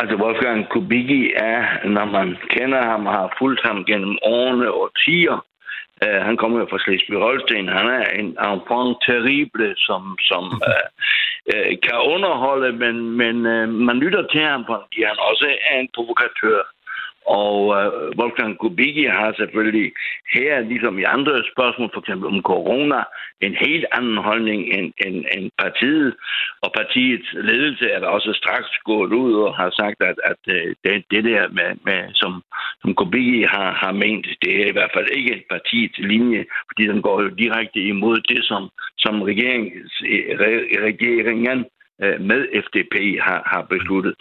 Altså, 0.00 0.14
Wolfgang 0.22 0.68
Kubicki 0.72 1.22
er, 1.36 1.88
når 1.96 2.04
man 2.04 2.28
kender 2.50 2.82
ham 2.90 3.06
og 3.06 3.12
har 3.12 3.36
fulgt 3.38 3.60
ham 3.66 3.84
gennem 3.90 4.18
årene 4.22 4.68
og 4.80 4.86
tiger, 5.04 5.36
uh, 6.04 6.20
han 6.28 6.36
kommer 6.36 6.58
jo 6.60 6.66
fra 6.70 6.82
Slesvig-Holsten. 6.84 7.66
Han 7.78 7.86
er 7.98 8.04
en 8.20 8.28
enfant 8.48 8.96
terrible, 9.06 9.68
som, 9.86 10.02
som 10.30 10.44
uh, 10.70 10.86
uh, 11.52 11.72
kan 11.86 11.98
underholde, 12.14 12.70
men, 12.82 12.96
men 13.20 13.36
uh, 13.54 13.68
man 13.88 13.96
lytter 14.04 14.22
til 14.32 14.42
ham, 14.52 14.62
fordi 14.72 14.98
han 15.10 15.18
også 15.30 15.46
er 15.70 15.76
en 15.80 15.88
provokatør. 15.94 16.75
Og 17.26 17.58
øh, 17.78 17.90
Wolfgang 18.18 18.58
Kubicki 18.58 19.04
har 19.04 19.34
selvfølgelig 19.36 19.92
her, 20.34 20.60
ligesom 20.60 20.98
i 20.98 21.02
andre 21.02 21.42
spørgsmål, 21.52 21.90
for 21.92 22.00
eksempel 22.00 22.26
om 22.28 22.42
corona, 22.42 23.00
en 23.40 23.54
helt 23.66 23.86
anden 23.92 24.16
holdning 24.16 24.60
end, 24.76 24.92
end, 25.06 25.24
end 25.34 25.50
partiet. 25.58 26.14
Og 26.64 26.70
partiets 26.72 27.28
ledelse 27.32 27.90
er 27.90 28.00
der 28.00 28.06
også 28.06 28.32
straks 28.32 28.70
gået 28.84 29.12
ud 29.12 29.34
og 29.34 29.56
har 29.56 29.70
sagt, 29.70 29.98
at, 30.10 30.18
at 30.30 30.42
øh, 30.48 30.74
det, 30.84 31.04
det 31.10 31.24
der, 31.24 31.48
med, 31.48 31.70
med, 31.84 32.00
som, 32.14 32.42
som 32.82 32.94
Kubicki 32.94 33.42
har, 33.42 33.70
har 33.82 33.92
ment, 33.92 34.26
det 34.42 34.62
er 34.62 34.66
i 34.68 34.76
hvert 34.76 34.94
fald 34.94 35.08
ikke 35.10 35.44
partiets 35.50 35.98
linje, 35.98 36.44
fordi 36.68 36.82
den 36.92 37.02
går 37.02 37.22
jo 37.22 37.28
direkte 37.28 37.80
imod 37.80 38.16
det, 38.20 38.44
som, 38.44 38.62
som 38.98 39.22
regering, 39.22 39.64
regeringen 40.88 41.64
Øh, 42.04 42.20
med 42.20 42.40
FDP 42.64 42.94
har, 43.26 43.40
har 43.52 43.62
besluttet. 43.62 44.14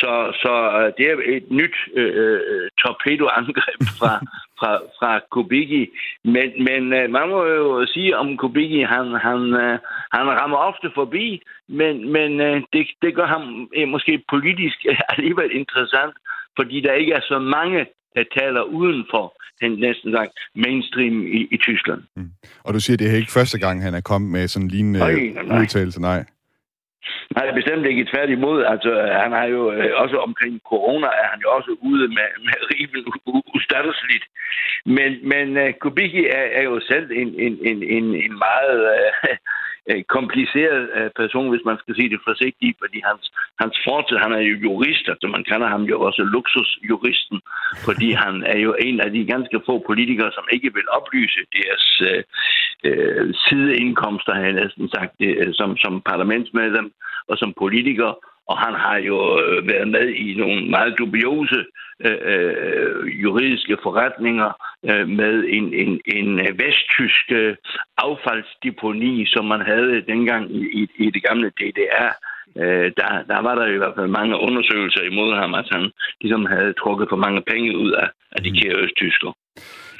Så, 0.00 0.12
så 0.42 0.52
øh, 0.78 0.92
det 0.98 1.04
er 1.10 1.16
et 1.36 1.46
nyt 1.50 1.76
øh, 1.96 2.12
øh, 2.22 2.68
torpedoangreb 2.82 3.80
fra, 3.98 4.12
fra, 4.58 4.72
fra 4.98 5.20
Kubicki. 5.30 5.82
Men, 6.24 6.48
men 6.68 6.82
man 7.16 7.28
må 7.32 7.46
jo 7.46 7.86
sige 7.86 8.16
om 8.16 8.36
Kubicki, 8.36 8.80
han, 8.94 9.06
han, 9.26 9.40
han 10.16 10.26
rammer 10.40 10.56
ofte 10.56 10.88
forbi, 10.94 11.42
men, 11.68 12.12
men 12.12 12.30
det, 12.72 12.82
det 13.02 13.14
gør 13.14 13.26
ham 13.26 13.68
måske 13.94 14.22
politisk 14.30 14.78
alligevel 15.12 15.50
interessant, 15.60 16.14
fordi 16.58 16.80
der 16.80 16.92
ikke 16.92 17.12
er 17.12 17.24
så 17.32 17.38
mange, 17.38 17.86
der 18.16 18.24
taler 18.38 18.62
uden 18.62 19.04
for 19.10 19.34
den 19.60 19.72
næsten 19.86 20.12
sagt 20.12 20.32
mainstream 20.54 21.26
i, 21.26 21.40
i 21.54 21.56
Tyskland. 21.56 22.02
Mm. 22.16 22.30
Og 22.64 22.74
du 22.74 22.80
siger, 22.80 22.96
det 22.96 23.10
er 23.10 23.16
ikke 23.16 23.32
første 23.32 23.58
gang, 23.58 23.82
han 23.82 23.94
er 23.94 24.00
kommet 24.00 24.30
med 24.30 24.48
sådan 24.48 24.66
en 24.66 24.70
lignende 24.70 24.98
nej, 24.98 25.62
udtalelse, 25.62 26.00
nej? 26.00 26.24
Nej, 27.36 27.54
bestemt 27.54 27.86
ikke 27.86 28.08
tværtimod. 28.12 28.64
Altså, 28.64 28.92
han 29.22 29.32
har 29.32 29.44
jo 29.44 29.72
øh, 29.72 29.90
også 30.02 30.16
omkring 30.16 30.60
corona, 30.70 31.06
er 31.06 31.28
han 31.32 31.40
jo 31.44 31.48
også 31.56 31.76
ude 31.80 32.08
med, 32.08 32.28
med 32.46 32.56
riven 32.70 33.04
ustandsligt. 33.54 34.24
Men, 34.86 35.28
men 35.28 35.46
uh, 35.64 35.72
Kubicki 35.80 36.26
er, 36.26 36.46
er 36.58 36.62
jo 36.62 36.80
selv 36.80 37.10
en, 37.10 37.28
en, 37.46 37.58
en, 37.70 37.82
en, 37.82 38.04
en 38.24 38.34
meget 38.38 38.80
uh, 38.94 39.36
Øh, 39.88 40.02
kompliceret 40.16 40.82
øh, 40.96 41.10
person, 41.20 41.50
hvis 41.50 41.64
man 41.70 41.78
skal 41.78 41.94
sige 41.94 42.10
det 42.10 42.20
forsigtigt, 42.28 42.76
fordi 42.82 42.98
hans, 43.10 43.24
hans 43.62 43.76
fortid, 43.86 44.16
han 44.16 44.32
er 44.32 44.42
jo 44.50 44.54
jurist, 44.66 45.08
altså 45.12 45.26
man 45.26 45.44
kalder 45.50 45.68
ham 45.74 45.82
jo 45.82 46.00
også 46.00 46.22
luksusjuristen, 46.34 47.38
fordi 47.86 48.08
han 48.12 48.34
er 48.42 48.58
jo 48.58 48.72
en 48.86 49.00
af 49.00 49.10
de 49.12 49.24
ganske 49.24 49.60
få 49.66 49.74
politikere, 49.86 50.32
som 50.32 50.44
ikke 50.52 50.70
vil 50.74 50.86
oplyse 50.98 51.40
deres 51.58 51.86
øh, 52.08 52.22
uh, 52.88 53.26
sideindkomster, 53.44 54.32
har 54.34 54.44
jeg 54.44 54.52
næsten 54.62 54.88
sagt, 54.88 55.14
uh, 55.28 55.48
som, 55.52 55.76
som 55.76 56.02
parlamentsmedlem 56.10 56.92
og 57.28 57.38
som 57.38 57.54
politiker, 57.58 58.10
og 58.50 58.56
han 58.64 58.74
har 58.84 58.98
jo 59.10 59.18
øh, 59.42 59.68
været 59.68 59.88
med 59.88 60.06
i 60.08 60.34
nogle 60.34 60.70
meget 60.70 60.98
dubiose 60.98 61.60
øh, 62.06 62.18
øh, 62.32 63.22
juridiske 63.22 63.76
forretninger 63.82 64.50
øh, 64.90 65.08
med 65.08 65.34
en, 65.56 65.66
en, 65.82 66.00
en 66.16 66.28
vesttysk 66.62 67.26
øh, 67.32 67.56
affaldsdeponi, 67.98 69.26
som 69.26 69.44
man 69.44 69.60
havde 69.60 70.04
dengang 70.12 70.54
i, 70.54 70.62
i, 70.80 70.82
i 71.04 71.10
det 71.10 71.22
gamle 71.22 71.48
DDR. 71.58 72.10
Øh, 72.62 72.92
der, 72.98 73.08
der 73.32 73.40
var 73.46 73.54
der 73.54 73.66
i 73.66 73.80
hvert 73.80 73.96
fald 73.96 74.18
mange 74.18 74.40
undersøgelser 74.46 75.02
imod 75.02 75.34
ham, 75.40 75.54
at 75.54 75.68
han 75.72 75.90
ligesom 76.20 76.46
havde 76.46 76.72
trukket 76.72 77.06
for 77.10 77.16
mange 77.16 77.42
penge 77.50 77.78
ud 77.78 77.92
af, 77.92 78.08
af 78.32 78.42
de 78.42 78.50
mm. 78.50 78.56
kære 78.56 78.80
østtysker. 78.84 79.32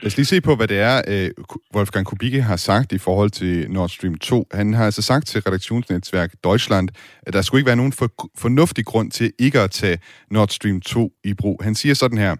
Lad 0.03 0.07
os 0.07 0.17
lige 0.17 0.27
se 0.27 0.41
på, 0.41 0.57
hvad 0.57 0.69
det 0.69 0.79
er, 0.79 1.03
øh, 1.09 1.31
Wolfgang 1.75 2.07
Kubicki 2.07 2.39
har 2.39 2.57
sagt 2.57 2.93
i 2.93 2.99
forhold 2.99 3.31
til 3.31 3.71
Nord 3.71 3.89
Stream 3.89 4.15
2. 4.15 4.47
Han 4.53 4.75
har 4.75 4.85
altså 4.85 5.03
sagt 5.03 5.27
til 5.27 5.41
redaktionsnetværk 5.41 6.33
Deutschland, 6.45 6.89
at 7.23 7.33
der 7.33 7.43
skulle 7.43 7.61
ikke 7.61 7.67
være 7.67 7.77
nogen 7.77 7.93
for, 7.93 8.31
fornuftig 8.39 8.85
grund 8.85 9.11
til 9.11 9.33
ikke 9.39 9.61
at 9.61 9.71
tage 9.71 9.99
Nord 10.31 10.49
Stream 10.49 10.81
2 10.81 11.13
i 11.25 11.35
brug. 11.35 11.61
Han 11.63 11.75
siger 11.75 11.95
sådan 11.95 12.19
her, 12.19 12.37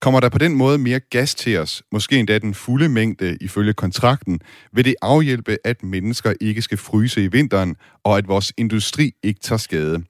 Kommer 0.00 0.20
der 0.20 0.28
på 0.28 0.38
den 0.38 0.54
måde 0.54 0.78
mere 0.78 1.00
gas 1.00 1.34
til 1.34 1.58
os, 1.58 1.82
måske 1.92 2.16
endda 2.16 2.38
den 2.38 2.54
fulde 2.54 2.88
mængde 2.88 3.38
ifølge 3.40 3.72
kontrakten, 3.72 4.40
vil 4.72 4.84
det 4.84 4.94
afhjælpe, 5.02 5.58
at 5.64 5.82
mennesker 5.82 6.32
ikke 6.40 6.62
skal 6.62 6.78
fryse 6.78 7.24
i 7.24 7.26
vinteren, 7.26 7.76
og 8.04 8.18
at 8.18 8.28
vores 8.28 8.52
industri 8.56 9.12
ikke 9.22 9.40
tager 9.40 9.58
skade. 9.58 10.02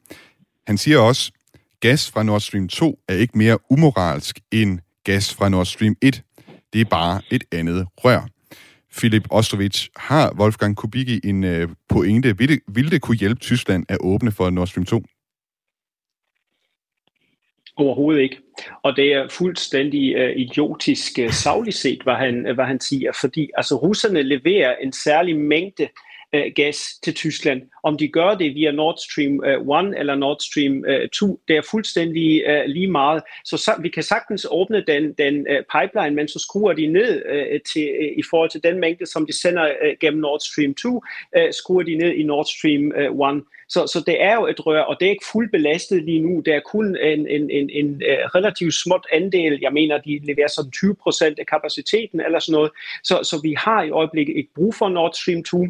Han 0.67 0.79
siger 0.79 0.99
også, 0.99 1.33
gas 1.81 2.11
fra 2.11 2.23
Nord 2.23 2.41
Stream 2.41 2.69
2 2.69 2.99
er 3.09 3.15
ikke 3.15 3.39
mere 3.39 3.59
umoralsk 3.71 4.41
end 4.53 4.79
gas 5.05 5.35
fra 5.35 5.49
Nord 5.49 5.67
Stream 5.67 5.97
1. 6.03 6.23
Det 6.75 6.81
er 6.81 6.85
bare 6.91 7.23
et 7.31 7.45
andet 7.53 7.87
rør. 7.97 8.29
Filip 8.93 9.27
Ostrovic, 9.31 9.89
har 9.97 10.35
Wolfgang 10.41 10.77
Kubicki 10.77 11.21
en 11.25 11.45
øh, 11.45 11.69
pointe? 11.89 12.39
Vil 12.39 12.49
det, 12.49 12.61
vil 12.69 12.91
det 12.91 13.03
kunne 13.03 13.17
hjælpe 13.17 13.41
Tyskland 13.41 13.85
at 13.89 13.99
åbne 14.01 14.33
for 14.33 14.51
Nord 14.51 14.67
Stream 14.67 14.87
2? 14.87 15.03
Overhovedet 17.77 18.23
ikke. 18.23 18.39
Og 18.83 18.97
det 18.97 19.13
er 19.13 19.29
fuldstændig 19.29 20.17
uh, 20.17 20.37
idiotisk 20.37 21.19
øh, 21.19 21.27
uh, 21.27 21.33
savligt 21.33 21.77
set, 21.77 22.03
hvad 22.03 22.15
han, 22.15 22.55
hvad 22.55 22.65
han 22.65 22.81
siger, 22.81 23.13
fordi 23.21 23.51
altså, 23.57 23.75
russerne 23.75 24.23
leverer 24.23 24.77
en 24.77 24.93
særlig 24.93 25.37
mængde 25.37 25.89
uh, 26.35 26.53
gas 26.55 26.79
til 27.03 27.15
Tyskland. 27.15 27.63
Om 27.83 27.99
de 27.99 28.09
gør 28.09 28.35
det 28.35 28.55
via 28.55 28.71
Nord 28.71 28.97
Stream 28.97 29.45
øh, 29.45 29.89
1 29.91 29.99
eller 29.99 30.15
Nord 30.15 30.41
Stream 30.41 30.85
øh, 30.87 31.09
2, 31.09 31.41
det 31.49 31.57
er 31.57 31.63
fuldstændig 31.71 32.45
uh, 32.49 32.65
lige 32.67 32.91
meget. 32.91 33.23
Så, 33.45 33.57
så 33.57 33.73
vi 33.83 33.89
kan 33.89 34.03
sagtens 34.03 34.47
åbne 34.51 34.85
den, 34.87 35.13
den 35.13 35.47
pipeline, 35.75 36.17
men 36.17 36.29
så 36.29 36.39
skruer 36.39 36.73
de 36.73 36.87
ned 36.87 37.23
til, 37.73 37.89
i 38.19 38.23
forhold 38.31 38.51
til 38.51 38.63
den 38.65 38.81
mængde, 38.81 39.07
som 39.07 39.27
de 39.27 39.41
sender 39.41 39.73
gennem 40.01 40.21
Nord 40.21 40.41
Stream 40.41 40.75
2, 40.75 40.89
uh, 40.89 41.03
skruer 41.51 41.83
de 41.83 41.95
ned 41.95 42.13
i 42.13 42.23
Nord 42.23 42.47
Stream 42.47 42.93
1. 43.39 43.45
Så, 43.69 43.87
så 43.87 44.03
det 44.07 44.23
er 44.23 44.35
jo 44.35 44.47
et 44.47 44.67
rør, 44.67 44.81
og 44.81 44.97
det 45.01 45.07
er 45.07 45.11
ikke 45.11 45.31
fuldt 45.33 45.53
belastet 45.53 46.05
lige 46.05 46.21
nu. 46.21 46.41
Det 46.41 46.55
er 46.55 46.61
kun 46.61 46.97
en, 46.97 47.29
en, 47.29 47.51
en, 47.51 47.71
en 47.71 48.03
relativt 48.35 48.75
småt 48.75 49.07
andel. 49.13 49.59
Jeg 49.63 49.73
mener, 49.73 49.99
de 49.99 50.21
leverer 50.23 50.49
sådan 50.49 50.71
20 50.71 50.95
procent 50.95 51.39
af 51.39 51.47
kapaciteten 51.47 52.21
eller 52.21 52.39
sådan 52.39 52.53
noget. 52.53 52.71
Så, 53.05 53.21
så 53.23 53.41
vi 53.43 53.55
har 53.59 53.83
i 53.83 53.91
øjeblikket 53.91 54.37
ikke 54.37 54.55
brug 54.55 54.75
for 54.75 54.89
Nord 54.89 55.13
Stream 55.13 55.45
2. 55.45 55.67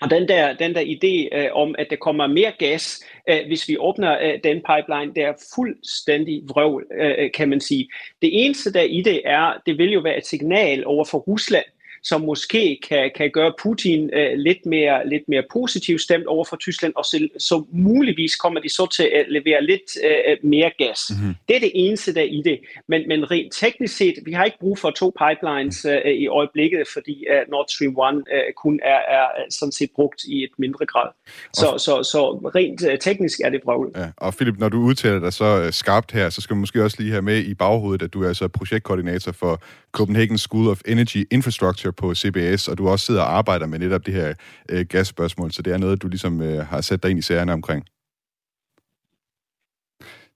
Og 0.00 0.10
den 0.10 0.28
der, 0.28 0.52
den 0.52 0.74
der 0.74 0.80
idé 0.80 1.38
øh, 1.38 1.48
om, 1.52 1.74
at 1.78 1.86
der 1.90 1.96
kommer 1.96 2.26
mere 2.26 2.52
gas, 2.58 3.04
øh, 3.28 3.46
hvis 3.46 3.68
vi 3.68 3.76
åbner 3.78 4.18
øh, 4.22 4.38
den 4.44 4.62
pipeline, 4.70 5.14
det 5.14 5.22
er 5.22 5.32
fuldstændig 5.54 6.42
vrøvl, 6.48 6.86
øh, 7.00 7.14
øh 7.18 7.30
kan 7.34 7.48
man 7.48 7.60
sige. 7.60 7.88
Det 8.22 8.30
eneste 8.32 8.72
der 8.72 8.82
i 8.82 9.02
det 9.02 9.20
er, 9.24 9.62
det 9.66 9.78
vil 9.78 9.92
jo 9.92 10.00
være 10.00 10.16
et 10.16 10.26
signal 10.26 10.86
over 10.86 11.04
for 11.04 11.18
Rusland, 11.18 11.64
som 12.08 12.20
måske 12.20 12.78
kan, 12.88 13.10
kan 13.16 13.30
gøre 13.30 13.52
Putin 13.62 14.10
øh, 14.12 14.32
lidt, 14.38 14.66
mere, 14.66 15.08
lidt 15.08 15.22
mere 15.28 15.42
positivt 15.52 16.00
stemt 16.00 16.26
over 16.26 16.44
for 16.44 16.56
Tyskland, 16.56 16.92
og 16.96 17.04
så, 17.04 17.28
så 17.38 17.64
muligvis 17.72 18.36
kommer 18.36 18.60
de 18.60 18.68
så 18.68 18.86
til 18.96 19.10
at 19.18 19.24
levere 19.28 19.64
lidt 19.64 19.88
øh, 20.04 20.50
mere 20.50 20.70
gas. 20.78 21.00
Mm-hmm. 21.10 21.34
Det 21.48 21.56
er 21.56 21.60
det 21.60 21.70
eneste 21.74 22.14
der 22.14 22.22
i 22.22 22.42
det. 22.44 22.58
Men, 22.88 23.08
men 23.08 23.30
rent 23.30 23.52
teknisk 23.52 23.96
set, 23.96 24.14
vi 24.24 24.32
har 24.32 24.44
ikke 24.44 24.58
brug 24.60 24.78
for 24.78 24.90
to 24.90 25.12
pipelines 25.22 25.84
øh, 25.84 26.12
i 26.12 26.26
øjeblikket, 26.26 26.82
fordi 26.92 27.24
øh, 27.32 27.40
Nord 27.50 27.66
Stream 27.68 28.18
1 28.18 28.24
øh, 28.34 28.52
kun 28.56 28.80
er, 28.82 29.00
er 29.18 29.26
sådan 29.50 29.72
set 29.72 29.90
brugt 29.94 30.24
i 30.24 30.44
et 30.44 30.50
mindre 30.58 30.86
grad. 30.86 31.08
Så, 31.54 31.66
så, 31.78 31.78
så, 31.78 32.02
så 32.02 32.20
rent 32.54 32.86
øh, 32.90 32.98
teknisk 32.98 33.40
er 33.44 33.50
det 33.50 33.60
vrøvl. 33.64 33.92
Ja. 33.96 34.08
Og 34.16 34.34
Philip, 34.34 34.58
når 34.58 34.68
du 34.68 34.78
udtaler 34.78 35.20
dig 35.20 35.32
så 35.32 35.62
øh, 35.62 35.72
skarpt 35.72 36.12
her, 36.12 36.30
så 36.30 36.40
skal 36.40 36.54
man 36.54 36.60
måske 36.60 36.84
også 36.84 36.96
lige 37.00 37.10
have 37.10 37.22
med 37.22 37.38
i 37.38 37.54
baghovedet, 37.54 38.02
at 38.02 38.14
du 38.14 38.24
er 38.24 38.28
altså 38.28 38.48
projektkoordinator 38.48 39.32
for 39.32 39.62
Copenhagen 39.96 40.38
School 40.38 40.68
of 40.68 40.80
Energy 40.86 41.26
Infrastructure 41.30 41.92
på 41.92 42.14
CBS, 42.14 42.68
og 42.68 42.78
du 42.78 42.88
også 42.88 43.06
sidder 43.06 43.22
og 43.22 43.36
arbejder 43.38 43.66
med 43.66 43.78
netop 43.78 44.06
det 44.06 44.14
her 44.14 44.34
øh, 44.68 44.86
gasspørgsmål, 44.86 45.52
så 45.52 45.62
det 45.62 45.72
er 45.72 45.78
noget, 45.78 46.02
du 46.02 46.08
ligesom 46.08 46.42
øh, 46.42 46.66
har 46.66 46.80
sat 46.80 47.02
dig 47.02 47.10
ind 47.10 47.18
i 47.18 47.22
sagerne 47.22 47.52
omkring. 47.52 47.84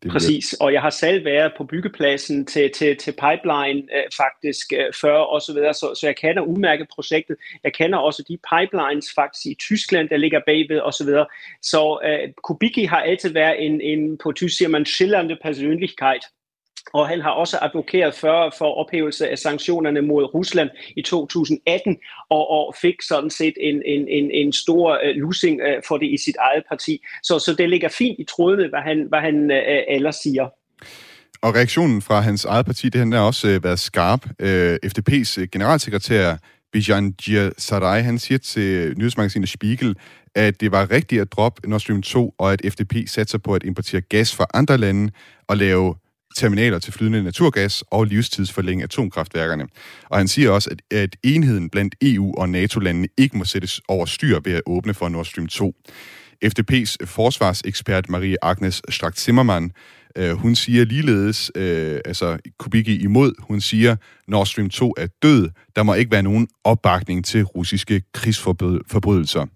Det 0.03 0.11
Præcis, 0.11 0.53
og 0.53 0.73
jeg 0.73 0.81
har 0.81 0.91
selv 0.91 1.25
været 1.25 1.53
på 1.59 1.65
byggepladsen 1.65 2.47
til, 2.47 2.71
til, 2.75 2.97
til 2.97 3.13
pipeline 3.13 3.81
øh, 3.97 4.05
faktisk 4.17 4.73
øh, 4.73 4.93
før 5.01 5.17
og 5.17 5.41
så 5.43 5.53
videre, 5.53 5.75
så, 5.75 5.95
så 6.01 6.07
jeg 6.07 6.17
kender 6.17 6.43
udmærket 6.43 6.87
projektet. 6.95 7.37
Jeg 7.65 7.73
kender 7.73 7.99
også 7.99 8.25
de 8.29 8.39
pipelines 8.51 9.07
faktisk 9.15 9.47
i 9.47 9.55
Tyskland, 9.55 10.09
der 10.09 10.17
ligger 10.17 10.41
bagved 10.47 10.79
og 10.79 10.95
så 10.95 11.05
videre. 11.05 11.27
Så 11.63 12.01
øh, 12.05 12.33
Kubicki 12.43 12.85
har 12.85 13.01
altid 13.01 13.33
været 13.33 13.67
en, 13.67 13.81
en 13.81 14.19
på 14.19 14.33
tysk 14.33 14.57
siger 14.57 14.69
man, 14.69 14.87
schillernde 14.87 15.39
personlighed 15.43 15.97
og 16.93 17.09
han 17.09 17.21
har 17.21 17.31
også 17.31 17.59
advokeret 17.63 18.15
for, 18.15 18.55
for 18.59 18.75
ophævelse 18.75 19.29
af 19.29 19.39
sanktionerne 19.39 20.03
mod 20.03 20.35
Rusland 20.35 20.71
i 20.97 21.03
2018, 21.03 21.97
og, 22.31 22.51
og 22.51 22.75
fik 22.83 23.03
sådan 23.03 23.31
set 23.31 23.55
en, 23.61 23.83
en, 23.87 24.09
en, 24.09 24.31
en 24.31 24.53
stor 24.53 24.93
øh, 25.05 25.17
uh, 25.17 25.23
losing 25.23 25.61
uh, 25.61 25.69
øh, 25.69 25.83
for 25.89 25.97
det 25.97 26.07
i 26.07 26.17
sit 26.17 26.37
eget 26.37 26.65
parti. 26.69 27.03
Så, 27.23 27.39
så 27.39 27.55
det 27.59 27.71
ligger 27.71 27.89
fint 27.89 28.19
i 28.19 28.25
tråden, 28.25 28.71
hvad 28.71 28.81
han, 28.81 29.07
hvad 29.09 29.21
han 29.21 29.51
uh, 29.51 29.95
ellers 29.97 30.17
siger. 30.17 30.49
Og 31.43 31.55
reaktionen 31.55 32.03
fra 32.03 32.21
hans 32.21 32.45
eget 32.45 32.67
parti, 32.67 32.89
det 32.89 33.15
har 33.15 33.21
også 33.21 33.49
uh, 33.49 33.65
været 33.65 33.79
skarp. 33.79 34.25
Uh, 34.43 34.75
FDP's 34.75 35.45
generalsekretær 35.53 36.37
Bijan 36.73 37.15
Sarai, 37.59 38.03
han 38.03 38.19
siger 38.19 38.39
til 38.39 38.95
nyhedsmagasinet 38.99 39.49
Spiegel, 39.49 39.97
at 40.35 40.61
det 40.61 40.73
var 40.73 40.91
rigtigt 40.91 41.23
at 41.23 41.33
droppe 41.33 41.69
Nord 41.71 41.81
Stream 41.81 42.03
2, 42.03 42.35
og 42.39 42.53
at 42.53 42.61
FDP 42.73 42.95
satser 43.07 43.39
på 43.39 43.55
at 43.55 43.63
importere 43.63 44.01
gas 44.01 44.37
fra 44.37 44.47
andre 44.55 44.79
lande 44.79 45.13
og 45.49 45.57
lave 45.57 45.95
terminaler 46.41 46.79
til 46.79 46.93
flydende 46.93 47.23
naturgas 47.23 47.85
og 47.91 48.05
livstidsforlænge 48.05 48.85
atomkraftværkerne. 48.85 49.67
Og 50.09 50.19
han 50.19 50.29
siger 50.29 50.51
også, 50.51 50.71
at, 50.71 50.99
at 50.99 51.17
enheden 51.23 51.71
blandt 51.71 51.95
EU 52.03 52.35
og 52.39 52.49
NATO-landene 52.49 53.09
ikke 53.19 53.39
må 53.39 53.45
sættes 53.45 53.81
over 53.89 54.07
styr 54.07 54.41
ved 54.45 54.53
at 54.53 54.63
åbne 54.67 54.95
for 54.95 55.09
Nord 55.09 55.25
Stream 55.25 55.47
2. 55.47 55.75
FDP's 56.45 56.97
forsvarsekspert 57.05 58.09
Marie 58.09 58.37
Agnes 58.43 58.83
Strack-Zimmermann, 58.91 59.71
øh, 60.17 60.33
hun 60.33 60.55
siger 60.55 60.85
ligeledes, 60.85 61.51
øh, 61.55 62.01
altså 62.05 62.39
Kubicki 62.59 63.03
imod, 63.03 63.33
hun 63.39 63.61
siger, 63.61 63.97
Nord 64.29 64.47
Stream 64.47 64.71
2 64.71 64.95
er 64.97 65.07
død, 65.23 65.49
der 65.77 65.83
må 65.83 65.95
ikke 65.95 66.11
være 66.11 66.23
nogen 66.23 66.49
opbakning 66.65 67.25
til 67.25 67.45
russiske 67.45 68.03
krigsforbrydelser. 68.13 69.47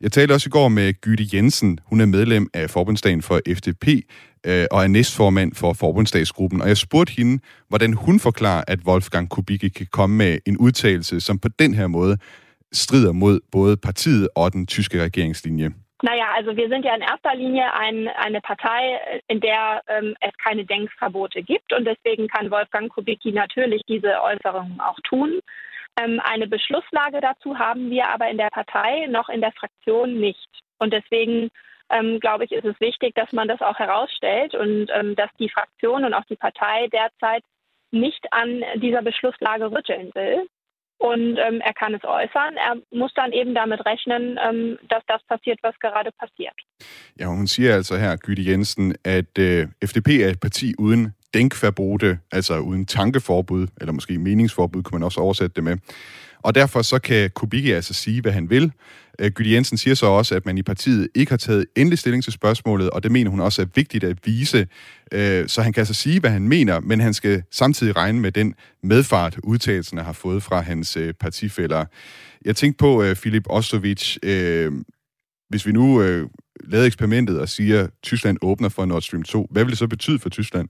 Jeg 0.00 0.12
talte 0.12 0.32
også 0.32 0.48
i 0.48 0.50
går 0.50 0.68
med 0.68 0.92
Gytte 1.00 1.26
Jensen. 1.32 1.78
Hun 1.86 2.00
er 2.00 2.06
medlem 2.06 2.48
af 2.54 2.70
forbundsdagen 2.70 3.22
for 3.22 3.40
FDP 3.54 3.86
øh, 4.46 4.66
og 4.70 4.82
er 4.84 4.88
næstformand 4.88 5.54
for 5.54 5.72
forbundsdagsgruppen. 5.72 6.62
Og 6.62 6.68
jeg 6.68 6.76
spurgte 6.76 7.12
hende, 7.16 7.42
hvordan 7.68 7.92
hun 7.92 8.20
forklarer, 8.20 8.64
at 8.68 8.78
Wolfgang 8.86 9.30
Kubicki 9.30 9.68
kan 9.68 9.86
komme 9.92 10.16
med 10.16 10.38
en 10.46 10.56
udtalelse, 10.58 11.20
som 11.20 11.38
på 11.38 11.48
den 11.58 11.74
her 11.74 11.86
måde 11.86 12.16
strider 12.72 13.12
mod 13.12 13.40
både 13.52 13.76
partiet 13.76 14.28
og 14.34 14.52
den 14.52 14.66
tyske 14.66 15.02
regeringslinje. 15.02 15.70
Naja, 16.02 16.26
also 16.36 16.50
wir 16.56 16.68
sind 16.68 16.84
ja 16.84 16.94
in 16.94 17.02
erster 17.02 17.34
Linie 17.34 17.66
ein, 17.74 18.08
eine 18.26 18.40
Partei, 18.40 18.82
in 19.26 19.40
der 19.40 19.82
ähm, 19.88 20.14
es 20.20 20.34
keine 20.46 20.64
Denkverbote 20.64 21.42
gibt 21.42 21.72
und 21.72 21.84
deswegen 21.84 22.28
kann 22.28 22.52
Wolfgang 22.52 22.88
Kubicki 22.88 23.32
natürlich 23.32 23.82
diese 23.88 24.22
Äußerungen 24.22 24.80
auch 24.80 24.98
tun. 25.02 25.40
Ähm, 26.00 26.20
eine 26.22 26.46
Beschlusslage 26.46 27.20
dazu 27.20 27.58
haben 27.58 27.90
wir 27.90 28.08
aber 28.08 28.28
in 28.28 28.38
der 28.38 28.50
Partei 28.50 29.06
noch 29.06 29.28
in 29.28 29.40
der 29.40 29.52
Fraktion 29.52 30.20
nicht. 30.20 30.48
Und 30.78 30.92
deswegen 30.92 31.50
ähm, 31.90 32.20
glaube 32.20 32.44
ich, 32.44 32.52
ist 32.52 32.64
es 32.64 32.78
wichtig, 32.80 33.14
dass 33.14 33.32
man 33.32 33.48
das 33.48 33.60
auch 33.60 33.78
herausstellt 33.78 34.54
und 34.54 34.88
ähm, 34.94 35.16
dass 35.16 35.30
die 35.38 35.48
Fraktion 35.48 36.04
und 36.04 36.14
auch 36.14 36.24
die 36.24 36.36
Partei 36.36 36.88
derzeit 36.88 37.42
nicht 37.90 38.32
an 38.32 38.62
dieser 38.76 39.02
Beschlusslage 39.02 39.70
rütteln 39.70 40.10
will. 40.14 40.46
Und 41.00 41.38
ähm, 41.38 41.60
er 41.60 41.74
kann 41.74 41.94
es 41.94 42.02
äußern. 42.02 42.56
Er 42.56 42.76
muss 42.90 43.14
dann 43.14 43.32
eben 43.32 43.54
damit 43.54 43.86
rechnen, 43.86 44.38
ähm, 44.42 44.78
dass 44.88 45.02
das 45.06 45.22
passiert, 45.28 45.60
was 45.62 45.78
gerade 45.78 46.10
passiert. 46.10 46.54
Ja, 47.16 47.28
hun 47.28 47.46
siger 47.46 47.74
altså 47.74 47.96
her, 47.96 48.16
Gytte 48.18 48.42
Jensen, 48.42 48.94
at 49.04 49.38
øh, 49.38 49.68
FDP 49.80 50.22
er 50.22 50.30
et 50.30 50.40
parti 50.40 50.74
uden 50.76 51.14
denkverbote, 51.34 52.18
altså 52.32 52.58
uden 52.58 52.86
tankeforbud, 52.86 53.66
eller 53.80 53.92
måske 53.92 54.18
meningsforbud, 54.18 54.82
kunne 54.82 54.98
man 54.98 55.04
også 55.04 55.20
oversætte 55.20 55.54
det 55.56 55.64
med. 55.64 55.76
Og 56.42 56.54
derfor 56.54 56.82
så 56.82 56.98
kan 56.98 57.30
Kubicki 57.30 57.70
altså 57.70 57.94
sige, 57.94 58.20
hvad 58.20 58.32
han 58.32 58.50
vil. 58.50 58.72
Øh, 59.18 59.30
Gytte 59.30 59.52
Jensen 59.52 59.78
siger 59.78 59.94
så 59.94 60.06
også, 60.06 60.34
at 60.34 60.46
man 60.46 60.58
i 60.58 60.62
partiet 60.62 61.08
ikke 61.14 61.32
har 61.32 61.36
taget 61.36 61.66
endelig 61.76 61.98
stilling 61.98 62.24
til 62.24 62.32
spørgsmålet, 62.32 62.90
og 62.90 63.02
det 63.02 63.12
mener 63.12 63.30
hun 63.30 63.40
også 63.40 63.62
er 63.62 63.66
vigtigt 63.74 64.04
at 64.04 64.16
vise. 64.24 64.66
Øh, 65.12 65.48
så 65.48 65.62
han 65.62 65.72
kan 65.72 65.80
altså 65.80 65.94
sige, 65.94 66.20
hvad 66.20 66.30
han 66.30 66.48
mener, 66.48 66.80
men 66.80 67.00
han 67.00 67.14
skal 67.14 67.42
samtidig 67.50 67.96
regne 67.96 68.20
med 68.20 68.32
den 68.32 68.54
medfart, 68.82 69.38
udtalelserne 69.42 70.02
har 70.02 70.12
fået 70.12 70.42
fra 70.42 70.60
hans 70.60 70.96
øh, 70.96 71.14
partifælder. 71.14 71.84
Jeg 72.44 72.56
tænkte 72.56 72.78
på, 72.78 73.02
øh, 73.02 73.16
Filip 73.16 73.44
Ostovic, 73.46 74.16
hvis 75.48 75.66
vi 75.66 75.72
nu 75.72 75.98
lavede 76.64 76.86
eksperimentet 76.86 77.40
og 77.40 77.48
siger, 77.48 77.84
at 77.84 77.90
Tyskland 78.02 78.38
åbner 78.42 78.68
for 78.68 78.84
Nord 78.84 79.02
Stream 79.02 79.22
2, 79.22 79.48
hvad 79.50 79.64
vil 79.64 79.70
det 79.70 79.78
så 79.78 79.86
betyde 79.86 80.18
for 80.18 80.28
Tyskland? 80.28 80.68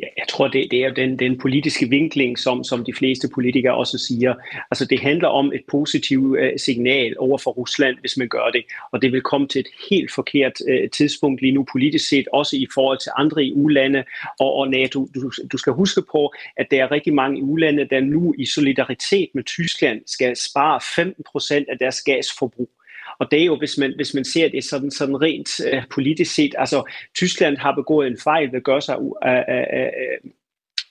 Ja, 0.00 0.06
jeg 0.16 0.24
tror, 0.28 0.48
det, 0.48 0.70
det 0.70 0.84
er 0.84 0.94
den, 0.94 1.18
den 1.18 1.38
politiske 1.38 1.88
vinkling, 1.88 2.38
som, 2.38 2.64
som 2.64 2.84
de 2.84 2.92
fleste 2.92 3.28
politikere 3.34 3.74
også 3.74 3.98
siger. 3.98 4.34
Altså, 4.70 4.84
det 4.84 5.00
handler 5.00 5.28
om 5.28 5.52
et 5.52 5.62
positivt 5.70 6.38
uh, 6.38 6.48
signal 6.56 7.14
over 7.18 7.38
for 7.38 7.50
Rusland, 7.50 7.96
hvis 8.00 8.16
man 8.16 8.28
gør 8.28 8.50
det. 8.52 8.64
Og 8.92 9.02
det 9.02 9.12
vil 9.12 9.20
komme 9.20 9.48
til 9.48 9.60
et 9.60 9.68
helt 9.90 10.12
forkert 10.12 10.52
uh, 10.68 10.90
tidspunkt 10.90 11.40
lige 11.40 11.52
nu 11.52 11.66
politisk 11.72 12.08
set, 12.08 12.28
også 12.32 12.56
i 12.56 12.66
forhold 12.74 12.98
til 12.98 13.12
andre 13.16 13.46
EU-lande 13.46 14.04
og, 14.40 14.54
og 14.54 14.68
NATO. 14.68 15.08
Du, 15.14 15.30
du 15.52 15.58
skal 15.58 15.72
huske 15.72 16.02
på, 16.12 16.32
at 16.56 16.66
der 16.70 16.82
er 16.82 16.90
rigtig 16.90 17.14
mange 17.14 17.40
EU-lande, 17.40 17.88
der 17.90 18.00
nu 18.00 18.34
i 18.38 18.46
solidaritet 18.46 19.28
med 19.34 19.44
Tyskland 19.44 20.00
skal 20.06 20.36
spare 20.36 20.80
15 20.96 21.24
procent 21.32 21.68
af 21.68 21.78
deres 21.78 22.02
gasforbrug. 22.02 22.70
Og 23.18 23.30
det 23.30 23.40
er 23.40 23.44
jo, 23.44 23.56
hvis 23.56 23.78
man, 23.78 23.92
hvis 23.96 24.14
man 24.14 24.24
ser 24.24 24.48
det 24.48 24.64
sådan, 24.64 24.90
sådan 24.90 25.22
rent 25.22 25.60
øh, 25.72 25.82
politisk 25.94 26.34
set, 26.34 26.54
altså 26.58 26.90
Tyskland 27.14 27.56
har 27.56 27.74
begået 27.74 28.06
en 28.06 28.18
fejl 28.24 28.48
ved 28.48 28.56
at 28.56 28.64
gøre 28.64 28.82
sig 28.82 28.96
øh, 29.26 29.32
øh, 29.32 29.86
uh, 30.24 30.30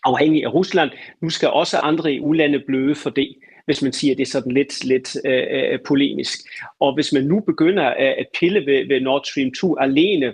afhængig 0.03 0.43
af 0.43 0.53
Rusland. 0.53 0.89
Nu 1.21 1.30
skal 1.30 1.49
også 1.49 1.78
andre 1.78 2.15
EU-lande 2.15 2.59
bløde 2.67 2.95
for 2.95 3.09
det 3.09 3.36
hvis 3.67 3.82
man 3.82 3.93
siger 3.93 4.15
det 4.15 4.28
sådan 4.28 4.51
lidt, 4.51 4.86
lidt 4.86 5.17
øh, 5.25 5.43
øh, 5.51 5.80
polemisk. 5.88 6.39
Og 6.80 6.93
hvis 6.93 7.13
man 7.13 7.23
nu 7.23 7.39
begynder 7.39 7.88
øh, 7.88 8.13
at 8.17 8.25
pille 8.39 8.65
ved, 8.65 8.88
ved 8.88 9.01
Nord 9.01 9.23
Stream 9.25 9.51
2 9.53 9.78
alene, 9.78 10.34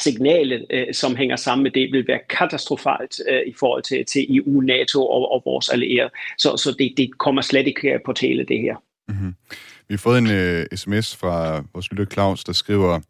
signalet, 0.00 0.66
øh, 0.70 0.94
som 0.94 1.16
hænger 1.16 1.36
sammen 1.36 1.62
med 1.62 1.70
det, 1.70 1.92
vil 1.92 2.08
være 2.08 2.20
katastrofalt 2.30 3.20
øh, 3.28 3.40
i 3.46 3.54
forhold 3.58 3.82
til, 3.82 4.04
til 4.04 4.36
EU, 4.36 4.60
NATO 4.60 5.06
og, 5.06 5.32
og 5.32 5.42
vores 5.44 5.68
allierede. 5.68 6.10
Så, 6.38 6.56
så 6.56 6.76
det, 6.78 6.94
det 6.96 7.18
kommer 7.18 7.42
slet 7.42 7.66
ikke 7.66 8.00
på 8.04 8.12
tale, 8.12 8.44
det 8.44 8.60
her. 8.60 8.76
Mm-hmm. 9.08 9.34
Vi 9.88 9.94
har 9.94 9.98
fået 9.98 10.18
en 10.18 10.30
øh, 10.30 10.66
sms 10.74 11.16
fra 11.16 11.64
vores 11.72 11.90
lytter 11.90 12.04
Claus, 12.04 12.44
der 12.44 12.52
skriver, 12.52 13.00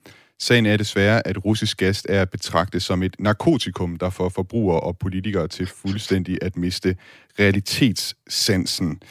Sagen 0.40 0.66
er 0.66 0.76
desværre, 0.76 1.26
at 1.26 1.44
russisk 1.44 1.76
gas 1.76 2.06
er 2.08 2.22
at 2.22 2.30
betragte 2.30 2.80
som 2.80 3.02
et 3.02 3.16
narkotikum, 3.18 3.96
der 3.96 4.10
får 4.10 4.28
forbrugere 4.28 4.80
og 4.80 4.98
politikere 4.98 5.48
til 5.48 5.66
fuldstændig 5.66 6.38
at 6.42 6.56
miste 6.56 6.96
realitetssansen. 7.38 9.02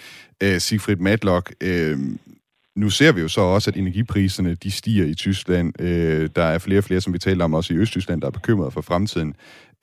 Øh, 0.43 0.61
Sigfrid 0.61 0.95
Matlock, 0.95 1.53
øh, 1.61 1.99
nu 2.75 2.89
ser 2.89 3.11
vi 3.11 3.21
jo 3.21 3.27
så 3.27 3.41
også, 3.41 3.69
at 3.69 3.77
energipriserne 3.77 4.55
de 4.55 4.71
stiger 4.71 5.05
i 5.05 5.13
Tyskland. 5.13 5.81
Øh, 5.81 6.29
der 6.35 6.43
er 6.43 6.57
flere 6.57 6.79
og 6.79 6.83
flere, 6.83 7.01
som 7.01 7.13
vi 7.13 7.19
taler 7.19 7.45
om 7.45 7.53
også 7.53 7.73
i 7.73 7.77
Østtyskland, 7.77 8.21
der 8.21 8.27
er 8.27 8.31
bekymret 8.31 8.73
for 8.73 8.81
fremtiden. 8.81 9.35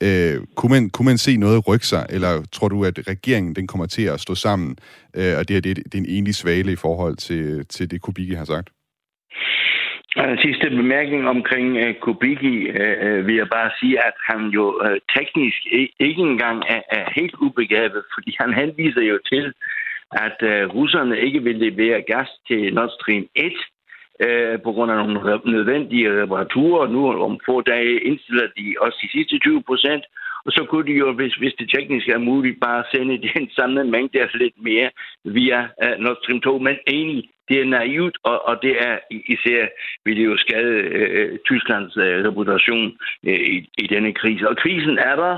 Øh, 0.03 0.37
kunne, 0.55 0.71
man, 0.75 0.89
kunne 0.89 1.05
man 1.05 1.17
se 1.17 1.37
noget 1.37 1.67
rykke 1.67 1.87
sig, 1.87 2.05
eller 2.09 2.47
tror 2.51 2.67
du, 2.67 2.85
at 2.85 2.99
regeringen 3.07 3.55
den 3.55 3.67
kommer 3.67 3.85
til 3.85 4.05
at 4.13 4.19
stå 4.19 4.35
sammen, 4.35 4.77
øh, 5.15 5.33
og 5.37 5.47
det, 5.47 5.53
her, 5.53 5.61
det, 5.61 5.77
det 5.77 5.95
er 5.95 6.03
en 6.03 6.15
enlig 6.17 6.35
svale 6.35 6.71
i 6.71 6.75
forhold 6.75 7.15
til, 7.15 7.65
til 7.67 7.91
det, 7.91 8.01
Kubicki 8.01 8.33
har 8.33 8.45
sagt? 8.45 8.69
Altså, 10.15 10.29
den 10.31 10.39
sidste 10.45 10.69
bemærkning 10.69 11.27
omkring 11.27 11.67
uh, 11.83 11.93
Kubicki 12.01 12.55
uh, 12.69 13.27
vil 13.27 13.35
jeg 13.35 13.49
bare 13.57 13.71
sige, 13.79 13.95
at 14.09 14.17
han 14.29 14.41
jo 14.57 14.65
uh, 14.85 14.97
teknisk 15.17 15.61
ikke 15.99 16.23
engang 16.31 16.63
er, 16.75 16.81
er 16.97 17.05
helt 17.15 17.35
ubegavet, 17.45 18.03
fordi 18.13 18.35
han 18.39 18.53
henviser 18.53 19.01
jo 19.01 19.19
til, 19.31 19.53
at 20.11 20.37
uh, 20.51 20.75
russerne 20.75 21.19
ikke 21.19 21.43
vil 21.43 21.55
levere 21.55 22.01
gas 22.01 22.29
til 22.47 22.73
Nord 22.73 22.91
Stream 22.97 23.25
1 23.35 23.53
uh, 24.23 24.55
på 24.65 24.71
grund 24.71 24.91
af 24.91 24.97
nogle 24.97 25.39
nødvendige 25.45 26.21
reparaturer. 26.21 26.87
Nu 26.87 27.01
om 27.27 27.39
få 27.45 27.61
dage 27.61 27.93
indstiller 28.09 28.47
de 28.57 28.75
også 28.81 28.97
de 29.03 29.11
sidste 29.11 29.39
20 29.39 29.63
procent, 29.63 30.03
og 30.45 30.51
så 30.51 30.65
kunne 30.69 30.87
de 30.89 30.97
jo, 31.03 31.13
hvis, 31.13 31.35
hvis 31.35 31.53
det 31.59 31.69
teknisk 31.69 32.07
er 32.07 32.17
muligt, 32.17 32.59
bare 32.59 32.83
sende 32.93 33.21
den 33.35 33.49
samme 33.49 33.83
mængde 33.83 34.21
af 34.21 34.29
lidt 34.33 34.57
mere 34.63 34.89
via 35.23 35.61
øh, 35.83 35.91
uh, 35.91 36.03
Nord 36.03 36.17
Stream 36.21 36.41
2. 36.41 36.57
Men 36.57 36.75
egentlig, 36.87 37.29
det 37.49 37.61
er 37.61 37.65
naivt, 37.65 38.17
og, 38.23 38.47
og 38.47 38.55
det 38.61 38.73
er 38.87 38.97
især, 39.11 39.67
vil 40.05 40.17
det 40.17 40.25
jo 40.25 40.37
skade 40.37 40.75
uh, 40.99 41.37
Tysklands 41.45 41.97
uh, 41.97 42.03
reputation 42.03 42.85
uh, 43.27 43.39
i, 43.55 43.69
i 43.77 43.87
denne 43.87 44.13
krise. 44.13 44.49
Og 44.49 44.57
krisen 44.57 44.97
er 44.97 45.15
der, 45.15 45.37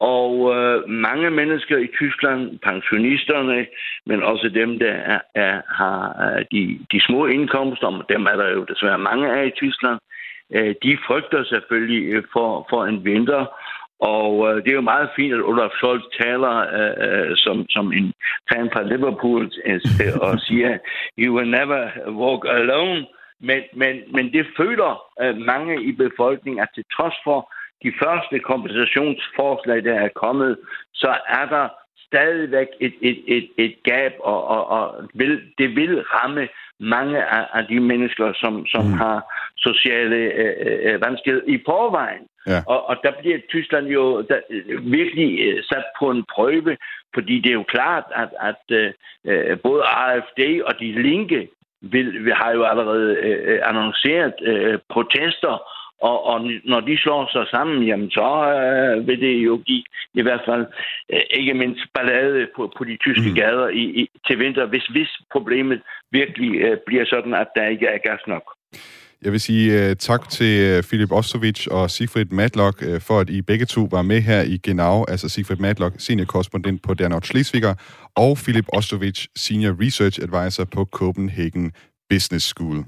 og 0.00 0.56
øh, 0.56 0.88
mange 0.88 1.30
mennesker 1.30 1.76
i 1.78 1.88
Tyskland, 1.98 2.58
pensionisterne, 2.58 3.66
men 4.06 4.22
også 4.22 4.48
dem, 4.48 4.78
der 4.78 4.92
er, 4.92 5.20
er, 5.34 5.60
har 5.68 5.98
øh, 6.26 6.44
de, 6.52 6.78
de 6.92 7.00
små 7.00 7.26
indkomster, 7.26 8.04
dem 8.08 8.26
er 8.26 8.36
der 8.36 8.50
jo 8.50 8.64
desværre 8.64 8.98
mange 8.98 9.32
af 9.32 9.46
i 9.46 9.50
Tyskland, 9.50 9.98
øh, 10.54 10.74
de 10.82 10.98
frygter 11.06 11.44
selvfølgelig 11.44 12.12
øh, 12.12 12.22
for, 12.32 12.66
for 12.70 12.84
en 12.84 13.04
vinter. 13.04 13.46
Og 14.00 14.48
øh, 14.48 14.64
det 14.64 14.70
er 14.70 14.74
jo 14.74 14.90
meget 14.94 15.10
fint, 15.16 15.34
at 15.34 15.40
Olaf 15.40 15.70
Scholz 15.70 16.04
taler 16.20 16.54
øh, 16.78 17.36
som, 17.36 17.66
som 17.68 17.92
en 17.92 18.12
fan 18.52 18.70
fra 18.72 18.82
Liverpool 18.82 19.50
øh, 19.64 19.80
og 20.20 20.40
siger, 20.46 20.78
you 21.18 21.36
will 21.36 21.50
never 21.50 21.82
walk 22.08 22.44
alone. 22.48 23.06
Men, 23.40 23.62
men, 23.74 23.96
men 24.14 24.32
det 24.32 24.46
føler 24.56 25.02
øh, 25.22 25.36
mange 25.36 25.82
i 25.82 25.92
befolkningen, 25.92 26.62
at 26.62 26.68
til 26.74 26.84
trods 26.96 27.14
for, 27.24 27.52
de 27.84 27.92
første 28.02 28.38
kompensationsforslag, 28.38 29.84
der 29.84 29.94
er 29.94 30.08
kommet, 30.08 30.58
så 30.94 31.16
er 31.28 31.46
der 31.46 31.68
stadigvæk 32.06 32.66
et, 32.80 32.94
et, 33.02 33.18
et, 33.26 33.48
et 33.58 33.74
gab, 33.82 34.12
og, 34.20 34.44
og, 34.48 34.68
og 34.68 35.08
vil, 35.14 35.40
det 35.58 35.76
vil 35.76 36.02
ramme 36.02 36.48
mange 36.80 37.24
af, 37.24 37.46
af 37.52 37.66
de 37.66 37.80
mennesker, 37.80 38.32
som, 38.32 38.66
som 38.66 38.84
mm. 38.84 38.92
har 38.92 39.18
sociale 39.56 40.16
øh, 40.16 40.92
øh, 40.94 41.00
vanskeligheder 41.00 41.46
i 41.54 41.62
forvejen. 41.66 42.24
Ja. 42.46 42.60
Og, 42.66 42.88
og 42.88 42.96
der 43.02 43.12
bliver 43.20 43.38
Tyskland 43.48 43.86
jo 43.86 44.20
der, 44.20 44.40
virkelig 44.80 45.46
øh, 45.46 45.62
sat 45.64 45.84
på 45.98 46.10
en 46.10 46.24
prøve, 46.34 46.76
fordi 47.14 47.40
det 47.40 47.50
er 47.50 47.60
jo 47.62 47.62
klart, 47.62 48.04
at, 48.14 48.30
at 48.40 48.92
øh, 49.24 49.58
både 49.58 49.82
AFD 49.82 50.40
og 50.64 50.80
de 50.80 51.02
linke 51.02 51.48
vil, 51.80 52.24
vil 52.24 52.34
har 52.34 52.52
jo 52.52 52.62
allerede 52.64 53.16
øh, 53.16 53.60
annonceret 53.64 54.34
øh, 54.42 54.78
protester 54.88 55.77
og, 56.00 56.24
og 56.24 56.38
når 56.64 56.80
de 56.80 56.98
slår 56.98 57.28
sig 57.32 57.46
sammen, 57.50 57.82
jamen 57.86 58.10
så 58.10 58.28
øh, 58.58 59.06
vil 59.06 59.20
det 59.20 59.36
jo 59.48 59.62
give 59.66 59.84
i 60.14 60.22
hvert 60.22 60.40
fald 60.48 60.66
øh, 61.12 61.20
ikke 61.30 61.54
mindst 61.54 61.84
ballade 61.94 62.46
på, 62.56 62.72
på 62.78 62.84
de 62.84 62.96
tyske 62.96 63.28
mm. 63.28 63.34
gader 63.34 63.68
i, 63.68 63.84
i, 64.00 64.10
til 64.26 64.38
vinter, 64.38 64.66
hvis, 64.66 64.86
hvis 64.86 65.10
problemet 65.32 65.80
virkelig 66.12 66.60
øh, 66.60 66.76
bliver 66.86 67.04
sådan, 67.06 67.34
at 67.34 67.48
der 67.56 67.66
ikke 67.66 67.86
er 67.86 67.98
gas 67.98 68.20
nok. 68.26 68.42
Jeg 69.22 69.32
vil 69.32 69.40
sige 69.40 69.90
uh, 69.90 69.96
tak 69.96 70.28
til 70.28 70.82
Philip 70.82 71.12
Ostovic 71.12 71.66
og 71.66 71.90
Sigfrid 71.90 72.24
Matlock 72.24 72.82
uh, 72.82 73.00
for, 73.00 73.20
at 73.20 73.30
I 73.30 73.42
begge 73.42 73.66
to 73.66 73.88
var 73.90 74.02
med 74.02 74.20
her 74.20 74.42
i 74.42 74.56
Genau, 74.56 75.04
altså 75.08 75.28
Sigfrid 75.28 75.56
Matlock, 75.56 75.94
senior 75.98 76.24
korrespondent 76.24 76.82
på 76.82 76.94
Der 76.94 77.20
Schleswiger, 77.20 77.74
og 78.16 78.36
Philip 78.36 78.66
Ostovic, 78.72 79.26
senior 79.36 79.76
research 79.84 80.20
advisor 80.22 80.64
på 80.64 80.84
Copenhagen 80.84 81.72
Business 82.10 82.46
School. 82.46 82.84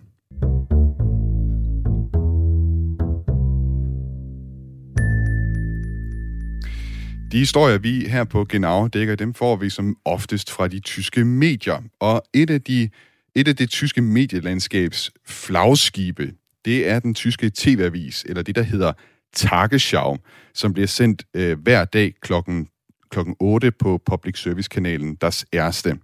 De 7.32 7.38
historier, 7.38 7.78
vi 7.78 8.08
her 8.08 8.24
på 8.24 8.44
Genau 8.44 8.86
dækker, 8.86 9.14
dem 9.14 9.34
får 9.34 9.56
vi 9.56 9.70
som 9.70 9.96
oftest 10.04 10.50
fra 10.50 10.68
de 10.68 10.80
tyske 10.80 11.24
medier. 11.24 11.82
Og 12.00 12.22
et 12.34 12.50
af, 12.50 12.62
de, 12.62 12.90
et 13.34 13.48
af 13.48 13.56
det 13.56 13.70
tyske 13.70 14.02
medielandskabs 14.02 15.10
flagskibe, 15.26 16.32
det 16.64 16.88
er 16.88 17.00
den 17.00 17.14
tyske 17.14 17.50
tv-avis, 17.54 18.24
eller 18.28 18.42
det, 18.42 18.54
der 18.54 18.62
hedder 18.62 18.92
Tagesschau, 19.32 20.16
som 20.54 20.72
bliver 20.72 20.86
sendt 20.86 21.24
øh, 21.34 21.58
hver 21.62 21.84
dag 21.84 22.14
klokken 22.20 22.68
klokken 23.10 23.36
8 23.40 23.70
på 23.70 24.00
Public 24.06 24.38
Service-kanalen 24.38 25.14
Das 25.14 25.46
Erste. 25.52 25.96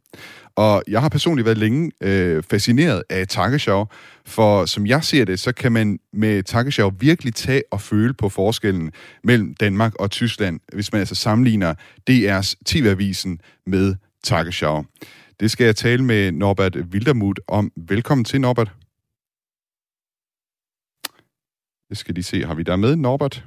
Og 0.57 0.83
jeg 0.89 1.01
har 1.01 1.09
personligt 1.09 1.47
været 1.47 1.59
længe 1.59 1.93
øh, 2.01 2.43
fascineret 2.43 3.03
af 3.11 3.29
Tagesschau, 3.29 3.87
for 4.27 4.67
som 4.67 4.87
jeg 4.87 5.05
ser 5.05 5.25
det, 5.25 5.41
så 5.41 5.53
kan 5.53 5.73
man 5.73 5.99
med 6.13 6.43
Tagesschau 6.43 6.93
virkelig 7.01 7.35
tage 7.35 7.63
og 7.71 7.81
føle 7.81 8.15
på 8.15 8.29
forskellen 8.29 8.93
mellem 9.25 9.55
Danmark 9.55 9.95
og 9.95 10.11
Tyskland, 10.11 10.61
hvis 10.73 10.93
man 10.93 10.99
altså 10.99 11.15
sammenligner 11.15 11.75
DR's 12.11 12.55
TV-avisen 12.67 13.41
med 13.67 13.95
Tagesschau. 14.25 14.85
Det 15.41 15.51
skal 15.51 15.65
jeg 15.65 15.77
tale 15.77 16.05
med 16.05 16.33
Norbert 16.33 16.77
Wildermuth 16.77 17.41
om. 17.49 17.73
Velkommen 17.77 18.25
til, 18.25 18.41
Norbert. 18.41 18.73
Det 21.89 21.99
skal 21.99 22.17
de 22.17 22.23
se. 22.23 22.45
Har 22.45 22.55
vi 22.55 22.63
der 22.63 22.77
med, 22.77 22.97
Norbert? 22.97 23.45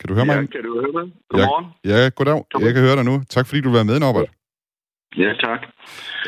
Kan 0.00 0.08
du 0.08 0.14
høre 0.14 0.26
ja, 0.26 0.40
mig? 0.40 0.50
kan 0.50 0.62
du 0.62 0.80
høre 0.80 0.92
mig? 0.92 1.12
Godmorgen. 1.28 1.66
Ja, 1.84 2.02
ja 2.02 2.08
goddag. 2.08 2.44
Jeg 2.60 2.74
kan 2.74 2.82
høre 2.82 2.96
dig 2.96 3.04
nu. 3.04 3.22
Tak 3.28 3.46
fordi 3.46 3.60
du 3.60 3.72
var 3.72 3.82
med, 3.82 4.00
Norbert. 4.00 4.22
Ja, 4.22 4.45
tak. 5.40 5.60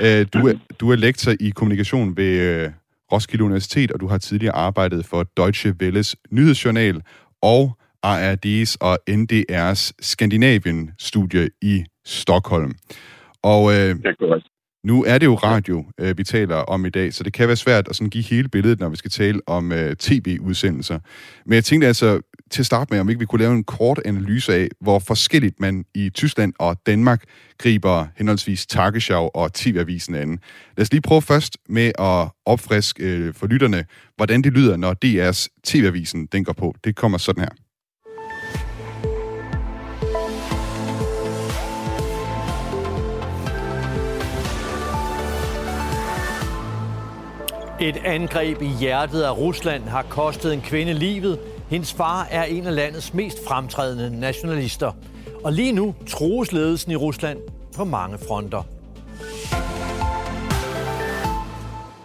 Øh, 0.00 0.26
du, 0.34 0.48
er, 0.48 0.54
du 0.80 0.90
er 0.90 0.96
lektor 0.96 1.32
i 1.40 1.50
kommunikation 1.50 2.16
ved 2.16 2.40
øh, 2.40 2.70
Roskilde 3.12 3.44
Universitet, 3.44 3.92
og 3.92 4.00
du 4.00 4.06
har 4.06 4.18
tidligere 4.18 4.54
arbejdet 4.54 5.06
for 5.06 5.22
Deutsche 5.36 5.74
Welles 5.80 6.16
nyhedsjournal 6.30 7.02
og 7.42 7.78
ARD's 8.06 8.76
og 8.80 8.98
NDR's 9.10 9.90
Skandinavien-studie 10.00 11.48
i 11.62 11.84
Stockholm. 12.06 12.72
Og 13.42 13.72
øh, 13.74 13.96
nu 14.84 15.04
er 15.04 15.18
det 15.18 15.26
jo 15.26 15.34
radio, 15.34 15.84
øh, 16.00 16.18
vi 16.18 16.24
taler 16.24 16.56
om 16.56 16.86
i 16.86 16.90
dag, 16.90 17.12
så 17.12 17.24
det 17.24 17.32
kan 17.32 17.48
være 17.48 17.56
svært 17.56 17.88
at 17.88 17.96
sådan 17.96 18.10
give 18.10 18.24
hele 18.24 18.48
billedet, 18.48 18.80
når 18.80 18.88
vi 18.88 18.96
skal 18.96 19.10
tale 19.10 19.40
om 19.46 19.72
øh, 19.72 19.96
tv-udsendelser. 19.96 20.98
Men 21.46 21.54
jeg 21.54 21.64
tænkte 21.64 21.86
altså 21.86 22.20
til 22.50 22.62
at 22.62 22.66
starte 22.66 22.92
med, 22.92 23.00
om 23.00 23.08
ikke 23.08 23.18
vi 23.18 23.26
kunne 23.26 23.42
lave 23.42 23.54
en 23.54 23.64
kort 23.64 24.00
analyse 24.04 24.54
af, 24.54 24.68
hvor 24.80 24.98
forskelligt 24.98 25.60
man 25.60 25.84
i 25.94 26.10
Tyskland 26.10 26.52
og 26.58 26.76
Danmark 26.86 27.22
griber 27.58 28.06
henholdsvis 28.16 28.66
Tagesschau 28.66 29.30
og 29.34 29.52
TV-avisen 29.52 30.14
an. 30.14 30.38
Lad 30.76 30.82
os 30.82 30.92
lige 30.92 31.02
prøve 31.02 31.22
først 31.22 31.58
med 31.68 31.92
at 31.98 32.28
opfriske 32.46 33.02
øh, 33.04 33.34
for 33.34 33.46
lytterne, 33.46 33.84
hvordan 34.16 34.42
det 34.42 34.52
lyder, 34.52 34.76
når 34.76 34.94
DR's 35.04 35.46
TV-avisen 35.64 36.26
den 36.32 36.44
går 36.44 36.52
på. 36.52 36.74
Det 36.84 36.96
kommer 36.96 37.18
sådan 37.18 37.42
her. 37.42 37.50
Et 47.80 47.96
angreb 48.04 48.62
i 48.62 48.68
hjertet 48.80 49.22
af 49.22 49.36
Rusland 49.36 49.82
har 49.82 50.02
kostet 50.02 50.54
en 50.54 50.60
kvinde 50.60 50.92
livet. 50.92 51.38
Hendes 51.70 51.94
far 51.94 52.26
er 52.30 52.44
en 52.44 52.66
af 52.66 52.74
landets 52.74 53.14
mest 53.14 53.38
fremtrædende 53.48 54.20
nationalister. 54.20 54.92
Og 55.44 55.52
lige 55.52 55.72
nu 55.72 55.94
trues 56.06 56.52
ledelsen 56.52 56.92
i 56.92 56.96
Rusland 56.96 57.38
på 57.76 57.84
mange 57.84 58.16
fronter. 58.28 58.62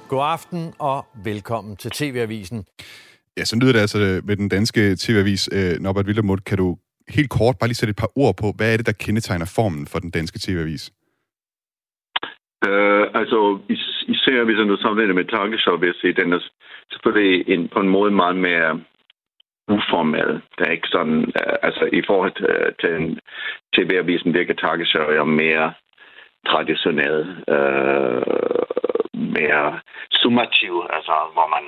God 0.10 0.24
aften 0.36 0.74
og 0.80 1.06
velkommen 1.24 1.76
til 1.76 1.92
TV-avisen. 1.92 2.66
Ja, 3.38 3.44
så 3.46 3.56
lyder 3.62 3.74
det 3.74 3.80
altså 3.80 4.22
med 4.24 4.36
den 4.36 4.50
danske 4.50 4.96
TV-avis. 4.96 5.50
Øh, 5.54 5.80
Norbert 5.80 6.06
Wildermund, 6.06 6.40
kan 6.40 6.58
du 6.58 6.78
helt 7.10 7.30
kort 7.30 7.56
bare 7.60 7.68
lige 7.68 7.76
sætte 7.76 7.90
et 7.92 7.96
par 8.04 8.12
ord 8.16 8.36
på, 8.42 8.48
hvad 8.58 8.74
er 8.74 8.78
det, 8.78 8.86
der 8.86 8.92
kendetegner 9.06 9.46
formen 9.56 9.88
for 9.88 10.00
den 10.00 10.12
danske 10.12 10.40
TV-avis? 10.40 10.92
Uh, 12.70 13.06
altså, 13.22 13.40
is- 13.70 14.04
især 14.16 14.44
hvis 14.46 14.58
jeg 14.58 14.66
nu 14.66 14.78
sammenligner 14.78 15.16
med 15.20 15.26
Tagesschau, 15.26 15.78
vil 15.78 15.88
jeg 15.92 16.00
sige, 16.02 16.14
den 16.22 16.34
er 16.34 16.40
selvfølgelig 16.92 17.50
en, 17.54 17.70
på 17.74 17.80
en 17.80 17.90
måde 17.90 18.12
meget 18.12 18.36
mere 18.36 18.72
uformel. 19.68 20.42
Der 20.58 20.66
er 20.66 20.72
ikke 20.72 20.88
sådan, 20.88 21.20
uh, 21.20 21.56
altså 21.68 21.90
i 21.94 22.02
forhold 22.08 22.34
uh, 22.50 22.70
til 22.82 22.92
en 22.96 23.20
TV-avisen 23.76 24.34
virker 24.34 24.54
jo 25.16 25.24
mere 25.24 25.74
traditionel, 26.48 27.20
uh, 27.56 28.24
mere 29.14 29.80
summativ, 30.12 30.74
altså 30.90 31.16
hvor 31.34 31.48
man 31.56 31.66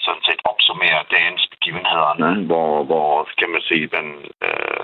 sådan 0.00 0.22
set 0.28 0.40
opsummerer 0.44 1.02
dagens 1.16 1.46
begivenheder, 1.50 2.14
hvor, 2.46 2.84
hvor 2.84 3.28
kan 3.38 3.50
man 3.50 3.60
sige, 3.60 3.86
den 3.86 4.08
uh, 4.48 4.82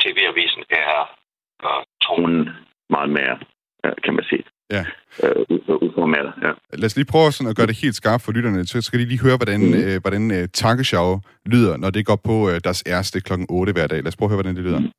TV-avisen 0.00 0.64
er 0.70 1.16
uh, 1.64 1.82
tonen 2.02 2.50
meget 2.90 3.10
mere, 3.10 3.38
uh, 3.84 3.92
kan 4.04 4.14
man 4.14 4.24
sige. 4.24 4.44
Ja. 4.76 4.84
Øh, 5.22 5.58
uformel, 5.86 6.26
ja. 6.42 6.52
Lad 6.72 6.86
os 6.86 6.96
lige 6.96 7.06
prøve 7.06 7.32
sådan 7.32 7.50
at 7.50 7.56
gøre 7.56 7.66
det 7.66 7.76
helt 7.76 7.94
skarpt 7.94 8.22
for 8.24 8.32
lytterne. 8.32 8.66
Så 8.66 8.82
skal 8.82 8.98
de 9.00 9.04
lige 9.04 9.20
høre, 9.20 9.36
hvordan, 9.36 9.60
mm. 9.60 9.74
øh, 9.74 10.00
hvordan 10.00 10.30
øh, 10.30 10.48
Tagesschau 10.52 11.20
lyder, 11.46 11.76
når 11.76 11.90
det 11.90 12.06
går 12.06 12.16
på 12.24 12.50
øh, 12.50 12.60
deres 12.64 12.82
erste 12.86 13.20
klokken 13.20 13.46
8 13.50 13.72
hver 13.72 13.86
dag. 13.86 13.98
Lad 13.98 14.08
os 14.08 14.16
prøve 14.16 14.26
at 14.26 14.30
høre, 14.30 14.42
hvordan 14.42 14.56
det 14.56 14.64
lyder. 14.64 14.80
Mm. 14.80 14.90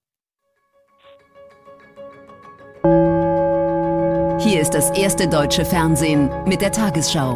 Hier 4.45 4.61
ist 4.61 4.73
das 4.73 4.91
erste 5.03 5.23
deutsche 5.31 5.65
Fernsehen 5.65 6.29
mit 6.47 6.59
der 6.61 6.69
Tagesschau. 6.69 7.31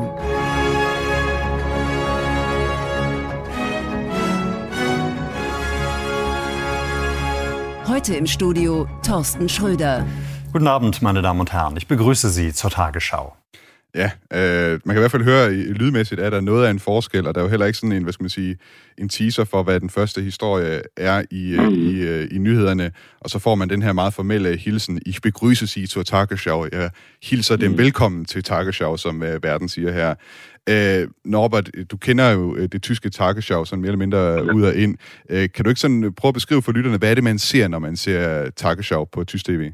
Heute 7.87 8.15
im 8.15 8.27
Studio 8.27 8.87
Thorsten 9.03 9.47
Schröder. 9.49 10.03
Guten 10.57 10.67
Abend, 10.67 11.03
meine 11.03 11.21
Damen 11.21 11.39
und 11.39 11.53
Herren. 11.53 11.77
Ich 11.77 11.85
begrüße 11.85 12.29
Sie 12.29 12.51
zur 12.51 12.71
Tagesschau. 12.71 13.35
Ja, 13.95 14.11
øh, 14.33 14.79
man 14.85 14.93
kan 14.93 14.95
i 14.95 14.99
hvert 14.99 15.11
fald 15.11 15.23
høre, 15.23 15.51
lydmæssigt 15.51 16.21
er 16.21 16.29
der 16.29 16.41
noget 16.41 16.65
af 16.65 16.71
en 16.71 16.79
forskel, 16.79 17.27
og 17.27 17.35
der 17.35 17.41
er 17.41 17.45
jo 17.45 17.49
heller 17.49 17.65
ikke 17.65 17.77
sådan 17.77 17.91
en, 17.91 18.03
hvad 18.03 18.13
skal 18.13 18.23
man 18.23 18.29
sige, 18.29 18.57
en 18.97 19.09
teaser 19.09 19.43
for, 19.43 19.63
hvad 19.63 19.79
den 19.79 19.89
første 19.89 20.21
historie 20.21 20.81
er 20.95 21.23
i, 21.31 21.55
mm. 21.59 21.73
i, 21.73 21.99
øh, 22.01 22.27
i 22.31 22.37
nyhederne, 22.37 22.91
og 23.19 23.29
så 23.29 23.39
får 23.39 23.55
man 23.55 23.69
den 23.69 23.81
her 23.81 23.93
meget 23.93 24.13
formelle 24.13 24.57
hilsen, 24.57 25.01
Ich 25.05 25.19
begrüße 25.27 25.67
Sie 25.67 25.87
zur 25.87 26.03
Tagesschau. 26.03 26.67
Jeg 26.71 26.89
hilser 27.23 27.55
mm. 27.55 27.61
dem 27.61 27.77
velkommen 27.77 28.25
til 28.25 28.43
Tagesschau, 28.43 28.97
som 28.97 29.21
uh, 29.21 29.43
verden 29.43 29.69
siger 29.69 29.91
her. 29.91 30.15
Uh, 31.03 31.09
Norbert, 31.25 31.69
du 31.91 31.97
kender 31.97 32.29
jo 32.29 32.67
det 32.67 32.81
tyske 32.81 33.09
Tagesschau 33.09 33.65
sådan 33.65 33.81
mere 33.81 33.89
eller 33.89 33.97
mindre 33.97 34.17
ja. 34.17 34.41
ud 34.41 34.61
og 34.61 34.75
ind. 34.75 34.97
Uh, 35.29 35.37
kan 35.37 35.63
du 35.63 35.69
ikke 35.69 35.81
sådan 35.81 36.13
prøve 36.17 36.29
at 36.29 36.33
beskrive 36.33 36.61
for 36.61 36.71
lytterne, 36.71 36.97
hvad 36.97 37.09
er 37.09 37.15
det, 37.15 37.23
man 37.23 37.39
ser, 37.39 37.67
når 37.67 37.79
man 37.79 37.97
ser 37.97 38.49
Tagesschau 38.49 39.05
på 39.05 39.23
tysk 39.23 39.45
tv? 39.45 39.71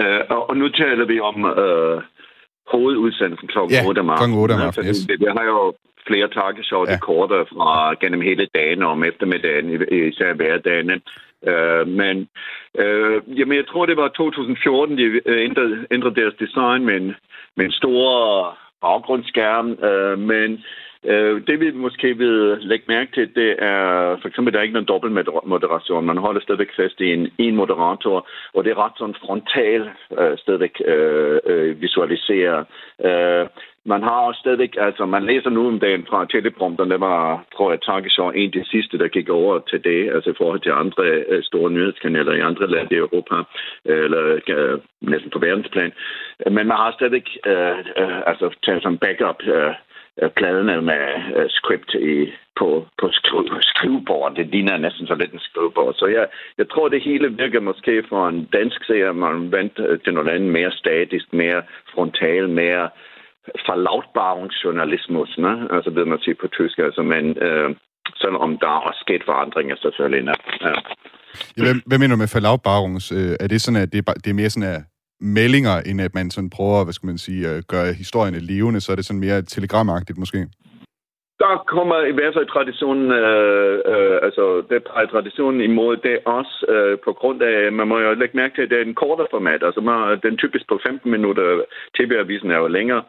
Uh, 0.00 0.22
og 0.48 0.56
nu 0.56 0.68
taler 0.68 1.04
vi 1.04 1.20
om 1.20 1.44
uh, 1.44 1.98
hovedudsendelsen 2.72 3.48
kl. 3.48 3.58
Ja, 3.70 3.82
8 3.86 4.00
om 4.00 4.06
kl. 4.06 4.12
aftenen. 4.12 4.38
8 4.38 4.52
om 4.52 4.60
aftenen, 4.60 4.88
yes. 4.88 5.06
Det 5.24 5.32
har 5.38 5.44
jo 5.44 5.74
flere 6.06 6.28
tageshow, 6.28 6.82
ja. 6.86 6.92
det 6.92 7.00
korter 7.00 7.44
fra 7.52 7.94
gennem 8.00 8.20
hele 8.20 8.46
dagen 8.54 8.82
og 8.82 8.90
om 8.90 9.04
eftermiddagen, 9.04 9.66
især 9.92 10.32
hverdagene. 10.34 11.00
Uh, 11.50 11.84
men 12.00 12.16
uh, 12.82 13.38
jamen, 13.38 13.56
jeg 13.56 13.66
tror, 13.66 13.86
det 13.86 13.96
var 13.96 14.08
2014, 14.08 14.98
de 14.98 15.20
ændrede, 15.26 15.86
ændrede 15.90 16.20
deres 16.20 16.34
design 16.44 16.84
med 16.84 16.96
en, 16.96 17.14
med 17.56 17.64
en 17.64 17.72
stor 17.72 18.08
baggrundsskærm, 18.80 19.68
uh, 19.88 20.18
men 20.18 20.64
Øh, 21.06 21.46
det 21.46 21.60
vi 21.60 21.70
måske 21.70 22.18
vil 22.18 22.58
lægge 22.60 22.84
mærke 22.88 23.10
til, 23.14 23.34
det 23.34 23.50
er 23.58 24.16
for 24.20 24.28
eksempel, 24.28 24.52
der 24.52 24.58
er 24.58 24.62
ikke 24.62 24.78
nogen 24.78 24.92
dobbeltmoderation. 24.92 26.06
Man 26.06 26.16
holder 26.16 26.40
stadigvæk 26.40 26.72
fast 26.76 27.00
i 27.00 27.12
en, 27.12 27.28
en 27.38 27.56
moderator, 27.56 28.28
og 28.54 28.64
det 28.64 28.70
er 28.70 28.84
ret 28.84 28.98
sådan 28.98 29.22
frontal 29.24 29.82
uh, 30.10 30.38
stadigvæk 30.38 30.82
øh, 30.84 31.38
øh, 31.46 31.82
visualiseret. 31.82 32.66
Øh, 33.04 33.46
man 33.92 34.02
har 34.02 34.18
også 34.28 34.40
stadigvæk, 34.40 34.74
altså 34.78 35.06
man 35.06 35.26
læser 35.26 35.50
nu 35.50 35.68
om 35.68 35.80
dagen 35.80 36.06
fra 36.08 36.26
teleprompteren, 36.30 36.90
der 36.90 36.98
var, 36.98 37.44
tror 37.56 37.70
jeg, 37.70 37.80
Tagesschau 37.82 38.30
en 38.30 38.46
af 38.46 38.52
de 38.52 38.70
sidste, 38.70 38.98
der 38.98 39.08
gik 39.08 39.28
over 39.28 39.58
til 39.58 39.84
det, 39.84 40.10
altså 40.14 40.30
i 40.30 40.38
forhold 40.38 40.60
til 40.60 40.70
andre 40.70 41.04
øh, 41.04 41.42
store 41.42 41.70
nyhedskanaler 41.70 42.32
i 42.32 42.40
andre 42.40 42.66
lande 42.70 42.94
i 42.94 42.98
Europa, 42.98 43.34
eller 43.84 44.40
øh, 44.48 44.78
næsten 45.00 45.30
på 45.30 45.38
verdensplan. 45.38 45.92
Men 46.46 46.66
man 46.66 46.70
har 46.70 46.92
stadigvæk, 46.92 47.28
øh, 47.46 47.78
øh, 48.00 48.18
altså 48.26 48.56
taget 48.64 48.82
som 48.82 48.98
backup, 48.98 49.42
øh, 49.42 49.74
Øh, 50.22 50.30
pladerne 50.30 50.82
med 50.82 51.04
uh, 51.36 51.48
script 51.48 51.94
i, 51.94 52.32
på, 52.58 52.86
på 53.00 53.06
skri- 53.18 53.58
skrivebordet. 53.72 54.36
Det 54.36 54.46
ligner 54.46 54.76
næsten 54.76 55.06
så 55.06 55.14
lidt 55.14 55.32
en 55.32 55.46
skrivebord. 55.48 55.94
Så 55.94 56.06
jeg, 56.06 56.26
jeg 56.58 56.66
tror, 56.68 56.88
det 56.88 57.02
hele 57.02 57.28
virker 57.42 57.60
måske 57.60 58.04
for 58.08 58.28
en 58.28 58.44
dansk 58.44 58.84
seer, 58.84 59.12
man 59.12 59.52
vent 59.52 59.78
øh, 59.78 60.00
til 60.00 60.14
noget 60.14 60.28
andet 60.28 60.52
mere 60.52 60.72
statisk, 60.72 61.32
mere 61.32 61.62
frontal, 61.94 62.48
mere 62.48 62.88
forlautbarungsjournalismus, 63.66 65.38
ne? 65.38 65.68
altså 65.74 65.90
det 65.90 66.08
man 66.08 66.18
siger 66.24 66.36
på 66.40 66.48
tysk. 66.48 66.78
Altså, 66.78 67.02
men 67.02 67.24
uh, 67.46 67.68
selvom 68.22 68.58
der 68.58 68.74
er 68.88 68.94
sket 69.04 69.22
forandringer 69.24 69.76
selvfølgelig. 69.76 70.34
Ja. 70.60 70.74
Ja, 71.56 71.62
hvad, 71.62 71.74
hvad 71.86 71.98
mener 71.98 72.14
du 72.14 72.18
med 72.18 72.34
forlautbarungs? 72.36 73.10
Er 73.42 73.48
det 73.50 73.60
sådan, 73.60 73.82
at 73.82 73.92
det 73.92 73.98
er, 74.08 74.12
det 74.12 74.30
er 74.30 74.40
mere 74.40 74.50
sådan, 74.50 74.68
at 74.74 74.82
meldinger, 75.20 75.76
end 75.88 76.00
at 76.00 76.14
man 76.14 76.30
sådan 76.30 76.50
prøver, 76.50 76.84
hvad 76.84 76.92
skal 76.92 77.06
man 77.06 77.18
sige, 77.18 77.48
at 77.48 77.66
gøre 77.66 77.92
historierne 77.92 78.38
levende, 78.38 78.80
så 78.80 78.92
er 78.92 78.96
det 78.96 79.06
sådan 79.06 79.20
mere 79.20 79.42
telegramagtigt 79.42 80.18
måske? 80.18 80.38
Der 81.38 81.64
kommer 81.74 81.98
i 82.12 82.12
hvert 82.12 82.34
fald 82.34 82.46
traditionen, 82.46 83.10
øh, 83.12 83.78
øh, 83.92 84.18
altså 84.26 84.44
det 84.70 84.84
peger 84.84 85.06
traditionen 85.06 85.60
imod 85.60 85.96
det 85.96 86.18
også 86.24 86.54
øh, 86.74 86.98
på 87.04 87.12
grund 87.12 87.42
af, 87.42 87.72
man 87.72 87.88
må 87.88 87.98
jo 87.98 88.14
lægge 88.14 88.36
mærke 88.36 88.54
til, 88.54 88.62
at 88.62 88.70
det 88.70 88.78
er 88.78 88.84
en 88.84 89.00
kortere 89.02 89.26
format. 89.30 89.62
Altså 89.62 89.80
man, 89.80 90.20
den 90.22 90.36
typisk 90.36 90.64
på 90.68 90.80
15 90.86 91.10
minutter, 91.10 91.62
tv-avisen 91.98 92.50
er 92.50 92.58
jo 92.58 92.66
længere, 92.66 93.02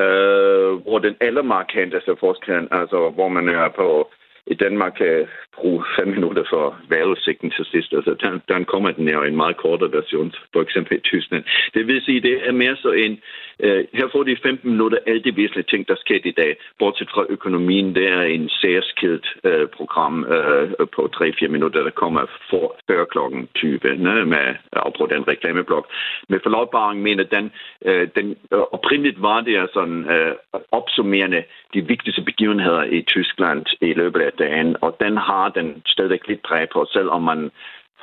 øh, 0.00 0.70
hvor 0.84 0.98
den 0.98 1.16
allermarkanteste 1.20 2.10
altså, 2.10 2.20
forskel, 2.20 2.68
altså 2.70 2.98
hvor 3.16 3.28
man 3.28 3.48
er 3.48 3.68
på 3.68 4.10
Danmark 4.54 4.92
kan 4.92 5.26
bruge 5.54 5.84
fem 5.98 6.08
minutter 6.08 6.44
for 6.50 6.76
vejrudsigten 6.88 7.50
til 7.50 7.64
sidst. 7.64 7.92
Altså, 7.92 8.14
der, 8.20 8.38
der 8.48 8.64
kommer 8.64 8.90
den 8.90 9.08
jo 9.08 9.22
en 9.22 9.36
meget 9.36 9.56
kortere 9.56 9.92
version, 9.92 10.32
for 10.52 10.62
eksempel 10.62 10.96
i 10.96 11.00
Tyskland. 11.00 11.44
Det 11.74 11.86
vil 11.86 12.02
sige, 12.02 12.20
det 12.20 12.48
er 12.48 12.52
mere 12.52 12.76
så 12.76 12.90
en... 12.90 13.20
øh, 13.60 13.84
her 13.92 14.08
får 14.12 14.22
de 14.22 14.36
15 14.42 14.70
minutter 14.70 14.98
alle 15.06 15.22
de 15.22 15.36
væsentlige 15.36 15.70
ting, 15.70 15.88
der 15.88 15.96
sker 15.96 16.20
i 16.24 16.30
dag. 16.30 16.56
Bortset 16.78 17.10
fra 17.10 17.24
økonomien, 17.28 17.94
det 17.94 18.08
er 18.08 18.22
en 18.22 18.48
særskilt 18.48 19.26
øh, 19.44 19.68
program 19.68 20.24
øh, 20.24 20.70
på 20.94 21.10
3-4 21.16 21.48
minutter, 21.48 21.82
der 21.82 21.90
kommer 21.90 22.26
for, 22.50 22.76
før 22.90 23.04
klokken 23.04 23.48
20, 23.54 23.78
ne, 23.84 24.24
med 24.24 24.54
afbrudt 24.72 25.10
den 25.10 25.28
reklameblok. 25.28 25.86
Med 26.28 26.40
forlovbaring 26.42 27.02
mener 27.02 27.24
den, 27.24 27.52
øh, 27.84 28.08
den 28.16 28.36
øh, 28.52 28.58
oprindeligt 28.58 29.22
var 29.22 29.40
det 29.40 29.56
altså 29.56 29.80
sådan 29.80 30.04
øh, 30.10 30.34
opsummerende 30.72 31.42
de 31.74 31.80
vigtigste 31.86 32.22
begivenheder 32.22 32.82
i 32.84 33.02
Tyskland 33.02 33.66
i 33.80 33.92
løbet 33.92 34.20
af 34.20 34.29
dagen, 34.38 34.76
og 34.80 34.96
den 35.00 35.16
har 35.16 35.48
den 35.48 35.82
stadig 35.86 36.20
lidt 36.28 36.42
præg 36.42 36.68
på, 36.72 36.86
selvom 36.92 37.22
man 37.22 37.50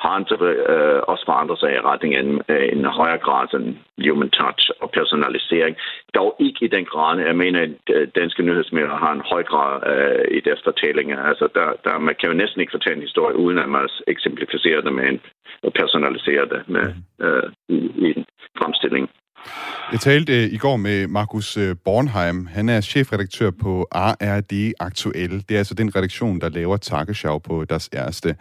har 0.04 0.16
en 0.16 0.26
øh, 0.72 1.00
også 1.12 1.24
forandret 1.26 1.58
sig 1.58 1.70
i 1.72 1.86
retning 1.90 2.14
af 2.14 2.22
en, 2.22 2.42
en 2.78 2.84
højere 2.84 3.18
grad 3.18 3.54
end 3.54 3.76
human 4.08 4.30
touch 4.30 4.70
og 4.80 4.90
personalisering. 4.90 5.76
Dog 6.14 6.36
ikke 6.40 6.64
i 6.64 6.68
den 6.76 6.84
grad. 6.84 7.18
Jeg 7.18 7.36
mener, 7.36 7.60
at 7.62 8.14
danske 8.14 8.42
nyhedsmedier 8.42 9.02
har 9.04 9.12
en 9.12 9.28
høj 9.32 9.42
grad 9.42 9.74
øh, 9.92 10.36
i 10.38 10.40
deres 10.40 10.62
fortællinger. 10.64 11.18
Altså, 11.22 11.48
der, 11.54 11.68
der, 11.84 11.98
man 11.98 12.14
kan 12.20 12.28
jo 12.30 12.34
næsten 12.34 12.60
ikke 12.60 12.76
fortælle 12.76 12.96
en 12.96 13.08
historie, 13.08 13.36
uden 13.36 13.58
at 13.58 13.68
man 13.68 13.88
eksemplificerer 14.06 14.80
det 14.80 14.92
med 14.92 15.08
en, 15.08 15.20
og 15.62 15.72
personaliserer 15.72 16.44
det 16.44 16.60
med, 16.68 16.86
øh, 17.24 17.50
i, 17.68 17.78
i 18.04 18.06
en 18.16 18.24
fremstilling. 18.58 19.10
Jeg 19.92 20.00
talte 20.00 20.32
øh, 20.32 20.52
i 20.52 20.56
går 20.56 20.76
med 20.76 21.06
Markus 21.06 21.56
øh, 21.56 21.76
Bornheim. 21.84 22.46
Han 22.46 22.68
er 22.68 22.80
chefredaktør 22.80 23.50
på 23.62 23.86
ARD 23.90 24.72
Aktuel. 24.80 25.44
Det 25.48 25.50
er 25.50 25.58
altså 25.58 25.74
den 25.74 25.96
redaktion, 25.96 26.40
der 26.40 26.48
laver 26.48 26.76
Tagesschau 26.76 27.38
på 27.38 27.64
deres 27.64 27.90
ærste. 27.94 28.36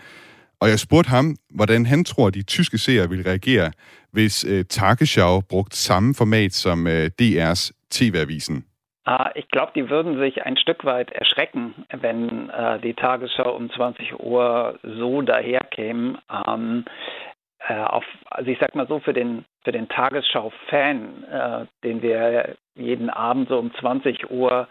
Og 0.62 0.70
jeg 0.70 0.80
spurgte 0.80 1.10
ham, 1.10 1.36
hvordan 1.50 1.86
han 1.86 2.04
tror, 2.04 2.30
de 2.30 2.44
tyske 2.44 2.78
seere 2.78 3.10
vil 3.10 3.24
reagere, 3.24 3.72
hvis 4.12 4.46
øh, 4.46 4.60
uh, 4.60 4.66
Tagesschau 4.70 5.42
brugte 5.50 5.78
samme 5.78 6.16
format 6.18 6.54
som 6.54 6.88
øh, 6.88 7.04
uh, 7.04 7.10
DR's 7.22 7.72
TV-avisen. 7.92 8.56
Uh, 8.56 9.14
ah, 9.14 9.30
ich 9.36 9.48
glaube, 9.54 9.72
die 9.76 9.90
würden 9.90 10.14
sich 10.24 10.36
ein 10.48 10.58
Stück 10.64 10.82
weit 10.84 11.12
erschrecken, 11.22 11.64
wenn 12.04 12.22
uh, 12.62 12.78
die 12.86 12.94
Tagesschau 12.94 13.56
um 13.56 13.70
20 13.70 14.20
Uhr 14.20 14.80
so 15.00 15.22
daherkäme. 15.22 16.18
Um, 16.30 16.54
ähm, 16.54 16.86
Äh, 17.70 17.74
auf, 17.74 18.04
also 18.32 18.50
ich 18.50 18.58
sag 18.60 18.76
mal 18.76 18.88
so, 18.88 19.00
für 19.00 19.14
den, 19.14 19.46
für 19.64 19.72
den 19.72 19.90
Tagesschau-Fan, 19.90 21.24
äh, 21.24 21.66
den 21.84 22.02
wir 22.02 22.56
jeden 22.76 23.10
Abend 23.10 23.50
so 23.50 23.60
um 23.60 23.72
20 23.80 24.32
Uhr 24.32 24.68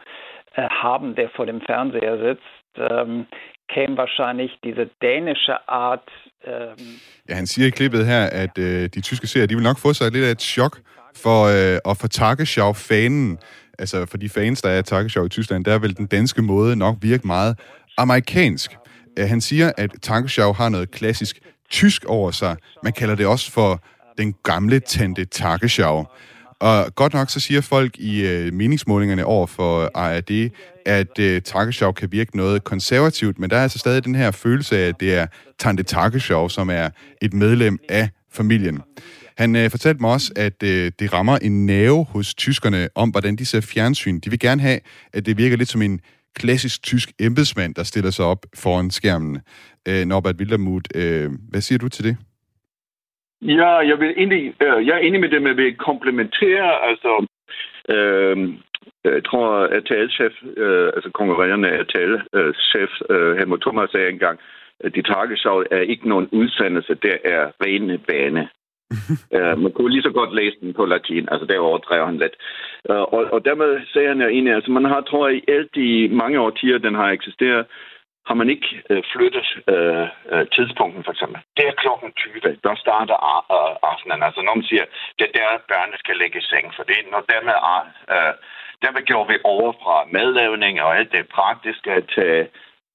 äh, 0.54 0.68
haben, 0.68 1.14
der 1.14 1.28
vor 1.36 1.46
dem 1.46 1.60
Fernseher 1.60 2.18
sitzt, 2.18 2.90
ähm, 2.90 3.26
käme 3.68 3.96
wahrscheinlich 3.96 4.50
diese 4.64 4.88
dänische 5.02 5.68
Art... 5.68 6.08
Ähm 6.44 7.00
ja, 7.28 7.34
han 7.34 7.46
siger 7.46 7.66
i 7.68 7.70
klippet 7.70 8.06
her, 8.06 8.28
at 8.32 8.58
øh, 8.58 8.88
de 8.94 9.00
tyske 9.00 9.26
serier, 9.26 9.46
de 9.46 9.54
vil 9.54 9.64
nok 9.64 9.78
få 9.78 9.92
sig 9.92 10.12
lidt 10.12 10.24
af 10.24 10.30
et 10.30 10.42
chok, 10.42 10.78
For, 11.24 11.40
øh, 11.56 11.78
og 11.84 11.96
for 11.96 12.08
Tagesschau-fanen, 12.08 13.38
altså 13.78 14.06
for 14.10 14.16
de 14.16 14.28
fans, 14.28 14.62
der 14.62 14.70
er 14.70 14.82
Tagesschau 14.82 15.24
i 15.24 15.28
Tyskland, 15.28 15.64
der 15.64 15.78
vil 15.78 15.96
den 15.96 16.06
danske 16.06 16.42
måde 16.42 16.76
nok 16.76 16.96
virke 17.02 17.26
meget 17.26 17.58
amerikansk. 17.98 18.70
Øh, 19.18 19.28
han 19.28 19.40
siger, 19.40 19.72
at 19.78 19.90
Tagesschau 20.02 20.52
har 20.52 20.68
noget 20.68 20.90
klassisk 20.90 21.36
tysk 21.70 22.04
over 22.04 22.30
sig. 22.30 22.56
Man 22.82 22.92
kalder 22.92 23.14
det 23.14 23.26
også 23.26 23.52
for 23.52 23.82
den 24.18 24.34
gamle 24.44 24.80
tante 24.80 25.24
Tagesschau. 25.24 26.06
Og 26.60 26.94
godt 26.94 27.14
nok 27.14 27.30
så 27.30 27.40
siger 27.40 27.60
folk 27.60 27.98
i 27.98 28.26
øh, 28.26 28.52
meningsmålingerne 28.52 29.24
over 29.24 29.46
for 29.46 29.90
ARD, 29.94 30.50
at 30.86 31.18
øh, 31.18 31.42
Tagesschau 31.42 31.92
kan 31.92 32.12
virke 32.12 32.36
noget 32.36 32.64
konservativt, 32.64 33.38
men 33.38 33.50
der 33.50 33.56
er 33.56 33.62
altså 33.62 33.78
stadig 33.78 34.04
den 34.04 34.14
her 34.14 34.30
følelse 34.30 34.78
af, 34.78 34.88
at 34.88 35.00
det 35.00 35.14
er 35.14 35.26
Tante 35.58 35.82
Tagesschau, 35.82 36.48
som 36.48 36.70
er 36.70 36.88
et 37.22 37.34
medlem 37.34 37.78
af 37.88 38.08
familien. 38.32 38.80
Han 39.38 39.56
øh, 39.56 39.70
fortalte 39.70 40.00
mig 40.00 40.10
også, 40.10 40.32
at 40.36 40.62
øh, 40.62 40.92
det 40.98 41.12
rammer 41.12 41.38
en 41.38 41.66
nerve 41.66 42.04
hos 42.04 42.34
tyskerne 42.34 42.88
om, 42.94 43.10
hvordan 43.10 43.36
de 43.36 43.46
ser 43.46 43.60
fjernsyn. 43.60 44.20
De 44.20 44.30
vil 44.30 44.38
gerne 44.38 44.62
have, 44.62 44.80
at 45.12 45.26
det 45.26 45.38
virker 45.38 45.56
lidt 45.56 45.68
som 45.68 45.82
en 45.82 46.00
klassisk 46.40 46.82
tysk 46.82 47.08
embedsmand, 47.20 47.74
der 47.74 47.82
stiller 47.82 48.10
sig 48.10 48.24
op 48.24 48.42
foran 48.62 48.90
skærmen. 48.90 49.34
Øh, 49.88 50.04
Norbert 50.06 50.36
Wildermuth, 50.38 50.90
øh, 50.94 51.28
hvad 51.50 51.60
siger 51.60 51.78
du 51.78 51.88
til 51.88 52.04
det? 52.04 52.16
Ja, 53.42 53.70
jeg, 53.90 54.00
vil 54.00 54.14
egentlig, 54.16 54.44
øh, 54.62 54.86
jeg 54.86 54.94
er 54.94 55.04
enig 55.06 55.20
med 55.20 55.28
det 55.28 55.42
men 55.42 55.48
jeg 55.48 55.56
vil 55.56 55.76
komplementere, 55.76 56.70
altså 56.88 57.26
øh, 57.94 58.36
jeg 59.04 59.24
tror, 59.24 59.48
at 59.76 59.84
talchef, 59.84 60.34
øh, 60.56 60.88
altså 60.96 61.10
konkurrerende 61.14 61.68
af 61.68 61.86
talechef 61.86 62.90
øh, 63.10 63.36
Helmut 63.36 63.60
Thomas 63.60 63.90
sagde 63.90 64.10
engang, 64.10 64.38
at 64.80 64.94
de 64.94 65.02
tageshow 65.02 65.62
er 65.70 65.80
ikke 65.80 66.08
nogen 66.08 66.28
udsendelse, 66.32 66.94
det 66.94 67.16
er 67.24 67.42
rene 67.64 67.98
bane 67.98 68.48
uh, 69.36 69.54
man 69.62 69.72
kunne 69.72 69.92
lige 69.92 70.06
så 70.08 70.12
godt 70.18 70.34
læse 70.34 70.56
den 70.60 70.74
på 70.74 70.84
latin, 70.84 71.28
altså 71.32 71.46
der 71.46 71.58
overdrev 71.58 72.06
han 72.06 72.18
lidt. 72.18 72.36
Uh, 72.90 73.04
og, 73.14 73.22
og 73.34 73.44
dermed 73.44 73.70
sagde 73.92 74.08
han 74.08 74.20
jo 74.20 74.28
egentlig, 74.28 74.54
altså 74.54 74.70
man 74.70 74.84
har, 74.84 75.00
tror 75.00 75.28
jeg, 75.28 75.36
i 75.36 75.50
alt 75.56 75.70
de 75.74 76.08
mange 76.08 76.40
årtier, 76.40 76.78
den 76.78 76.94
har 76.94 77.08
eksisteret, 77.10 77.66
har 78.28 78.34
man 78.40 78.48
ikke 78.54 78.68
uh, 78.90 79.02
flyttet 79.12 79.48
uh, 79.74 80.06
uh, 80.32 80.44
tidspunkten, 80.56 81.04
for 81.04 81.12
eksempel. 81.12 81.38
Det 81.56 81.64
er 81.66 81.80
klokken 81.82 82.08
20, 82.12 82.56
der 82.66 82.74
starter 82.84 83.16
uh, 83.56 83.90
aftenen. 83.92 84.22
Altså 84.26 84.40
når 84.42 84.54
man 84.54 84.68
siger, 84.70 84.84
det 85.18 85.24
er 85.26 85.36
der, 85.40 85.64
børnene 85.72 85.98
skal 86.02 86.16
lægge 86.16 86.38
i 86.38 86.48
seng, 86.50 86.66
for 86.76 86.82
det 86.88 86.96
er 86.98 87.10
når 87.14 87.22
dermed, 87.32 87.56
uh, 88.14 88.34
dermed 88.82 89.02
gjorde 89.10 89.28
vi 89.32 89.38
over 89.54 89.72
fra 89.82 89.96
madlavning 90.16 90.74
og 90.84 90.90
alt 90.98 91.12
det 91.12 91.32
praktiske 91.38 91.92
til 92.14 92.32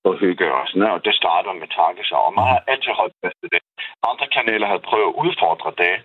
og 0.08 0.14
hygge 0.24 0.47
os. 0.62 0.72
Nå, 0.76 0.89
det 1.06 1.14
starter 1.22 1.54
med 1.54 1.68
takkesag, 1.68 2.18
og 2.28 2.34
man 2.34 2.45
har 2.54 2.62
altid 2.72 2.91
holdt 3.02 3.16
fast 3.24 3.39
i 3.47 3.49
det. 3.56 3.62
Andre 4.10 4.28
kanaler 4.36 4.68
har 4.68 4.88
prøvet 4.89 5.10
at 5.10 5.18
udfordre 5.24 5.72
det 5.84 5.95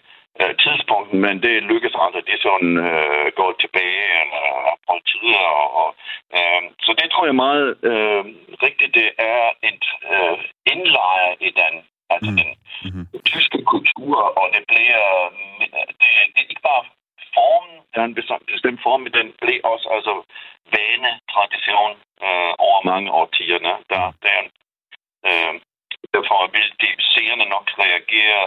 tidspunkten, 0.64 1.18
men 1.26 1.34
det 1.42 1.62
lykkes 1.70 1.94
aldrig. 2.04 2.22
De 2.26 2.36
sådan 2.46 2.72
uh, 2.88 3.26
går 3.38 3.50
tilbage 3.62 4.06
eller 4.22 4.46
på 4.86 4.94
tidligere. 5.10 5.52
Og, 5.62 5.68
og, 5.82 5.88
uh, 6.36 6.62
så 6.84 6.90
det 7.00 7.06
tror 7.10 7.24
jeg 7.26 7.42
meget 7.46 7.66
uh, 7.90 8.22
rigtigt, 8.66 8.94
det 9.00 9.08
er 9.34 9.44
et 9.70 9.84
uh, 10.14 10.38
indlejr 10.72 11.30
i 11.48 11.50
den 11.60 11.74
altså 12.14 12.30
mm. 12.30 12.36
den 12.40 12.50
mm-hmm. 12.84 13.06
tyske 13.32 13.58
kultur, 13.72 14.16
og 14.40 14.46
det 14.54 14.62
bliver 14.72 15.04
det, 16.00 16.10
det 16.34 16.40
er 16.42 16.50
ikke 16.52 16.66
bare 16.70 16.84
formen, 17.36 17.76
der 17.92 18.00
er 18.00 18.08
en 18.08 18.18
bestemt 18.54 18.80
form, 18.86 19.00
men 19.04 19.12
den 19.18 19.28
blev 19.42 19.58
også 19.72 19.86
altså 19.96 20.14
vane, 20.76 21.10
tradition 21.34 21.92
øh, 22.26 22.52
over 22.66 22.80
mange 22.92 23.08
årtierne. 23.20 23.72
Der, 23.92 24.04
der, 24.24 24.38
øh, 25.28 25.54
derfor 26.14 26.38
vil 26.56 26.68
de 26.82 26.90
seerne 27.14 27.46
nok 27.54 27.66
reagere, 27.84 28.42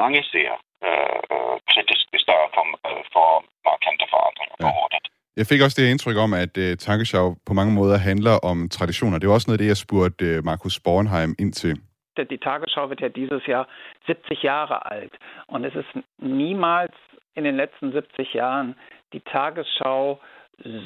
mange 0.00 0.20
ser 0.32 0.52
øh, 0.86 1.20
øh, 1.32 1.56
kritisk, 1.72 2.04
hvis 2.12 2.24
der 2.28 2.36
er 2.44 2.48
for, 2.56 2.64
øh, 2.88 3.02
for 3.14 3.28
markante 3.68 4.06
forandringer 4.12 4.56
ja. 4.58 4.64
på 4.64 4.68
området. 4.72 5.06
Jeg 5.40 5.46
fik 5.50 5.60
også 5.64 5.76
det 5.80 5.90
indtryk 5.90 6.16
om, 6.26 6.32
at 6.44 6.54
uh, 6.64 6.72
Tagesschau 6.84 7.28
på 7.48 7.52
mange 7.60 7.72
måder 7.78 7.96
handler 8.10 8.36
om 8.50 8.68
traditioner. 8.68 9.18
Det 9.18 9.28
var 9.28 9.34
også 9.34 9.48
noget 9.48 9.58
af 9.58 9.62
det, 9.62 9.72
jeg 9.72 9.84
spurgte 9.86 10.24
uh, 10.38 10.44
Markus 10.50 10.80
Bornheim 10.84 11.34
ind 11.42 11.52
til. 11.52 11.74
Die 12.34 12.44
Tagesschau 12.48 12.88
wird 12.88 13.00
ja 13.00 13.08
dieses 13.08 13.46
Jahr 13.46 13.64
70 14.06 14.42
Jahre 14.42 14.92
alt. 14.92 15.14
Und 15.48 15.66
es 15.68 15.74
ist 15.82 15.92
niemals 16.18 16.96
in 17.38 17.44
den 17.44 17.56
letzten 17.56 17.92
70 17.92 18.34
Jahren 18.34 18.74
die 19.12 19.22
Tagesschau 19.32 20.20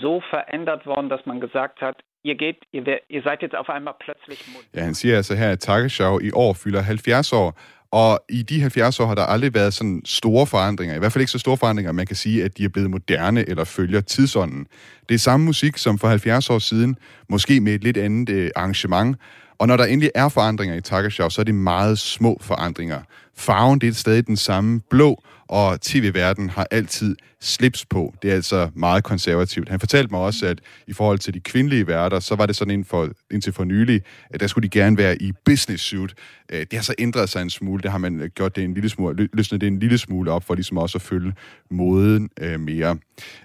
so 0.02 0.22
verändert 0.30 0.86
worden, 0.86 1.08
dass 1.08 1.26
man 1.26 1.40
gesagt 1.40 1.80
hat, 1.80 1.96
ihr 2.22 2.36
geht, 2.36 2.58
ihr, 2.72 2.82
ihr 3.08 3.22
seid 3.22 3.42
jetzt 3.42 3.54
auf 3.54 3.68
einmal 3.68 3.94
plötzlich 4.04 4.38
Ja, 4.74 4.82
han 4.82 4.94
siger 4.94 5.16
altså 5.16 5.34
her, 5.34 5.50
at 5.50 5.60
Tagesschau 5.60 6.20
i 6.20 6.30
år 6.32 6.52
fylder 6.52 6.82
70 6.82 7.32
år, 7.32 7.58
og 7.90 8.20
i 8.28 8.42
de 8.42 8.60
70 8.60 9.00
år 9.00 9.06
har 9.06 9.14
der 9.14 9.22
aldrig 9.22 9.54
været 9.54 9.74
sådan 9.74 10.02
store 10.04 10.46
forandringer. 10.46 10.96
I 10.96 10.98
hvert 10.98 11.12
fald 11.12 11.22
ikke 11.22 11.30
så 11.30 11.38
store 11.38 11.56
forandringer, 11.56 11.92
man 11.92 12.06
kan 12.06 12.16
sige, 12.16 12.44
at 12.44 12.58
de 12.58 12.64
er 12.64 12.68
blevet 12.68 12.90
moderne 12.90 13.48
eller 13.48 13.64
følger 13.64 14.00
tidsånden. 14.00 14.66
Det 15.08 15.14
er 15.14 15.18
samme 15.18 15.46
musik 15.46 15.76
som 15.76 15.98
for 15.98 16.08
70 16.08 16.50
år 16.50 16.58
siden, 16.58 16.96
måske 17.28 17.60
med 17.60 17.74
et 17.74 17.84
lidt 17.84 17.96
andet 17.96 18.28
øh, 18.30 18.50
arrangement. 18.56 19.16
Og 19.58 19.68
når 19.68 19.76
der 19.76 19.84
endelig 19.84 20.10
er 20.14 20.28
forandringer 20.28 20.76
i 20.76 20.80
Tagesschau, 20.80 21.30
så 21.30 21.40
er 21.40 21.44
det 21.44 21.54
meget 21.54 21.98
små 21.98 22.38
forandringer. 22.40 23.00
Farven 23.42 23.78
det 23.78 23.88
er 23.88 23.92
stadig 23.92 24.26
den 24.26 24.36
samme 24.36 24.80
blå, 24.90 25.22
og 25.48 25.80
tv-verden 25.80 26.50
har 26.50 26.66
altid 26.70 27.16
slips 27.40 27.86
på. 27.86 28.14
Det 28.22 28.30
er 28.30 28.34
altså 28.34 28.70
meget 28.74 29.04
konservativt. 29.04 29.68
Han 29.68 29.80
fortalte 29.80 30.10
mig 30.10 30.20
også, 30.20 30.46
at 30.46 30.58
i 30.86 30.92
forhold 30.92 31.18
til 31.18 31.34
de 31.34 31.40
kvindelige 31.40 31.86
værter, 31.86 32.20
så 32.20 32.34
var 32.34 32.46
det 32.46 32.56
sådan 32.56 32.70
inden 32.70 32.84
for, 32.84 33.08
indtil 33.30 33.52
for 33.52 33.64
nylig, 33.64 34.02
at 34.30 34.40
der 34.40 34.46
skulle 34.46 34.68
de 34.68 34.78
gerne 34.78 34.98
være 34.98 35.22
i 35.22 35.32
business 35.44 35.84
suit. 35.84 36.14
Øh, 36.52 36.60
det 36.60 36.72
har 36.72 36.82
så 36.82 36.94
ændret 36.98 37.28
sig 37.28 37.42
en 37.42 37.50
smule. 37.50 37.82
Det 37.82 37.90
har 37.90 37.98
man 37.98 38.20
øh, 38.20 38.28
gjort 38.28 38.56
det 38.56 38.64
en 38.64 38.74
lille 38.74 38.88
smule, 38.88 39.28
løsnet 39.32 39.60
det 39.60 39.66
en 39.66 39.78
lille 39.78 39.98
smule 39.98 40.30
op, 40.30 40.44
for 40.44 40.54
ligesom 40.54 40.78
også 40.78 40.98
at 40.98 41.02
følge 41.02 41.32
moden 41.70 42.30
øh, 42.40 42.60
mere. 42.60 42.98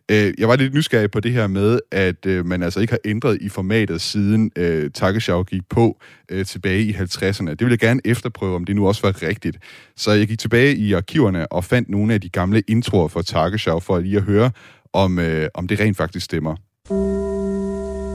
Jeg 0.09 0.47
var 0.47 0.55
lidt 0.55 0.73
nysgerrig 0.73 1.11
på 1.11 1.19
det 1.19 1.31
her 1.31 1.47
med, 1.47 1.79
at 1.91 2.25
man 2.25 2.63
altså 2.63 2.79
ikke 2.79 2.91
har 2.91 2.99
ændret 3.05 3.37
i 3.41 3.49
formatet 3.49 4.01
siden 4.01 4.51
Takeshaw 4.93 5.43
gik 5.43 5.61
på 5.69 5.99
tilbage 6.45 6.81
i 6.81 6.93
50'erne. 6.93 7.49
Det 7.49 7.61
vil 7.61 7.69
jeg 7.69 7.79
gerne 7.79 8.01
efterprøve, 8.05 8.55
om 8.55 8.65
det 8.65 8.75
nu 8.75 8.87
også 8.87 9.01
var 9.01 9.23
rigtigt. 9.23 9.57
Så 9.95 10.11
jeg 10.11 10.27
gik 10.27 10.39
tilbage 10.39 10.75
i 10.75 10.93
arkiverne 10.93 11.51
og 11.51 11.63
fandt 11.63 11.89
nogle 11.89 12.13
af 12.13 12.21
de 12.21 12.29
gamle 12.29 12.61
introer 12.67 13.07
for 13.07 13.21
Tagesschau 13.21 13.79
for 13.79 13.99
lige 13.99 14.17
at 14.17 14.23
høre, 14.23 14.51
om, 14.93 15.19
øh, 15.19 15.49
om 15.53 15.67
det 15.67 15.79
rent 15.79 15.97
faktisk 15.97 16.25
stemmer. 16.25 16.55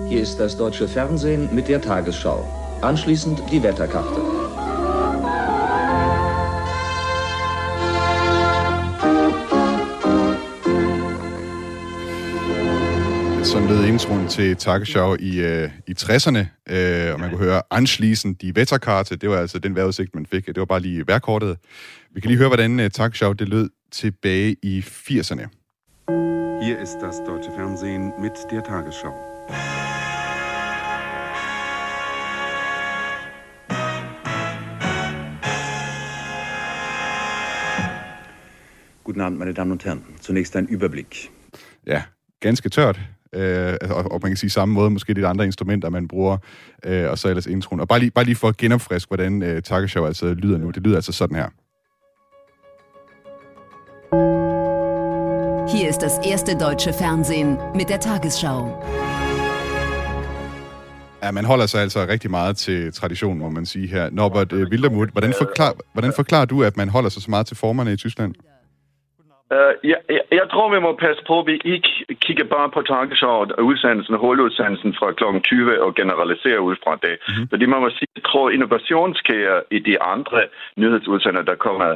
Hier 0.09 0.23
ist 0.23 0.39
das 0.39 0.57
deutsche 0.57 0.89
Fernsehen 0.89 1.49
mit 1.55 1.69
der 1.69 1.81
Tagesschau. 1.81 2.45
Anschließend 2.83 3.39
die 3.51 3.63
Wetterkarte. 3.63 4.42
Sådan 13.45 13.69
lød 13.69 13.85
introen 13.85 14.29
til 14.29 14.57
Tagesschau 14.57 15.17
i, 15.21 15.41
øh, 15.41 15.71
i 15.87 15.95
60'erne, 15.99 16.39
øh, 16.71 17.13
og 17.13 17.21
man 17.21 17.31
kunne 17.31 17.45
høre 17.45 17.63
Anschließend 17.75 18.37
die 18.37 18.53
Wetterkarte. 18.57 19.17
Det 19.17 19.31
var 19.31 19.37
altså 19.37 19.59
den 19.59 19.75
vejrudsigt, 19.75 20.15
man 20.15 20.27
fik. 20.27 20.47
Det 20.47 20.57
var 20.57 20.65
bare 20.65 20.81
lige 20.81 21.07
værkortet. 21.07 21.59
Vi 22.15 22.21
kan 22.21 22.29
lige 22.29 22.39
høre, 22.39 22.49
hvordan 22.49 22.81
uh, 22.81 22.87
Tagesschau 22.89 23.33
det 23.33 23.49
lød 23.49 23.71
tilbage 23.91 24.57
i 24.63 24.81
80'erne. 24.81 25.47
Hier 26.63 26.83
ist 26.83 26.97
das 27.01 27.17
deutsche 27.27 27.53
Fernsehen 27.57 28.13
mit 28.21 28.33
der 28.51 28.63
Tagesschau. 28.63 29.13
Guten 39.05 39.21
Abend, 39.21 39.39
meine 39.39 39.53
Damen 39.53 39.73
und 39.73 39.85
Herren. 39.85 40.03
Zunächst 40.21 40.57
ein 40.57 40.67
Überblick. 40.67 41.31
Ja, 41.87 42.03
ganske 42.41 42.71
tørt. 42.71 43.01
Øh, 43.35 43.75
og, 43.91 44.13
og 44.13 44.21
man 44.23 44.31
kan 44.31 44.37
sige 44.37 44.51
samme 44.51 44.75
måde, 44.75 44.91
måske 44.91 45.13
lidt 45.13 45.27
andre 45.27 45.45
instrumenter, 45.45 45.91
man 45.91 46.09
bruger, 46.09 46.39
øh, 46.85 47.11
og 47.11 47.19
så 47.19 47.29
ellers 47.29 47.47
introen. 47.47 47.81
Og 47.81 47.89
bare 47.89 47.99
lige, 47.99 48.11
bare 48.11 48.25
lige 48.25 48.37
for 48.37 48.49
at 48.49 48.57
genopfriske, 48.57 49.09
hvordan 49.09 49.43
øh, 49.43 49.63
Tagesschau 49.63 50.07
altså 50.07 50.35
lyder 50.35 50.59
nu. 50.59 50.71
Det 50.71 50.83
lyder 50.83 50.97
altså 50.97 51.13
sådan 51.13 51.37
her. 51.37 51.49
Hier 55.77 55.89
ist 55.89 56.01
das 56.01 56.13
erste 56.27 56.59
deutsche 56.59 56.93
Fernsehen 56.93 57.57
mit 57.75 57.89
der 57.89 57.97
Tagesschau. 57.97 58.69
Ja, 61.23 61.31
man 61.31 61.45
holder 61.45 61.67
sig 61.67 61.83
altså 61.83 62.07
rigtig 62.07 62.31
meget 62.31 62.57
til 62.57 62.93
traditionen, 62.93 63.39
må 63.39 63.51
man 63.51 63.67
sige 63.67 63.87
her. 63.87 64.11
Norbert 64.11 64.53
uh, 64.53 64.61
Wildermuth, 64.61 65.13
hvordan, 65.13 65.35
forklar, 65.39 65.75
hvordan 65.93 66.13
forklarer 66.17 66.45
du, 66.45 66.63
at 66.63 66.77
man 66.77 66.89
holder 66.89 67.11
sig 67.11 67.23
så 67.23 67.31
meget 67.31 67.47
til 67.47 67.57
formerne 67.57 67.93
i 67.93 67.97
Tyskland? 67.97 68.35
Uh, 69.53 69.73
jeg, 69.91 70.01
jeg, 70.17 70.25
jeg 70.41 70.47
tror, 70.53 70.75
vi 70.75 70.81
må 70.87 70.93
passe 71.07 71.23
på, 71.27 71.35
at 71.41 71.47
vi 71.47 71.57
ikke 71.65 71.93
kigger 72.25 72.45
bare 72.45 72.69
på 72.71 72.81
Tagesschau 72.83 73.39
og 73.59 73.65
udsendelsen, 73.71 74.15
hovedudsendelsen 74.25 74.95
fra 74.99 75.13
kl. 75.13 75.25
20 75.45 75.83
og 75.85 75.95
generaliserer 75.95 76.59
ud 76.69 76.77
fra 76.85 76.95
det. 77.07 77.15
Mm-hmm. 77.21 77.49
Fordi 77.51 77.65
man 77.67 77.81
må 77.81 77.89
sige, 77.91 78.09
jeg 78.17 78.25
tror, 78.31 78.51
innovation 78.51 79.15
sker 79.15 79.61
i 79.71 79.79
de 79.79 80.03
andre 80.03 80.41
nyhedsudsendelser, 80.77 81.51
der 81.51 81.65
kommer 81.67 81.91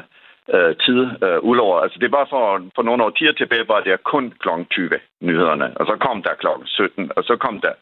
øh, 0.54 0.72
tid 0.84 1.00
øh, 1.26 1.38
udover. 1.50 1.76
Altså 1.84 1.98
det 1.98 2.12
var 2.12 2.26
for, 2.30 2.42
for 2.74 2.82
nogle 2.82 3.04
årtier 3.04 3.32
tilbage, 3.32 3.68
var 3.68 3.80
det 3.80 4.04
kun 4.04 4.32
kl. 4.42 4.48
20 4.70 4.90
nyhederne, 5.20 5.68
og 5.76 5.86
så 5.86 5.94
kom 6.06 6.22
der 6.22 6.34
kl. 6.42 6.46
17, 6.64 7.10
og 7.16 7.24
så 7.24 7.36
kom 7.36 7.60
der 7.60 7.74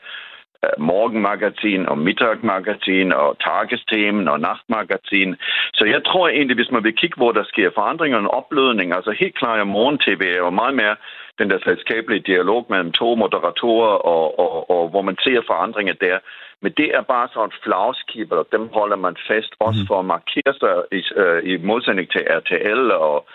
morgenmagasin 0.79 1.89
og 1.89 1.99
middagmagasin 1.99 3.13
og 3.13 3.37
tagesthemen 3.47 4.29
og 4.29 4.41
nachtmagasin. 4.41 5.37
Så 5.75 5.85
jeg 5.85 6.05
tror 6.05 6.29
egentlig, 6.29 6.57
hvis 6.57 6.71
man 6.71 6.85
vil 6.85 6.97
kigge, 6.97 7.17
hvor 7.17 7.33
der 7.33 7.45
sker 7.45 7.71
forandringer 7.75 8.19
og 8.19 8.35
opblødning, 8.39 8.93
altså 8.93 9.11
helt 9.21 9.39
klart, 9.39 9.61
at 9.61 9.67
morgen-tv 9.67 10.23
er 10.35 10.37
jo 10.37 10.51
meget 10.51 10.75
mere 10.75 10.97
den 11.39 11.51
der 11.51 11.59
selskabelige 11.65 12.27
dialog 12.33 12.67
mellem 12.71 12.93
to 12.93 13.15
moderatorer, 13.15 13.95
og, 14.15 14.39
og, 14.39 14.71
og 14.71 14.89
hvor 14.89 15.03
man 15.03 15.17
ser 15.25 15.41
forandringer 15.47 15.95
der. 15.95 16.19
Men 16.63 16.73
det 16.81 16.89
er 16.95 17.03
bare 17.03 17.29
sådan 17.33 17.49
et 17.49 17.61
flagskib, 17.65 18.33
og 18.33 18.47
dem 18.53 18.69
holder 18.79 18.97
man 18.97 19.17
fast 19.29 19.53
også 19.67 19.81
mhm. 19.81 19.89
for 19.89 19.99
at 19.99 20.11
markere 20.15 20.53
sig 20.63 20.75
i, 20.99 21.03
øh, 21.23 21.41
i 21.51 21.53
modsætning 21.71 22.11
til 22.11 22.23
RTL 22.39 22.91
og 22.91 23.27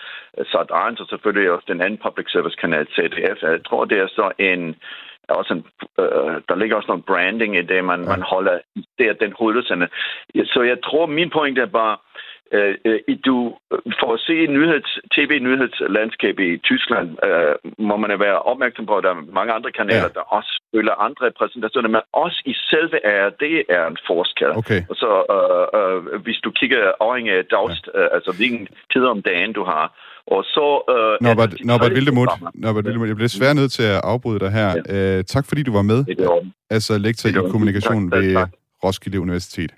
Sat1, 0.50 0.94
og 1.02 1.06
selvfølgelig 1.12 1.50
også 1.50 1.66
den 1.68 1.80
anden 1.84 2.00
public 2.06 2.26
service 2.32 2.56
kanal, 2.62 2.86
ZDF. 2.94 3.38
Jeg 3.42 3.64
tror, 3.68 3.84
det 3.84 3.98
er 3.98 4.06
så 4.06 4.26
en, 4.38 4.76
også 5.32 5.54
en, 5.54 5.64
øh, 6.00 6.34
der 6.48 6.54
ligger 6.56 6.76
også 6.76 6.88
noget 6.88 7.04
branding 7.04 7.56
i 7.56 7.62
det, 7.62 7.84
man, 7.84 8.00
ja. 8.02 8.08
man 8.08 8.22
holder 8.22 8.58
der 8.98 9.12
den 9.12 9.32
hovedudsende. 9.38 9.88
Så 10.44 10.62
jeg 10.62 10.78
tror, 10.84 11.06
min 11.06 11.30
point 11.30 11.58
er 11.58 11.66
bare, 11.66 11.96
øh, 12.52 12.74
øh 12.84 13.00
du, 13.26 13.56
for 14.00 14.14
at 14.14 14.20
se 14.20 14.46
nyheds, 14.46 14.98
tv-nyhedslandskab 15.14 16.38
i 16.40 16.56
Tyskland, 16.56 17.08
øh, 17.28 17.54
må 17.78 17.96
man 17.96 18.20
være 18.20 18.38
opmærksom 18.42 18.86
på, 18.86 18.96
at 18.96 19.04
der 19.04 19.10
er 19.10 19.32
mange 19.32 19.52
andre 19.52 19.72
kanaler, 19.72 20.10
ja. 20.10 20.18
der 20.18 20.34
også 20.36 20.52
følger 20.74 20.94
andre 21.06 21.30
præsentationer, 21.38 21.88
men 21.88 22.00
også 22.12 22.42
i 22.46 22.54
selve 22.70 23.06
ARD 23.06 23.42
er 23.68 23.86
en 23.86 23.98
forskel. 24.06 24.50
Okay. 24.62 24.82
Og 24.90 24.96
så 24.96 25.10
øh, 25.34 25.66
øh, 25.78 26.20
hvis 26.24 26.40
du 26.44 26.50
kigger 26.50 26.92
afhængig 27.00 27.32
af 27.32 27.44
dagst, 27.44 27.88
ja. 27.94 28.00
øh, 28.00 28.08
altså 28.12 28.30
hvilken 28.38 28.68
tid 28.92 29.04
om 29.04 29.22
dagen 29.22 29.52
du 29.52 29.64
har, 29.64 29.86
og 30.30 30.44
så... 30.44 30.66
Øh, 30.94 31.26
Norbert, 31.26 31.54
Norbert 31.64 31.94
Vildemut, 31.94 32.28
Norbert 32.54 32.84
Vildemut, 32.84 33.08
jeg 33.08 33.16
bliver 33.16 33.28
desværre 33.28 33.54
nødt 33.54 33.72
til 33.72 33.82
at 33.82 34.00
afbryde 34.04 34.40
dig 34.40 34.50
her. 34.50 34.74
Ja. 34.88 35.18
Øh, 35.18 35.24
tak 35.24 35.46
fordi 35.46 35.62
du 35.62 35.72
var 35.72 35.82
med. 35.82 36.04
Altså 36.70 36.98
lektor 36.98 37.28
i 37.28 37.32
kommunikation 37.32 38.10
tak, 38.10 38.20
ved 38.20 38.34
tak. 38.34 38.50
Roskilde 38.84 39.20
Universitet. 39.20 39.70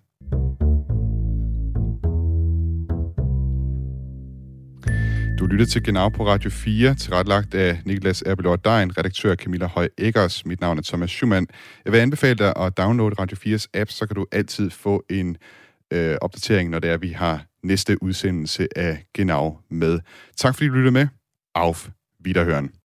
Du 5.39 5.47
lytter 5.47 5.67
til 5.67 5.83
Genau 5.83 6.09
på 6.09 6.27
Radio 6.27 6.51
4, 6.51 6.95
tilrettelagt 6.95 7.55
af 7.55 7.79
Niklas 7.87 8.23
Erbelov 8.23 8.59
Dein, 8.59 8.99
redaktør 8.99 9.35
Camilla 9.35 9.67
Høj 9.67 9.89
Eggers. 9.99 10.47
Mit 10.47 10.61
navn 10.61 10.79
er 10.79 10.83
Thomas 10.83 11.11
Schumann. 11.11 11.47
Jeg 11.85 11.93
vil 11.93 11.99
anbefale 11.99 12.35
dig 12.35 12.53
at 12.57 12.79
downloade 12.79 13.15
Radio 13.19 13.37
4's 13.37 13.67
app, 13.75 13.91
så 13.91 14.07
kan 14.07 14.17
du 14.17 14.27
altid 14.33 14.71
få 14.71 15.05
en 15.11 15.37
øh, 15.93 16.17
opdatering, 16.21 16.71
når 16.71 16.79
det 16.79 16.91
er, 16.91 16.97
vi 16.97 17.09
har 17.09 17.45
næste 17.63 18.03
udsendelse 18.03 18.79
af 18.79 19.05
Genau 19.15 19.59
med. 19.71 20.01
Tak 20.37 20.55
fordi 20.55 20.69
du 20.69 20.75
lyttede 20.75 20.93
med. 20.93 21.07
Auf 21.55 21.89
Wiederhören. 22.27 22.73